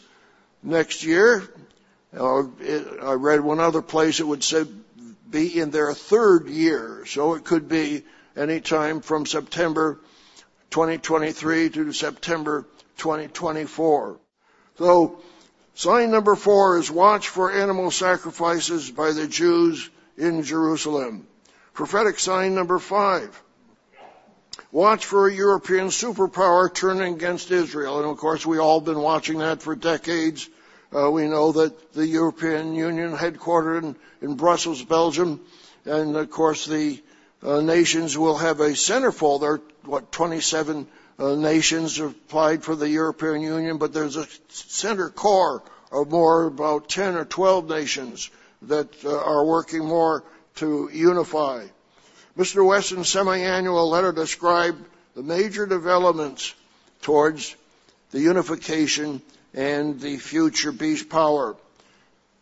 next 0.62 1.04
year? 1.04 1.44
Uh, 2.18 2.44
I 3.02 3.14
read 3.14 3.42
one 3.42 3.60
other 3.60 3.82
place 3.82 4.20
it 4.20 4.28
would 4.28 4.44
say 4.44 4.66
be 5.30 5.60
in 5.60 5.72
their 5.72 5.94
third 5.94 6.48
year. 6.48 7.06
So 7.08 7.34
it 7.34 7.44
could 7.44 7.68
be 7.68 8.04
anytime 8.36 9.02
from 9.02 9.26
September 9.26 10.00
2023 10.72 11.70
to 11.70 11.94
September 11.94 12.66
2024. 12.98 14.20
So, 14.78 15.22
sign 15.76 16.12
number 16.12 16.36
four 16.36 16.80
is 16.80 16.90
watch 16.90 17.30
for 17.30 17.52
animal 17.52 17.92
sacrifices 17.92 18.90
by 18.90 19.12
the 19.12 19.28
Jews 19.28 19.90
in 20.18 20.44
Jerusalem. 20.44 21.28
Prophetic 21.74 22.20
sign 22.20 22.56
number 22.56 22.80
five. 22.80 23.40
Watch 24.72 25.06
for 25.06 25.28
a 25.28 25.34
European 25.34 25.88
superpower 25.88 26.74
turning 26.74 27.14
against 27.14 27.52
Israel. 27.52 28.00
And 28.00 28.10
of 28.10 28.18
course, 28.18 28.46
we 28.46 28.58
all 28.58 28.82
been 28.82 29.00
watching 29.00 29.40
that 29.40 29.62
for 29.62 29.76
decades. 29.76 30.50
Uh, 30.92 31.10
we 31.10 31.28
know 31.28 31.52
that 31.52 31.94
the 31.94 32.06
European 32.06 32.74
Union 32.76 33.16
headquartered 33.16 33.84
in, 33.84 33.96
in 34.22 34.36
Brussels, 34.36 34.84
Belgium, 34.84 35.40
and 35.86 36.16
of 36.16 36.30
course 36.30 36.66
the 36.66 37.02
uh, 37.44 37.62
nations 37.62 38.18
will 38.18 38.38
have 38.38 38.60
a 38.60 38.70
centerfold. 38.70 39.42
There 39.42 39.52
are, 39.54 39.62
what, 39.84 40.12
27 40.12 40.88
uh, 41.20 41.36
nations 41.36 42.00
applied 42.00 42.64
for 42.64 42.76
the 42.76 42.90
European 42.90 43.42
Union, 43.42 43.78
but 43.78 43.94
there's 43.94 44.16
a 44.16 44.28
center 44.50 45.10
core 45.10 45.62
of 45.92 46.10
more 46.10 46.46
about 46.46 46.90
10 46.90 47.16
or 47.16 47.26
12 47.26 47.70
nations 47.70 48.30
that 48.64 48.88
uh, 49.06 49.16
are 49.16 49.46
working 49.46 49.86
more 49.86 50.24
to 50.56 50.90
unify. 50.92 51.66
Mr. 52.38 52.66
Weston's 52.66 53.10
semi-annual 53.10 53.90
letter 53.90 54.12
described 54.12 54.84
the 55.16 55.22
major 55.22 55.66
developments 55.68 56.56
towards 57.02 57.56
the 58.12 58.20
unification 58.20 59.22
and 59.54 60.00
the 60.00 60.18
future 60.18 60.74
peace 60.74 61.04
power. 61.04 61.56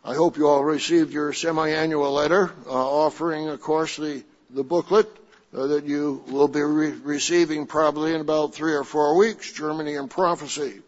I 0.04 0.14
hope 0.14 0.36
you 0.36 0.48
all 0.48 0.64
received 0.64 1.12
your 1.12 1.32
semi-annual 1.32 2.10
letter 2.10 2.52
uh, 2.66 2.70
offering, 2.70 3.48
of 3.48 3.60
course, 3.60 3.96
the 3.96 4.24
the 4.52 4.62
booklet 4.62 5.08
uh, 5.56 5.66
that 5.66 5.84
you 5.84 6.22
will 6.28 6.48
be 6.48 6.60
re- 6.60 6.90
receiving 6.90 7.66
probably 7.66 8.14
in 8.14 8.20
about 8.20 8.54
three 8.54 8.74
or 8.74 8.84
four 8.84 9.16
weeks, 9.16 9.52
Germany 9.52 9.96
and 9.96 10.10
Prophecy. 10.10 10.80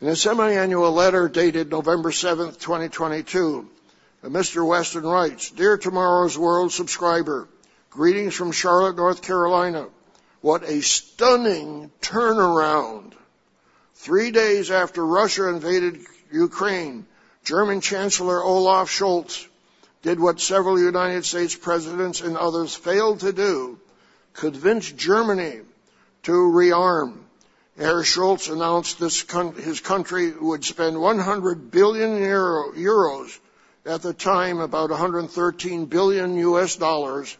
In 0.00 0.08
a 0.08 0.16
semi-annual 0.16 0.92
letter 0.92 1.28
dated 1.28 1.70
November 1.70 2.10
7th, 2.10 2.60
2022, 2.60 3.68
Mr. 4.24 4.66
Weston 4.66 5.04
writes, 5.04 5.50
Dear 5.50 5.78
Tomorrow's 5.78 6.36
World 6.36 6.72
subscriber, 6.72 7.48
greetings 7.90 8.34
from 8.34 8.52
Charlotte, 8.52 8.96
North 8.96 9.22
Carolina. 9.22 9.86
What 10.40 10.62
a 10.64 10.82
stunning 10.82 11.90
turnaround. 12.02 13.14
Three 13.94 14.30
days 14.30 14.70
after 14.70 15.04
Russia 15.04 15.48
invaded 15.48 16.00
Ukraine, 16.30 17.06
German 17.44 17.80
Chancellor 17.80 18.42
Olaf 18.42 18.90
Scholz 18.90 19.46
did 20.02 20.20
what 20.20 20.40
several 20.40 20.78
United 20.78 21.24
States 21.24 21.54
presidents 21.54 22.20
and 22.20 22.36
others 22.36 22.74
failed 22.74 23.20
to 23.20 23.32
do, 23.32 23.78
convince 24.34 24.90
Germany 24.92 25.60
to 26.24 26.32
rearm. 26.32 27.18
Herr 27.78 28.02
Scholz 28.02 28.50
announced 28.50 28.98
this, 28.98 29.24
his 29.62 29.80
country 29.80 30.30
would 30.32 30.64
spend 30.64 31.00
100 31.00 31.70
billion 31.70 32.18
euro, 32.18 32.72
euros 32.72 33.38
at 33.84 34.02
the 34.02 34.14
time 34.14 34.60
about 34.60 34.90
113 34.90 35.86
billion 35.86 36.36
US 36.36 36.76
dollars, 36.76 37.36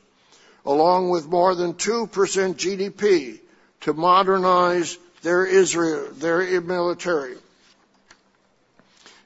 along 0.64 1.10
with 1.10 1.26
more 1.26 1.54
than 1.54 1.74
2% 1.74 2.08
GDP 2.08 3.40
to 3.80 3.94
modernize 3.94 4.98
their 5.22 5.46
Israel, 5.46 6.08
their 6.12 6.60
military. 6.60 7.36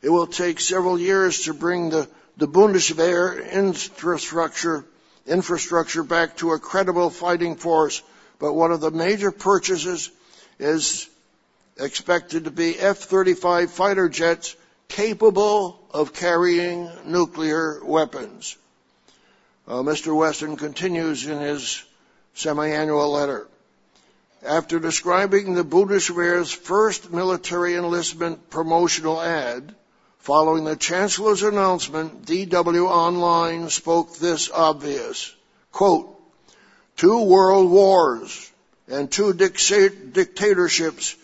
It 0.03 0.09
will 0.09 0.27
take 0.27 0.61
several 0.61 0.99
years 0.99 1.41
to 1.43 1.55
bring 1.55 1.91
the, 1.91 2.09
the 2.41 2.49
Bundeswehr 2.49 3.53
infrastructure, 3.53 4.87
infrastructure 5.27 6.03
back 6.03 6.39
to 6.39 6.53
a 6.53 6.59
credible 6.59 7.11
fighting 7.11 7.55
force, 7.55 8.03
but 8.39 8.55
one 8.55 8.73
of 8.73 8.81
the 8.81 8.91
major 8.91 9.31
purchases 9.31 10.11
is 10.59 11.07
expected 11.79 12.45
to 12.45 12.51
be 12.51 12.79
F-35 12.79 13.69
fighter 13.69 14.09
jets 14.09 14.57
capable 14.89 15.79
of 15.91 16.15
carrying 16.15 16.91
nuclear 17.05 17.85
weapons. 17.85 18.57
Uh, 19.69 19.83
Mr. 19.83 20.17
Weston 20.17 20.57
continues 20.57 21.27
in 21.27 21.39
his 21.41 21.85
semi-annual 22.33 23.11
letter. 23.11 23.49
After 24.43 24.79
describing 24.81 25.53
the 25.53 25.65
Bundeswehr's 25.65 26.51
first 26.51 27.13
military 27.13 27.75
enlistment 27.75 28.49
promotional 28.49 29.21
ad, 29.21 29.75
following 30.21 30.65
the 30.65 30.77
Chancellor's 30.77 31.43
announcement, 31.43 32.27
DW 32.27 32.89
Online 32.89 33.71
spoke 33.71 34.17
this 34.17 34.51
obvious. 34.51 35.35
Quote, 35.73 36.15
two 36.97 37.25
world 37.25 37.71
wars 37.71 38.51
and 38.89 39.11
two 39.11 39.33
dictatorships 39.33 41.17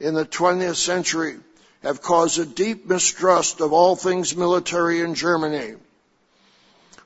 in 0.00 0.14
the 0.14 0.26
20th 0.26 0.76
century 0.76 1.36
have 1.82 2.02
caused 2.02 2.38
a 2.38 2.44
deep 2.44 2.86
mistrust 2.86 3.60
of 3.60 3.72
all 3.72 3.96
things 3.96 4.36
military 4.36 5.00
in 5.00 5.14
Germany. 5.14 5.74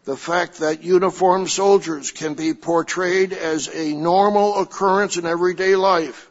The 0.05 0.17
fact 0.17 0.59
that 0.59 0.83
uniformed 0.83 1.51
soldiers 1.51 2.11
can 2.11 2.35
be 2.35 2.55
portrayed 2.55 3.33
as 3.33 3.69
a 3.69 3.93
normal 3.93 4.61
occurrence 4.61 5.17
in 5.17 5.27
everyday 5.27 5.77
life 5.77 6.29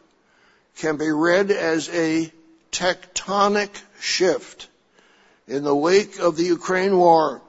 can 0.78 0.96
be 0.96 1.10
read 1.10 1.50
as 1.50 1.88
a 1.88 2.30
tectonic 2.70 3.70
shift. 4.00 4.68
In 5.48 5.62
the 5.62 5.74
wake 5.74 6.18
of 6.18 6.36
the 6.36 6.44
Ukraine 6.44 6.96
war, 6.96 7.40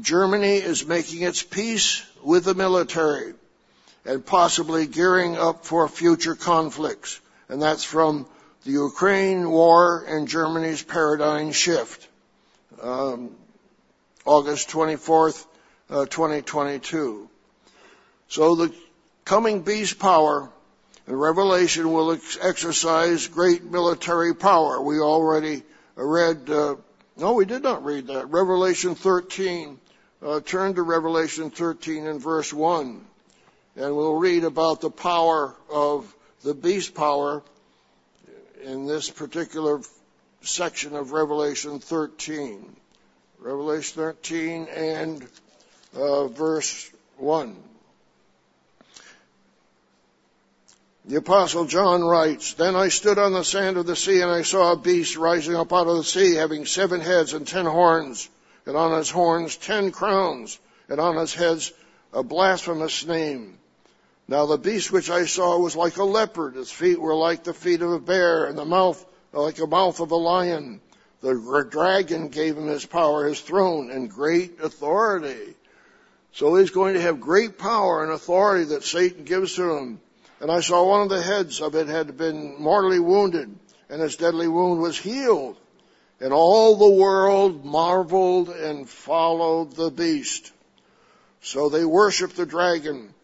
Germany 0.00 0.56
is 0.56 0.86
making 0.86 1.22
its 1.22 1.42
peace 1.42 2.02
with 2.22 2.44
the 2.44 2.54
military 2.54 3.34
and 4.04 4.24
possibly 4.24 4.86
gearing 4.86 5.36
up 5.36 5.64
for 5.64 5.88
future 5.88 6.34
conflicts. 6.34 7.20
And 7.48 7.60
that's 7.60 7.84
from 7.84 8.26
the 8.64 8.72
Ukraine 8.72 9.50
war 9.50 10.04
and 10.06 10.28
Germany's 10.28 10.82
paradigm 10.82 11.52
shift. 11.52 12.06
Um, 12.82 13.30
August 14.24 14.68
24th, 14.68 15.46
uh, 15.88 16.06
2022. 16.06 17.28
So 18.28 18.54
the 18.54 18.74
coming 19.24 19.62
beast 19.62 19.98
power 19.98 20.50
and 21.06 21.20
Revelation 21.20 21.92
will 21.92 22.12
ex- 22.12 22.38
exercise 22.40 23.26
great 23.26 23.64
military 23.64 24.34
power. 24.34 24.80
We 24.80 25.00
already 25.00 25.62
read, 25.96 26.48
uh, 26.48 26.76
no, 27.20 27.34
we 27.34 27.44
did 27.44 27.62
not 27.62 27.84
read 27.84 28.06
that. 28.06 28.30
Revelation 28.30 28.94
13. 28.94 29.78
Uh, 30.22 30.40
turn 30.40 30.74
to 30.74 30.82
Revelation 30.82 31.50
13 31.50 32.06
and 32.06 32.20
verse 32.20 32.52
1. 32.52 33.04
And 33.76 33.96
we'll 33.96 34.16
read 34.16 34.44
about 34.44 34.80
the 34.80 34.90
power 34.90 35.54
of 35.70 36.14
the 36.42 36.52
beast 36.52 36.94
power 36.94 37.42
in 38.62 38.86
this 38.86 39.08
particular 39.08 39.80
section 40.42 40.96
of 40.96 41.12
Revelation 41.12 41.78
13. 41.78 42.76
Revelation 43.38 44.02
13 44.02 44.68
and 44.68 45.26
uh, 45.94 46.26
verse 46.26 46.90
1. 47.16 47.56
The 51.06 51.16
apostle 51.16 51.64
John 51.64 52.04
writes, 52.04 52.52
Then 52.54 52.76
I 52.76 52.88
stood 52.88 53.18
on 53.18 53.32
the 53.32 53.42
sand 53.42 53.78
of 53.78 53.86
the 53.86 53.96
sea 53.96 54.20
and 54.20 54.30
I 54.30 54.42
saw 54.42 54.72
a 54.72 54.76
beast 54.76 55.16
rising 55.16 55.56
up 55.56 55.72
out 55.72 55.86
of 55.86 55.96
the 55.96 56.04
sea 56.04 56.34
having 56.34 56.66
seven 56.66 57.00
heads 57.00 57.32
and 57.32 57.48
ten 57.48 57.64
horns, 57.64 58.28
and 58.66 58.76
on 58.76 58.96
his 58.98 59.08
horns 59.08 59.56
ten 59.56 59.92
crowns, 59.92 60.58
and 60.90 61.00
on 61.00 61.16
his 61.16 61.32
heads 61.32 61.72
a 62.12 62.22
blasphemous 62.22 63.06
name. 63.06 63.58
Now 64.28 64.44
the 64.44 64.58
beast 64.58 64.92
which 64.92 65.10
I 65.10 65.24
saw 65.24 65.58
was 65.58 65.74
like 65.74 65.96
a 65.96 66.04
leopard. 66.04 66.54
His 66.54 66.70
feet 66.70 67.00
were 67.00 67.14
like 67.14 67.44
the 67.44 67.54
feet 67.54 67.80
of 67.80 67.92
a 67.92 67.98
bear, 67.98 68.44
and 68.44 68.58
the 68.58 68.66
mouth 68.66 69.04
like 69.32 69.56
the 69.56 69.66
mouth 69.66 70.00
of 70.00 70.10
a 70.10 70.16
lion. 70.16 70.82
The 71.22 71.66
dragon 71.70 72.28
gave 72.28 72.58
him 72.58 72.66
his 72.66 72.84
power, 72.84 73.26
his 73.26 73.40
throne, 73.40 73.90
and 73.90 74.10
great 74.10 74.60
authority. 74.60 75.54
So 76.32 76.56
he's 76.56 76.70
going 76.70 76.94
to 76.94 77.00
have 77.00 77.20
great 77.20 77.58
power 77.58 78.04
and 78.04 78.12
authority 78.12 78.64
that 78.66 78.84
Satan 78.84 79.24
gives 79.24 79.54
to 79.54 79.76
him. 79.76 80.00
And 80.40 80.50
I 80.50 80.60
saw 80.60 80.88
one 80.88 81.02
of 81.02 81.10
the 81.10 81.22
heads 81.22 81.60
of 81.60 81.74
it 81.74 81.86
had 81.86 82.16
been 82.16 82.60
mortally 82.60 82.98
wounded, 82.98 83.54
and 83.90 84.00
his 84.00 84.16
deadly 84.16 84.48
wound 84.48 84.80
was 84.80 84.98
healed. 84.98 85.58
And 86.18 86.32
all 86.32 86.76
the 86.76 87.00
world 87.00 87.64
marveled 87.64 88.48
and 88.48 88.88
followed 88.88 89.76
the 89.76 89.90
beast. 89.90 90.52
So 91.42 91.68
they 91.68 91.84
worshiped 91.84 92.36
the 92.36 92.46
dragon 92.46 93.14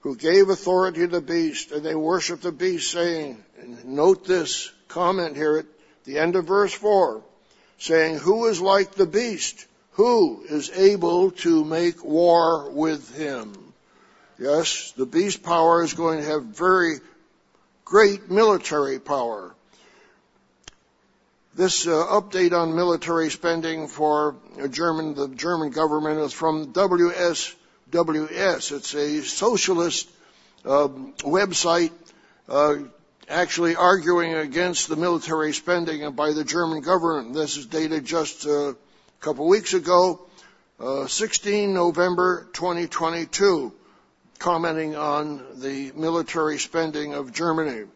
who 0.00 0.16
gave 0.16 0.48
authority 0.48 1.00
to 1.00 1.06
the 1.06 1.20
beast, 1.20 1.72
and 1.72 1.84
they 1.84 1.94
worshiped 1.94 2.42
the 2.42 2.52
beast, 2.52 2.92
saying, 2.92 3.42
note 3.84 4.26
this 4.26 4.70
comment 4.88 5.36
here 5.36 5.58
at 5.58 5.66
the 6.04 6.18
end 6.18 6.36
of 6.36 6.46
verse 6.46 6.72
4, 6.72 7.22
saying, 7.78 8.18
Who 8.18 8.46
is 8.46 8.60
like 8.60 8.92
the 8.92 9.06
beast? 9.06 9.66
Who 9.92 10.44
is 10.48 10.70
able 10.70 11.32
to 11.32 11.64
make 11.64 12.04
war 12.04 12.70
with 12.70 13.16
him? 13.16 13.65
Yes, 14.38 14.92
the 14.96 15.06
beast 15.06 15.42
power 15.42 15.82
is 15.82 15.94
going 15.94 16.18
to 16.18 16.26
have 16.26 16.44
very 16.44 16.96
great 17.84 18.30
military 18.30 18.98
power. 18.98 19.54
This 21.54 21.86
uh, 21.86 21.90
update 21.90 22.52
on 22.52 22.76
military 22.76 23.30
spending 23.30 23.88
for 23.88 24.36
German, 24.70 25.14
the 25.14 25.28
German 25.28 25.70
government 25.70 26.20
is 26.20 26.34
from 26.34 26.72
WS 26.72 27.54
WS. 27.90 28.72
It's 28.72 28.94
a 28.94 29.22
socialist 29.22 30.10
uh, 30.64 30.88
website 31.20 31.92
uh, 32.48 32.76
actually 33.28 33.76
arguing 33.76 34.34
against 34.34 34.88
the 34.88 34.96
military 34.96 35.52
spending 35.52 36.10
by 36.12 36.32
the 36.32 36.44
German 36.44 36.80
government. 36.80 37.34
This 37.34 37.56
is 37.56 37.66
dated 37.66 38.04
just 38.04 38.44
a 38.44 38.76
couple 39.20 39.48
weeks 39.48 39.72
ago, 39.72 40.20
uh, 40.80 41.06
16 41.06 41.72
November 41.72 42.48
2022, 42.52 43.72
commenting 44.36 44.96
on 44.96 45.42
the 45.56 45.92
military 45.92 46.58
spending 46.58 47.14
of 47.14 47.32
Germany. 47.32 47.86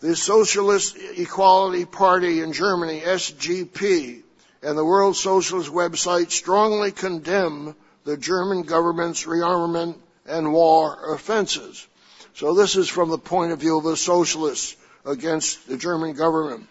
The 0.00 0.14
Socialist 0.14 0.96
Equality 1.16 1.84
Party 1.84 2.40
in 2.40 2.52
Germany, 2.52 3.00
SGP, 3.00 4.22
and 4.62 4.78
the 4.78 4.84
World 4.84 5.16
Socialist 5.16 5.70
website 5.70 6.30
strongly 6.30 6.92
condemn 6.92 7.74
the 8.04 8.16
German 8.16 8.62
government's 8.62 9.24
rearmament 9.24 9.96
and 10.26 10.52
war 10.52 11.14
offenses. 11.14 11.86
So 12.34 12.54
this 12.54 12.76
is 12.76 12.88
from 12.88 13.10
the 13.10 13.18
point 13.18 13.52
of 13.52 13.58
view 13.58 13.78
of 13.78 13.84
the 13.84 13.96
socialists 13.96 14.76
against 15.04 15.68
the 15.68 15.76
German 15.76 16.14
government. 16.14 16.68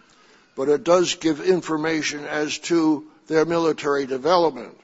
But 0.55 0.69
it 0.69 0.83
does 0.83 1.15
give 1.15 1.41
information 1.41 2.25
as 2.25 2.57
to 2.59 3.05
their 3.27 3.45
military 3.45 4.05
development. 4.05 4.77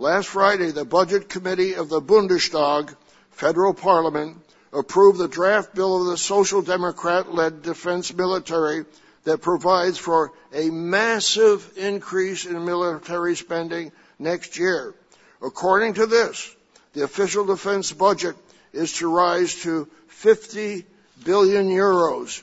Last 0.00 0.28
Friday, 0.28 0.70
the 0.70 0.86
Budget 0.86 1.28
Committee 1.28 1.74
of 1.74 1.90
the 1.90 2.00
Bundestag, 2.00 2.96
federal 3.32 3.74
parliament, 3.74 4.38
approved 4.72 5.18
the 5.18 5.28
draft 5.28 5.74
bill 5.74 6.00
of 6.00 6.06
the 6.06 6.16
Social 6.16 6.62
Democrat 6.62 7.34
led 7.34 7.60
defense 7.60 8.10
military 8.14 8.86
that 9.24 9.42
provides 9.42 9.98
for 9.98 10.32
a 10.54 10.70
massive 10.70 11.70
increase 11.76 12.46
in 12.46 12.64
military 12.64 13.36
spending 13.36 13.92
next 14.18 14.58
year. 14.58 14.94
According 15.42 15.92
to 15.94 16.06
this, 16.06 16.50
the 16.94 17.04
official 17.04 17.44
defense 17.44 17.92
budget 17.92 18.36
is 18.72 18.94
to 18.94 19.14
rise 19.14 19.54
to 19.64 19.86
50 20.08 20.86
billion 21.26 21.68
euros. 21.68 22.42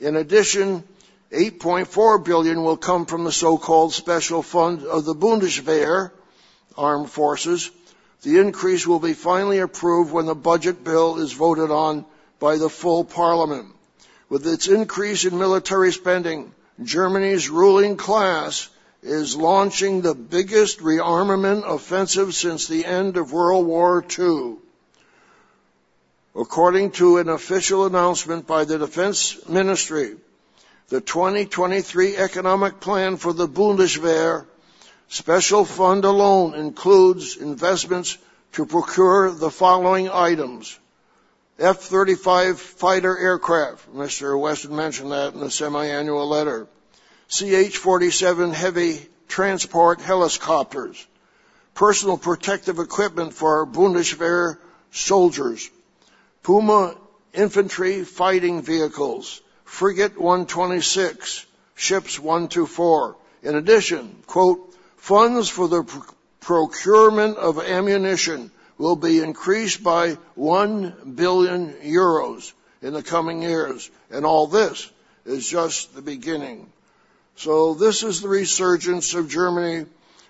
In 0.00 0.16
addition, 0.16 0.82
8.4 1.30 2.24
billion 2.24 2.64
will 2.64 2.76
come 2.76 3.06
from 3.06 3.22
the 3.22 3.30
so-called 3.30 3.92
special 3.92 4.42
fund 4.42 4.82
of 4.82 5.04
the 5.04 5.14
Bundeswehr, 5.14 6.10
armed 6.76 7.10
forces. 7.10 7.70
The 8.22 8.38
increase 8.38 8.86
will 8.86 9.00
be 9.00 9.14
finally 9.14 9.58
approved 9.58 10.12
when 10.12 10.26
the 10.26 10.34
budget 10.34 10.84
bill 10.84 11.18
is 11.18 11.32
voted 11.32 11.70
on 11.70 12.04
by 12.38 12.56
the 12.56 12.70
full 12.70 13.04
parliament. 13.04 13.66
With 14.28 14.46
its 14.46 14.68
increase 14.68 15.24
in 15.24 15.38
military 15.38 15.92
spending, 15.92 16.54
Germany's 16.82 17.50
ruling 17.50 17.96
class 17.96 18.68
is 19.02 19.36
launching 19.36 20.00
the 20.00 20.14
biggest 20.14 20.78
rearmament 20.78 21.68
offensive 21.68 22.34
since 22.34 22.68
the 22.68 22.84
end 22.84 23.16
of 23.16 23.32
World 23.32 23.66
War 23.66 24.04
II. 24.18 24.56
According 26.34 26.92
to 26.92 27.18
an 27.18 27.28
official 27.28 27.84
announcement 27.84 28.46
by 28.46 28.64
the 28.64 28.78
Defense 28.78 29.36
Ministry, 29.48 30.16
the 30.88 31.00
2023 31.00 32.16
economic 32.16 32.80
plan 32.80 33.16
for 33.16 33.32
the 33.32 33.48
Bundeswehr 33.48 34.46
special 35.12 35.66
fund 35.66 36.06
alone 36.06 36.54
includes 36.54 37.36
investments 37.36 38.16
to 38.52 38.64
procure 38.64 39.30
the 39.30 39.50
following 39.50 40.08
items. 40.08 40.78
F-35 41.58 42.56
fighter 42.56 43.18
aircraft, 43.18 43.94
Mr. 43.94 44.40
Weston 44.40 44.74
mentioned 44.74 45.12
that 45.12 45.34
in 45.34 45.40
the 45.40 45.50
semi-annual 45.50 46.26
letter. 46.26 46.66
CH-47 47.28 48.54
heavy 48.54 49.06
transport 49.28 50.00
helicopters, 50.00 51.06
personal 51.74 52.16
protective 52.16 52.78
equipment 52.78 53.34
for 53.34 53.66
Bundeswehr 53.66 54.56
soldiers, 54.92 55.70
Puma 56.42 56.94
infantry 57.34 58.04
fighting 58.04 58.62
vehicles, 58.62 59.42
frigate 59.64 60.18
126, 60.18 61.44
ships 61.74 62.18
124. 62.18 63.16
In 63.42 63.56
addition, 63.56 64.16
quote, 64.26 64.71
funds 65.02 65.48
for 65.48 65.66
the 65.66 65.82
procurement 66.38 67.36
of 67.36 67.58
ammunition 67.58 68.52
will 68.78 68.94
be 68.94 69.18
increased 69.18 69.82
by 69.82 70.12
1 70.36 71.14
billion 71.16 71.72
euros 71.82 72.52
in 72.82 72.92
the 72.92 73.02
coming 73.02 73.42
years. 73.42 73.90
And 74.12 74.24
all 74.24 74.46
this 74.46 74.88
is 75.26 75.50
just 75.50 75.92
the 75.96 76.02
beginning. 76.02 76.70
So 77.34 77.74
this 77.74 78.04
is 78.04 78.20
the 78.20 78.28
resurgence 78.28 79.14
of 79.14 79.28
Germany 79.28 79.86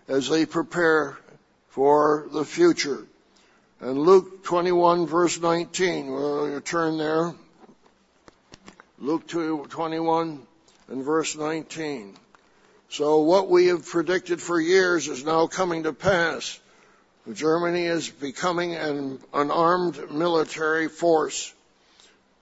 as 0.09 0.31
they 0.31 0.47
prepare 0.47 1.18
for 1.68 2.29
the 2.33 2.47
future. 2.47 3.07
And 3.79 3.99
Luke 3.99 4.43
21 4.43 5.07
verse 5.07 5.39
19, 5.39 6.11
well, 6.11 6.61
turn 6.62 6.97
there. 6.97 7.35
Luke 8.99 9.29
21 9.29 10.47
and 10.89 11.05
verse 11.05 11.37
19. 11.37 12.16
So 12.93 13.20
what 13.20 13.49
we 13.49 13.68
have 13.68 13.86
predicted 13.86 14.38
for 14.43 14.61
years 14.61 15.09
is 15.09 15.24
now 15.24 15.47
coming 15.47 15.84
to 15.84 15.95
pass. 15.95 16.61
Germany 17.32 17.86
is 17.86 18.11
becoming 18.11 18.74
an 18.74 19.18
armed 19.32 20.12
military 20.12 20.88
force. 20.88 21.55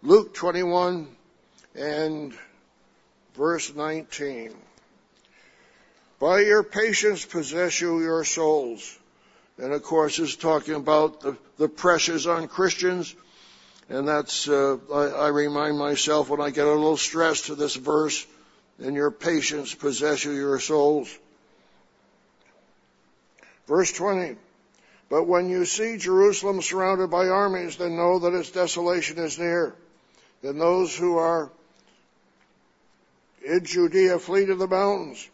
Luke 0.03 0.35
21 0.35 1.07
and 1.77 2.35
verse 3.37 3.73
19. 3.73 4.53
By 6.19 6.41
your 6.41 6.65
patience 6.65 7.25
possess 7.25 7.81
you 7.81 8.01
your 8.01 8.25
souls. 8.25 8.99
And 9.57 9.73
of 9.73 9.85
course, 9.85 10.19
it's 10.19 10.35
talking 10.35 10.75
about 10.75 11.21
the, 11.21 11.37
the 11.59 11.69
pressures 11.69 12.27
on 12.27 12.49
Christians. 12.49 13.15
And 13.89 14.09
that's, 14.09 14.49
uh, 14.49 14.79
I, 14.93 15.05
I 15.05 15.29
remind 15.29 15.79
myself 15.79 16.29
when 16.29 16.41
I 16.41 16.51
get 16.51 16.67
a 16.67 16.73
little 16.73 16.97
stressed 16.97 17.47
to 17.47 17.55
this 17.55 17.77
verse, 17.77 18.27
in 18.81 18.95
your 18.95 19.11
patience 19.11 19.75
possess 19.75 20.25
you 20.25 20.33
your 20.33 20.59
souls. 20.59 21.17
Verse 23.67 23.93
20. 23.93 24.37
But 25.09 25.25
when 25.25 25.49
you 25.49 25.65
see 25.65 25.97
Jerusalem 25.97 26.63
surrounded 26.63 27.11
by 27.11 27.29
armies, 27.29 27.77
then 27.77 27.97
know 27.97 28.21
that 28.21 28.35
its 28.35 28.51
desolation 28.51 29.19
is 29.19 29.39
near. 29.39 29.75
Then 30.43 30.59
those 30.59 30.97
who 30.97 31.19
are 31.19 31.51
in 33.45 33.65
Judea 33.65 34.19
flee 34.19 34.47
to 34.47 34.55
the 34.55 34.69
mountains. 34.69 35.29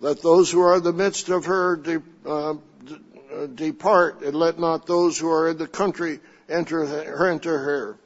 Let 0.00 0.22
those 0.22 0.50
who 0.50 0.60
are 0.60 0.76
in 0.76 0.82
the 0.82 0.92
midst 0.92 1.28
of 1.28 1.46
her 1.46 1.76
de, 1.76 2.02
uh, 2.26 2.54
de, 2.84 3.00
uh, 3.34 3.46
depart, 3.46 4.22
and 4.22 4.34
let 4.34 4.58
not 4.58 4.86
those 4.86 5.18
who 5.18 5.30
are 5.30 5.48
in 5.48 5.56
the 5.56 5.66
country 5.66 6.20
enter, 6.48 6.84
her, 6.84 7.30
enter 7.30 7.58
her. 7.58 7.96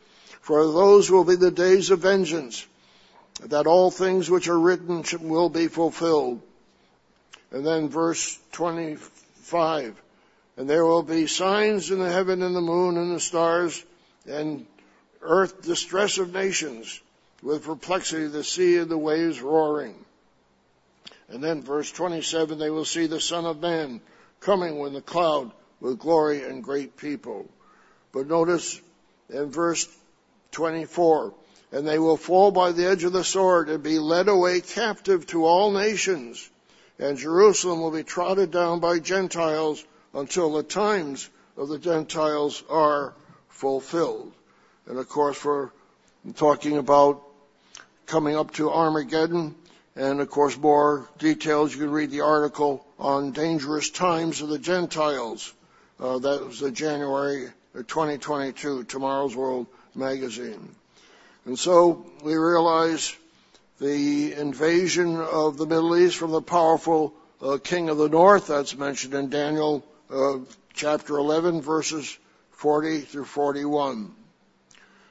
For 0.40 0.64
those 0.64 1.10
will 1.10 1.24
be 1.24 1.34
the 1.34 1.50
days 1.50 1.90
of 1.90 2.00
vengeance, 2.00 2.64
that 3.44 3.66
all 3.66 3.90
things 3.90 4.28
which 4.30 4.48
are 4.48 4.58
written 4.58 5.04
will 5.22 5.48
be 5.48 5.68
fulfilled. 5.68 6.42
And 7.50 7.64
then 7.64 7.88
verse 7.88 8.38
25. 8.52 10.00
And 10.56 10.68
there 10.68 10.84
will 10.84 11.02
be 11.02 11.26
signs 11.26 11.90
in 11.90 12.00
the 12.00 12.10
heaven 12.10 12.42
and 12.42 12.54
the 12.54 12.60
moon 12.60 12.96
and 12.96 13.14
the 13.14 13.20
stars 13.20 13.82
and 14.28 14.66
earth 15.22 15.62
distress 15.62 16.18
of 16.18 16.32
nations 16.32 17.00
with 17.42 17.64
perplexity, 17.64 18.26
the 18.26 18.44
sea 18.44 18.78
and 18.78 18.90
the 18.90 18.98
waves 18.98 19.40
roaring. 19.40 19.94
And 21.28 21.42
then 21.42 21.62
verse 21.62 21.90
27, 21.92 22.58
they 22.58 22.70
will 22.70 22.84
see 22.84 23.06
the 23.06 23.20
Son 23.20 23.44
of 23.44 23.60
Man 23.60 24.00
coming 24.40 24.78
with 24.78 24.96
a 24.96 25.02
cloud 25.02 25.52
with 25.80 25.98
glory 25.98 26.42
and 26.42 26.64
great 26.64 26.96
people. 26.96 27.48
But 28.12 28.26
notice 28.26 28.80
in 29.28 29.50
verse 29.50 29.88
24, 30.52 31.34
and 31.72 31.86
they 31.86 31.98
will 31.98 32.16
fall 32.16 32.50
by 32.50 32.72
the 32.72 32.86
edge 32.86 33.04
of 33.04 33.12
the 33.12 33.24
sword 33.24 33.68
and 33.68 33.82
be 33.82 33.98
led 33.98 34.28
away 34.28 34.60
captive 34.60 35.26
to 35.26 35.44
all 35.44 35.70
nations, 35.70 36.48
and 36.98 37.18
Jerusalem 37.18 37.80
will 37.80 37.90
be 37.90 38.02
trodden 38.02 38.50
down 38.50 38.80
by 38.80 38.98
Gentiles 38.98 39.84
until 40.14 40.52
the 40.52 40.62
times 40.62 41.28
of 41.56 41.68
the 41.68 41.78
Gentiles 41.78 42.62
are 42.70 43.14
fulfilled. 43.48 44.32
And 44.86 44.98
of 44.98 45.08
course, 45.08 45.44
we're 45.44 45.70
talking 46.36 46.78
about 46.78 47.22
coming 48.06 48.36
up 48.36 48.52
to 48.52 48.70
Armageddon. 48.70 49.54
And 49.94 50.20
of 50.20 50.30
course, 50.30 50.56
more 50.56 51.08
details, 51.18 51.72
you 51.72 51.80
can 51.80 51.90
read 51.90 52.10
the 52.10 52.22
article 52.22 52.86
on 52.98 53.32
dangerous 53.32 53.90
times 53.90 54.40
of 54.40 54.48
the 54.48 54.58
Gentiles. 54.58 55.52
Uh, 56.00 56.18
that 56.18 56.46
was 56.46 56.60
the 56.60 56.70
January 56.70 57.48
2022 57.74 58.84
Tomorrow's 58.84 59.34
World 59.34 59.66
magazine. 59.94 60.74
And 61.48 61.58
so 61.58 62.04
we 62.22 62.34
realize 62.36 63.16
the 63.80 64.34
invasion 64.34 65.16
of 65.16 65.56
the 65.56 65.64
Middle 65.64 65.96
East 65.96 66.18
from 66.18 66.30
the 66.30 66.42
powerful 66.42 67.14
uh, 67.40 67.56
king 67.56 67.88
of 67.88 67.96
the 67.96 68.10
north, 68.10 68.48
that's 68.48 68.76
mentioned 68.76 69.14
in 69.14 69.30
Daniel 69.30 69.82
uh, 70.10 70.40
chapter 70.74 71.16
11, 71.16 71.62
verses 71.62 72.18
40 72.50 73.00
through 73.00 73.24
41. 73.24 74.12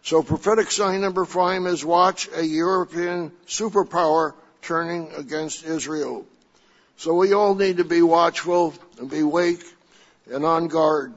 So 0.03 0.21
prophetic 0.21 0.69
sign 0.69 1.01
number 1.01 1.25
five 1.25 1.65
is 1.65 1.83
watch 1.83 2.29
a 2.35 2.45
European 2.45 3.31
superpower 3.47 4.35
turning 4.61 5.13
against 5.13 5.65
Israel. 5.65 6.23
So 6.97 7.15
we 7.15 7.33
all 7.33 7.55
need 7.55 7.77
to 7.77 7.83
be 7.83 8.03
watchful 8.03 8.75
and 8.99 9.09
be 9.09 9.21
awake 9.21 9.63
and 10.31 10.45
on 10.45 10.67
guard. 10.67 11.15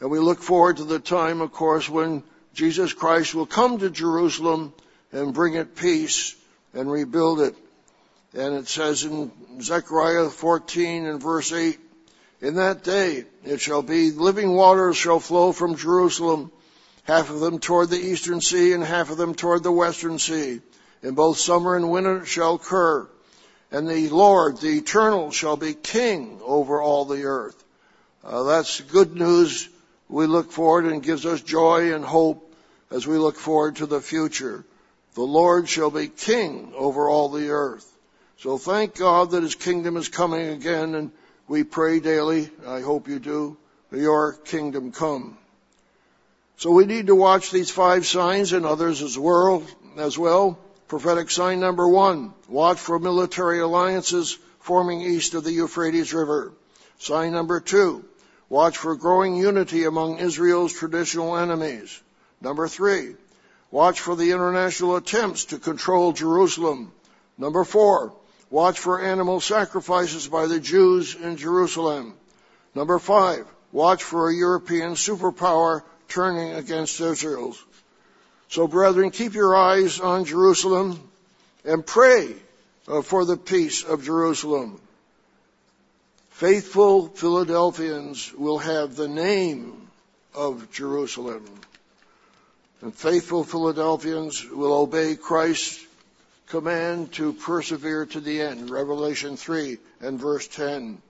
And 0.00 0.10
we 0.10 0.18
look 0.18 0.42
forward 0.42 0.78
to 0.78 0.84
the 0.84 0.98
time, 0.98 1.40
of 1.40 1.52
course, 1.52 1.88
when 1.88 2.24
Jesus 2.54 2.92
Christ 2.92 3.34
will 3.34 3.46
come 3.46 3.78
to 3.78 3.90
Jerusalem 3.90 4.72
and 5.12 5.34
bring 5.34 5.54
it 5.54 5.76
peace 5.76 6.36
and 6.74 6.90
rebuild 6.90 7.40
it. 7.40 7.54
And 8.34 8.54
it 8.54 8.68
says 8.68 9.04
in 9.04 9.30
Zechariah 9.60 10.28
14 10.28 11.06
and 11.06 11.20
verse 11.20 11.52
8, 11.52 11.78
in 12.40 12.54
that 12.54 12.84
day 12.84 13.24
it 13.44 13.60
shall 13.60 13.82
be 13.82 14.10
living 14.12 14.52
waters 14.52 14.96
shall 14.96 15.20
flow 15.20 15.52
from 15.52 15.76
Jerusalem 15.76 16.50
half 17.04 17.30
of 17.30 17.40
them 17.40 17.58
toward 17.58 17.90
the 17.90 17.98
eastern 17.98 18.40
sea 18.40 18.72
and 18.72 18.84
half 18.84 19.10
of 19.10 19.16
them 19.16 19.34
toward 19.34 19.62
the 19.62 19.72
western 19.72 20.18
sea. 20.18 20.60
In 21.02 21.14
both 21.14 21.38
summer 21.38 21.76
and 21.76 21.90
winter 21.90 22.24
shall 22.24 22.54
occur. 22.54 23.08
And 23.72 23.88
the 23.88 24.08
Lord, 24.10 24.58
the 24.58 24.78
eternal, 24.78 25.30
shall 25.30 25.56
be 25.56 25.74
king 25.74 26.40
over 26.44 26.80
all 26.80 27.04
the 27.04 27.24
earth. 27.24 27.62
Uh, 28.22 28.42
that's 28.42 28.80
good 28.80 29.14
news. 29.14 29.68
We 30.10 30.26
look 30.26 30.50
forward 30.50 30.86
and 30.86 31.02
gives 31.02 31.24
us 31.24 31.40
joy 31.40 31.94
and 31.94 32.04
hope 32.04 32.52
as 32.90 33.06
we 33.06 33.16
look 33.16 33.36
forward 33.36 33.76
to 33.76 33.86
the 33.86 34.00
future. 34.00 34.64
The 35.14 35.22
Lord 35.22 35.68
shall 35.68 35.90
be 35.90 36.08
king 36.08 36.72
over 36.76 37.08
all 37.08 37.28
the 37.28 37.50
earth. 37.50 37.86
So 38.38 38.58
thank 38.58 38.96
God 38.96 39.30
that 39.30 39.44
his 39.44 39.54
kingdom 39.54 39.96
is 39.96 40.08
coming 40.08 40.48
again 40.48 40.96
and 40.96 41.12
we 41.46 41.62
pray 41.62 42.00
daily. 42.00 42.50
I 42.66 42.80
hope 42.80 43.06
you 43.06 43.20
do. 43.20 43.56
Your 43.92 44.32
kingdom 44.32 44.90
come. 44.90 45.38
So 46.56 46.72
we 46.72 46.86
need 46.86 47.06
to 47.06 47.14
watch 47.14 47.50
these 47.50 47.70
five 47.70 48.04
signs 48.04 48.52
and 48.52 48.66
others 48.66 49.02
as 49.02 49.16
well. 49.16 49.62
As 49.96 50.18
well. 50.18 50.58
Prophetic 50.88 51.30
sign 51.30 51.60
number 51.60 51.86
one, 51.86 52.34
watch 52.48 52.78
for 52.78 52.98
military 52.98 53.60
alliances 53.60 54.36
forming 54.58 55.02
east 55.02 55.34
of 55.34 55.44
the 55.44 55.52
Euphrates 55.52 56.12
River. 56.12 56.52
Sign 56.98 57.30
number 57.30 57.60
two, 57.60 58.04
watch 58.50 58.76
for 58.76 58.94
growing 58.96 59.36
unity 59.36 59.84
among 59.84 60.18
Israel's 60.18 60.74
traditional 60.74 61.38
enemies. 61.38 61.98
Number 62.42 62.68
three, 62.68 63.14
Watch 63.70 64.00
for 64.00 64.16
the 64.16 64.32
international 64.32 64.96
attempts 64.96 65.46
to 65.46 65.58
control 65.58 66.12
Jerusalem. 66.12 66.92
Number 67.38 67.64
four, 67.64 68.12
watch 68.50 68.80
for 68.80 69.00
animal 69.00 69.40
sacrifices 69.40 70.26
by 70.26 70.46
the 70.46 70.58
Jews 70.58 71.14
in 71.14 71.36
Jerusalem. 71.36 72.14
Number 72.74 72.98
five, 72.98 73.46
watch 73.70 74.02
for 74.02 74.28
a 74.28 74.34
European 74.34 74.94
superpower 74.94 75.82
turning 76.08 76.52
against 76.52 77.00
Israel. 77.00 77.56
So 78.48 78.66
brethren, 78.66 79.12
keep 79.12 79.34
your 79.34 79.56
eyes 79.56 80.00
on 80.00 80.24
Jerusalem 80.24 81.08
and 81.64 81.86
pray 81.86 82.34
uh, 82.88 83.02
for 83.02 83.24
the 83.24 83.36
peace 83.36 83.84
of 83.84 84.04
Jerusalem. 84.04 84.80
Faithful 86.40 87.08
Philadelphians 87.08 88.32
will 88.32 88.56
have 88.56 88.96
the 88.96 89.08
name 89.08 89.90
of 90.34 90.72
Jerusalem. 90.72 91.44
And 92.80 92.94
faithful 92.94 93.44
Philadelphians 93.44 94.48
will 94.48 94.72
obey 94.72 95.16
Christ's 95.16 95.84
command 96.46 97.12
to 97.12 97.34
persevere 97.34 98.06
to 98.06 98.20
the 98.20 98.40
end. 98.40 98.70
Revelation 98.70 99.36
3 99.36 99.76
and 100.00 100.18
verse 100.18 100.48
10. 100.48 101.02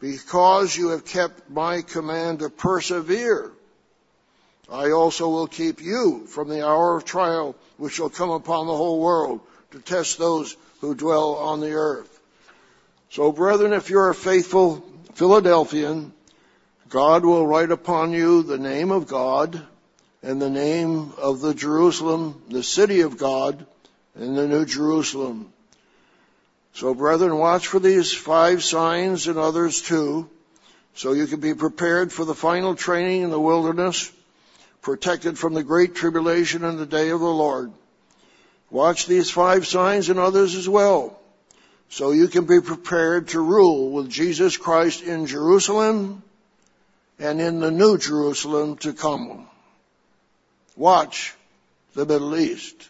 Because 0.00 0.74
you 0.74 0.88
have 0.92 1.04
kept 1.04 1.50
my 1.50 1.82
command 1.82 2.38
to 2.38 2.48
persevere, 2.48 3.52
I 4.72 4.92
also 4.92 5.28
will 5.28 5.46
keep 5.46 5.82
you 5.82 6.24
from 6.26 6.48
the 6.48 6.66
hour 6.66 6.96
of 6.96 7.04
trial 7.04 7.54
which 7.76 7.92
shall 7.92 8.08
come 8.08 8.30
upon 8.30 8.66
the 8.66 8.74
whole 8.74 8.98
world 8.98 9.40
to 9.72 9.78
test 9.80 10.16
those 10.16 10.56
who 10.80 10.94
dwell 10.94 11.34
on 11.34 11.60
the 11.60 11.72
earth. 11.72 12.13
So 13.14 13.30
brethren, 13.30 13.72
if 13.72 13.90
you're 13.90 14.10
a 14.10 14.14
faithful 14.14 14.84
Philadelphian, 15.12 16.12
God 16.88 17.24
will 17.24 17.46
write 17.46 17.70
upon 17.70 18.10
you 18.10 18.42
the 18.42 18.58
name 18.58 18.90
of 18.90 19.06
God 19.06 19.62
and 20.20 20.42
the 20.42 20.50
name 20.50 21.12
of 21.16 21.40
the 21.40 21.54
Jerusalem, 21.54 22.42
the 22.48 22.64
city 22.64 23.02
of 23.02 23.16
God, 23.16 23.64
and 24.16 24.36
the 24.36 24.48
New 24.48 24.64
Jerusalem. 24.64 25.52
So 26.72 26.92
brethren, 26.92 27.38
watch 27.38 27.68
for 27.68 27.78
these 27.78 28.12
five 28.12 28.64
signs 28.64 29.28
and 29.28 29.38
others 29.38 29.80
too, 29.80 30.28
so 30.96 31.12
you 31.12 31.28
can 31.28 31.38
be 31.38 31.54
prepared 31.54 32.12
for 32.12 32.24
the 32.24 32.34
final 32.34 32.74
training 32.74 33.22
in 33.22 33.30
the 33.30 33.38
wilderness, 33.38 34.10
protected 34.82 35.38
from 35.38 35.54
the 35.54 35.62
great 35.62 35.94
tribulation 35.94 36.64
and 36.64 36.80
the 36.80 36.84
day 36.84 37.10
of 37.10 37.20
the 37.20 37.26
Lord. 37.26 37.70
Watch 38.70 39.06
these 39.06 39.30
five 39.30 39.68
signs 39.68 40.08
and 40.08 40.18
others 40.18 40.56
as 40.56 40.68
well, 40.68 41.20
so 41.88 42.10
you 42.10 42.28
can 42.28 42.44
be 42.44 42.60
prepared 42.60 43.28
to 43.28 43.40
rule 43.40 43.90
with 43.90 44.10
Jesus 44.10 44.56
Christ 44.56 45.02
in 45.02 45.26
Jerusalem 45.26 46.22
and 47.18 47.40
in 47.40 47.60
the 47.60 47.70
New 47.70 47.98
Jerusalem 47.98 48.76
to 48.78 48.92
come. 48.92 49.46
Watch 50.76 51.34
the 51.94 52.04
Middle 52.04 52.36
East. 52.36 52.88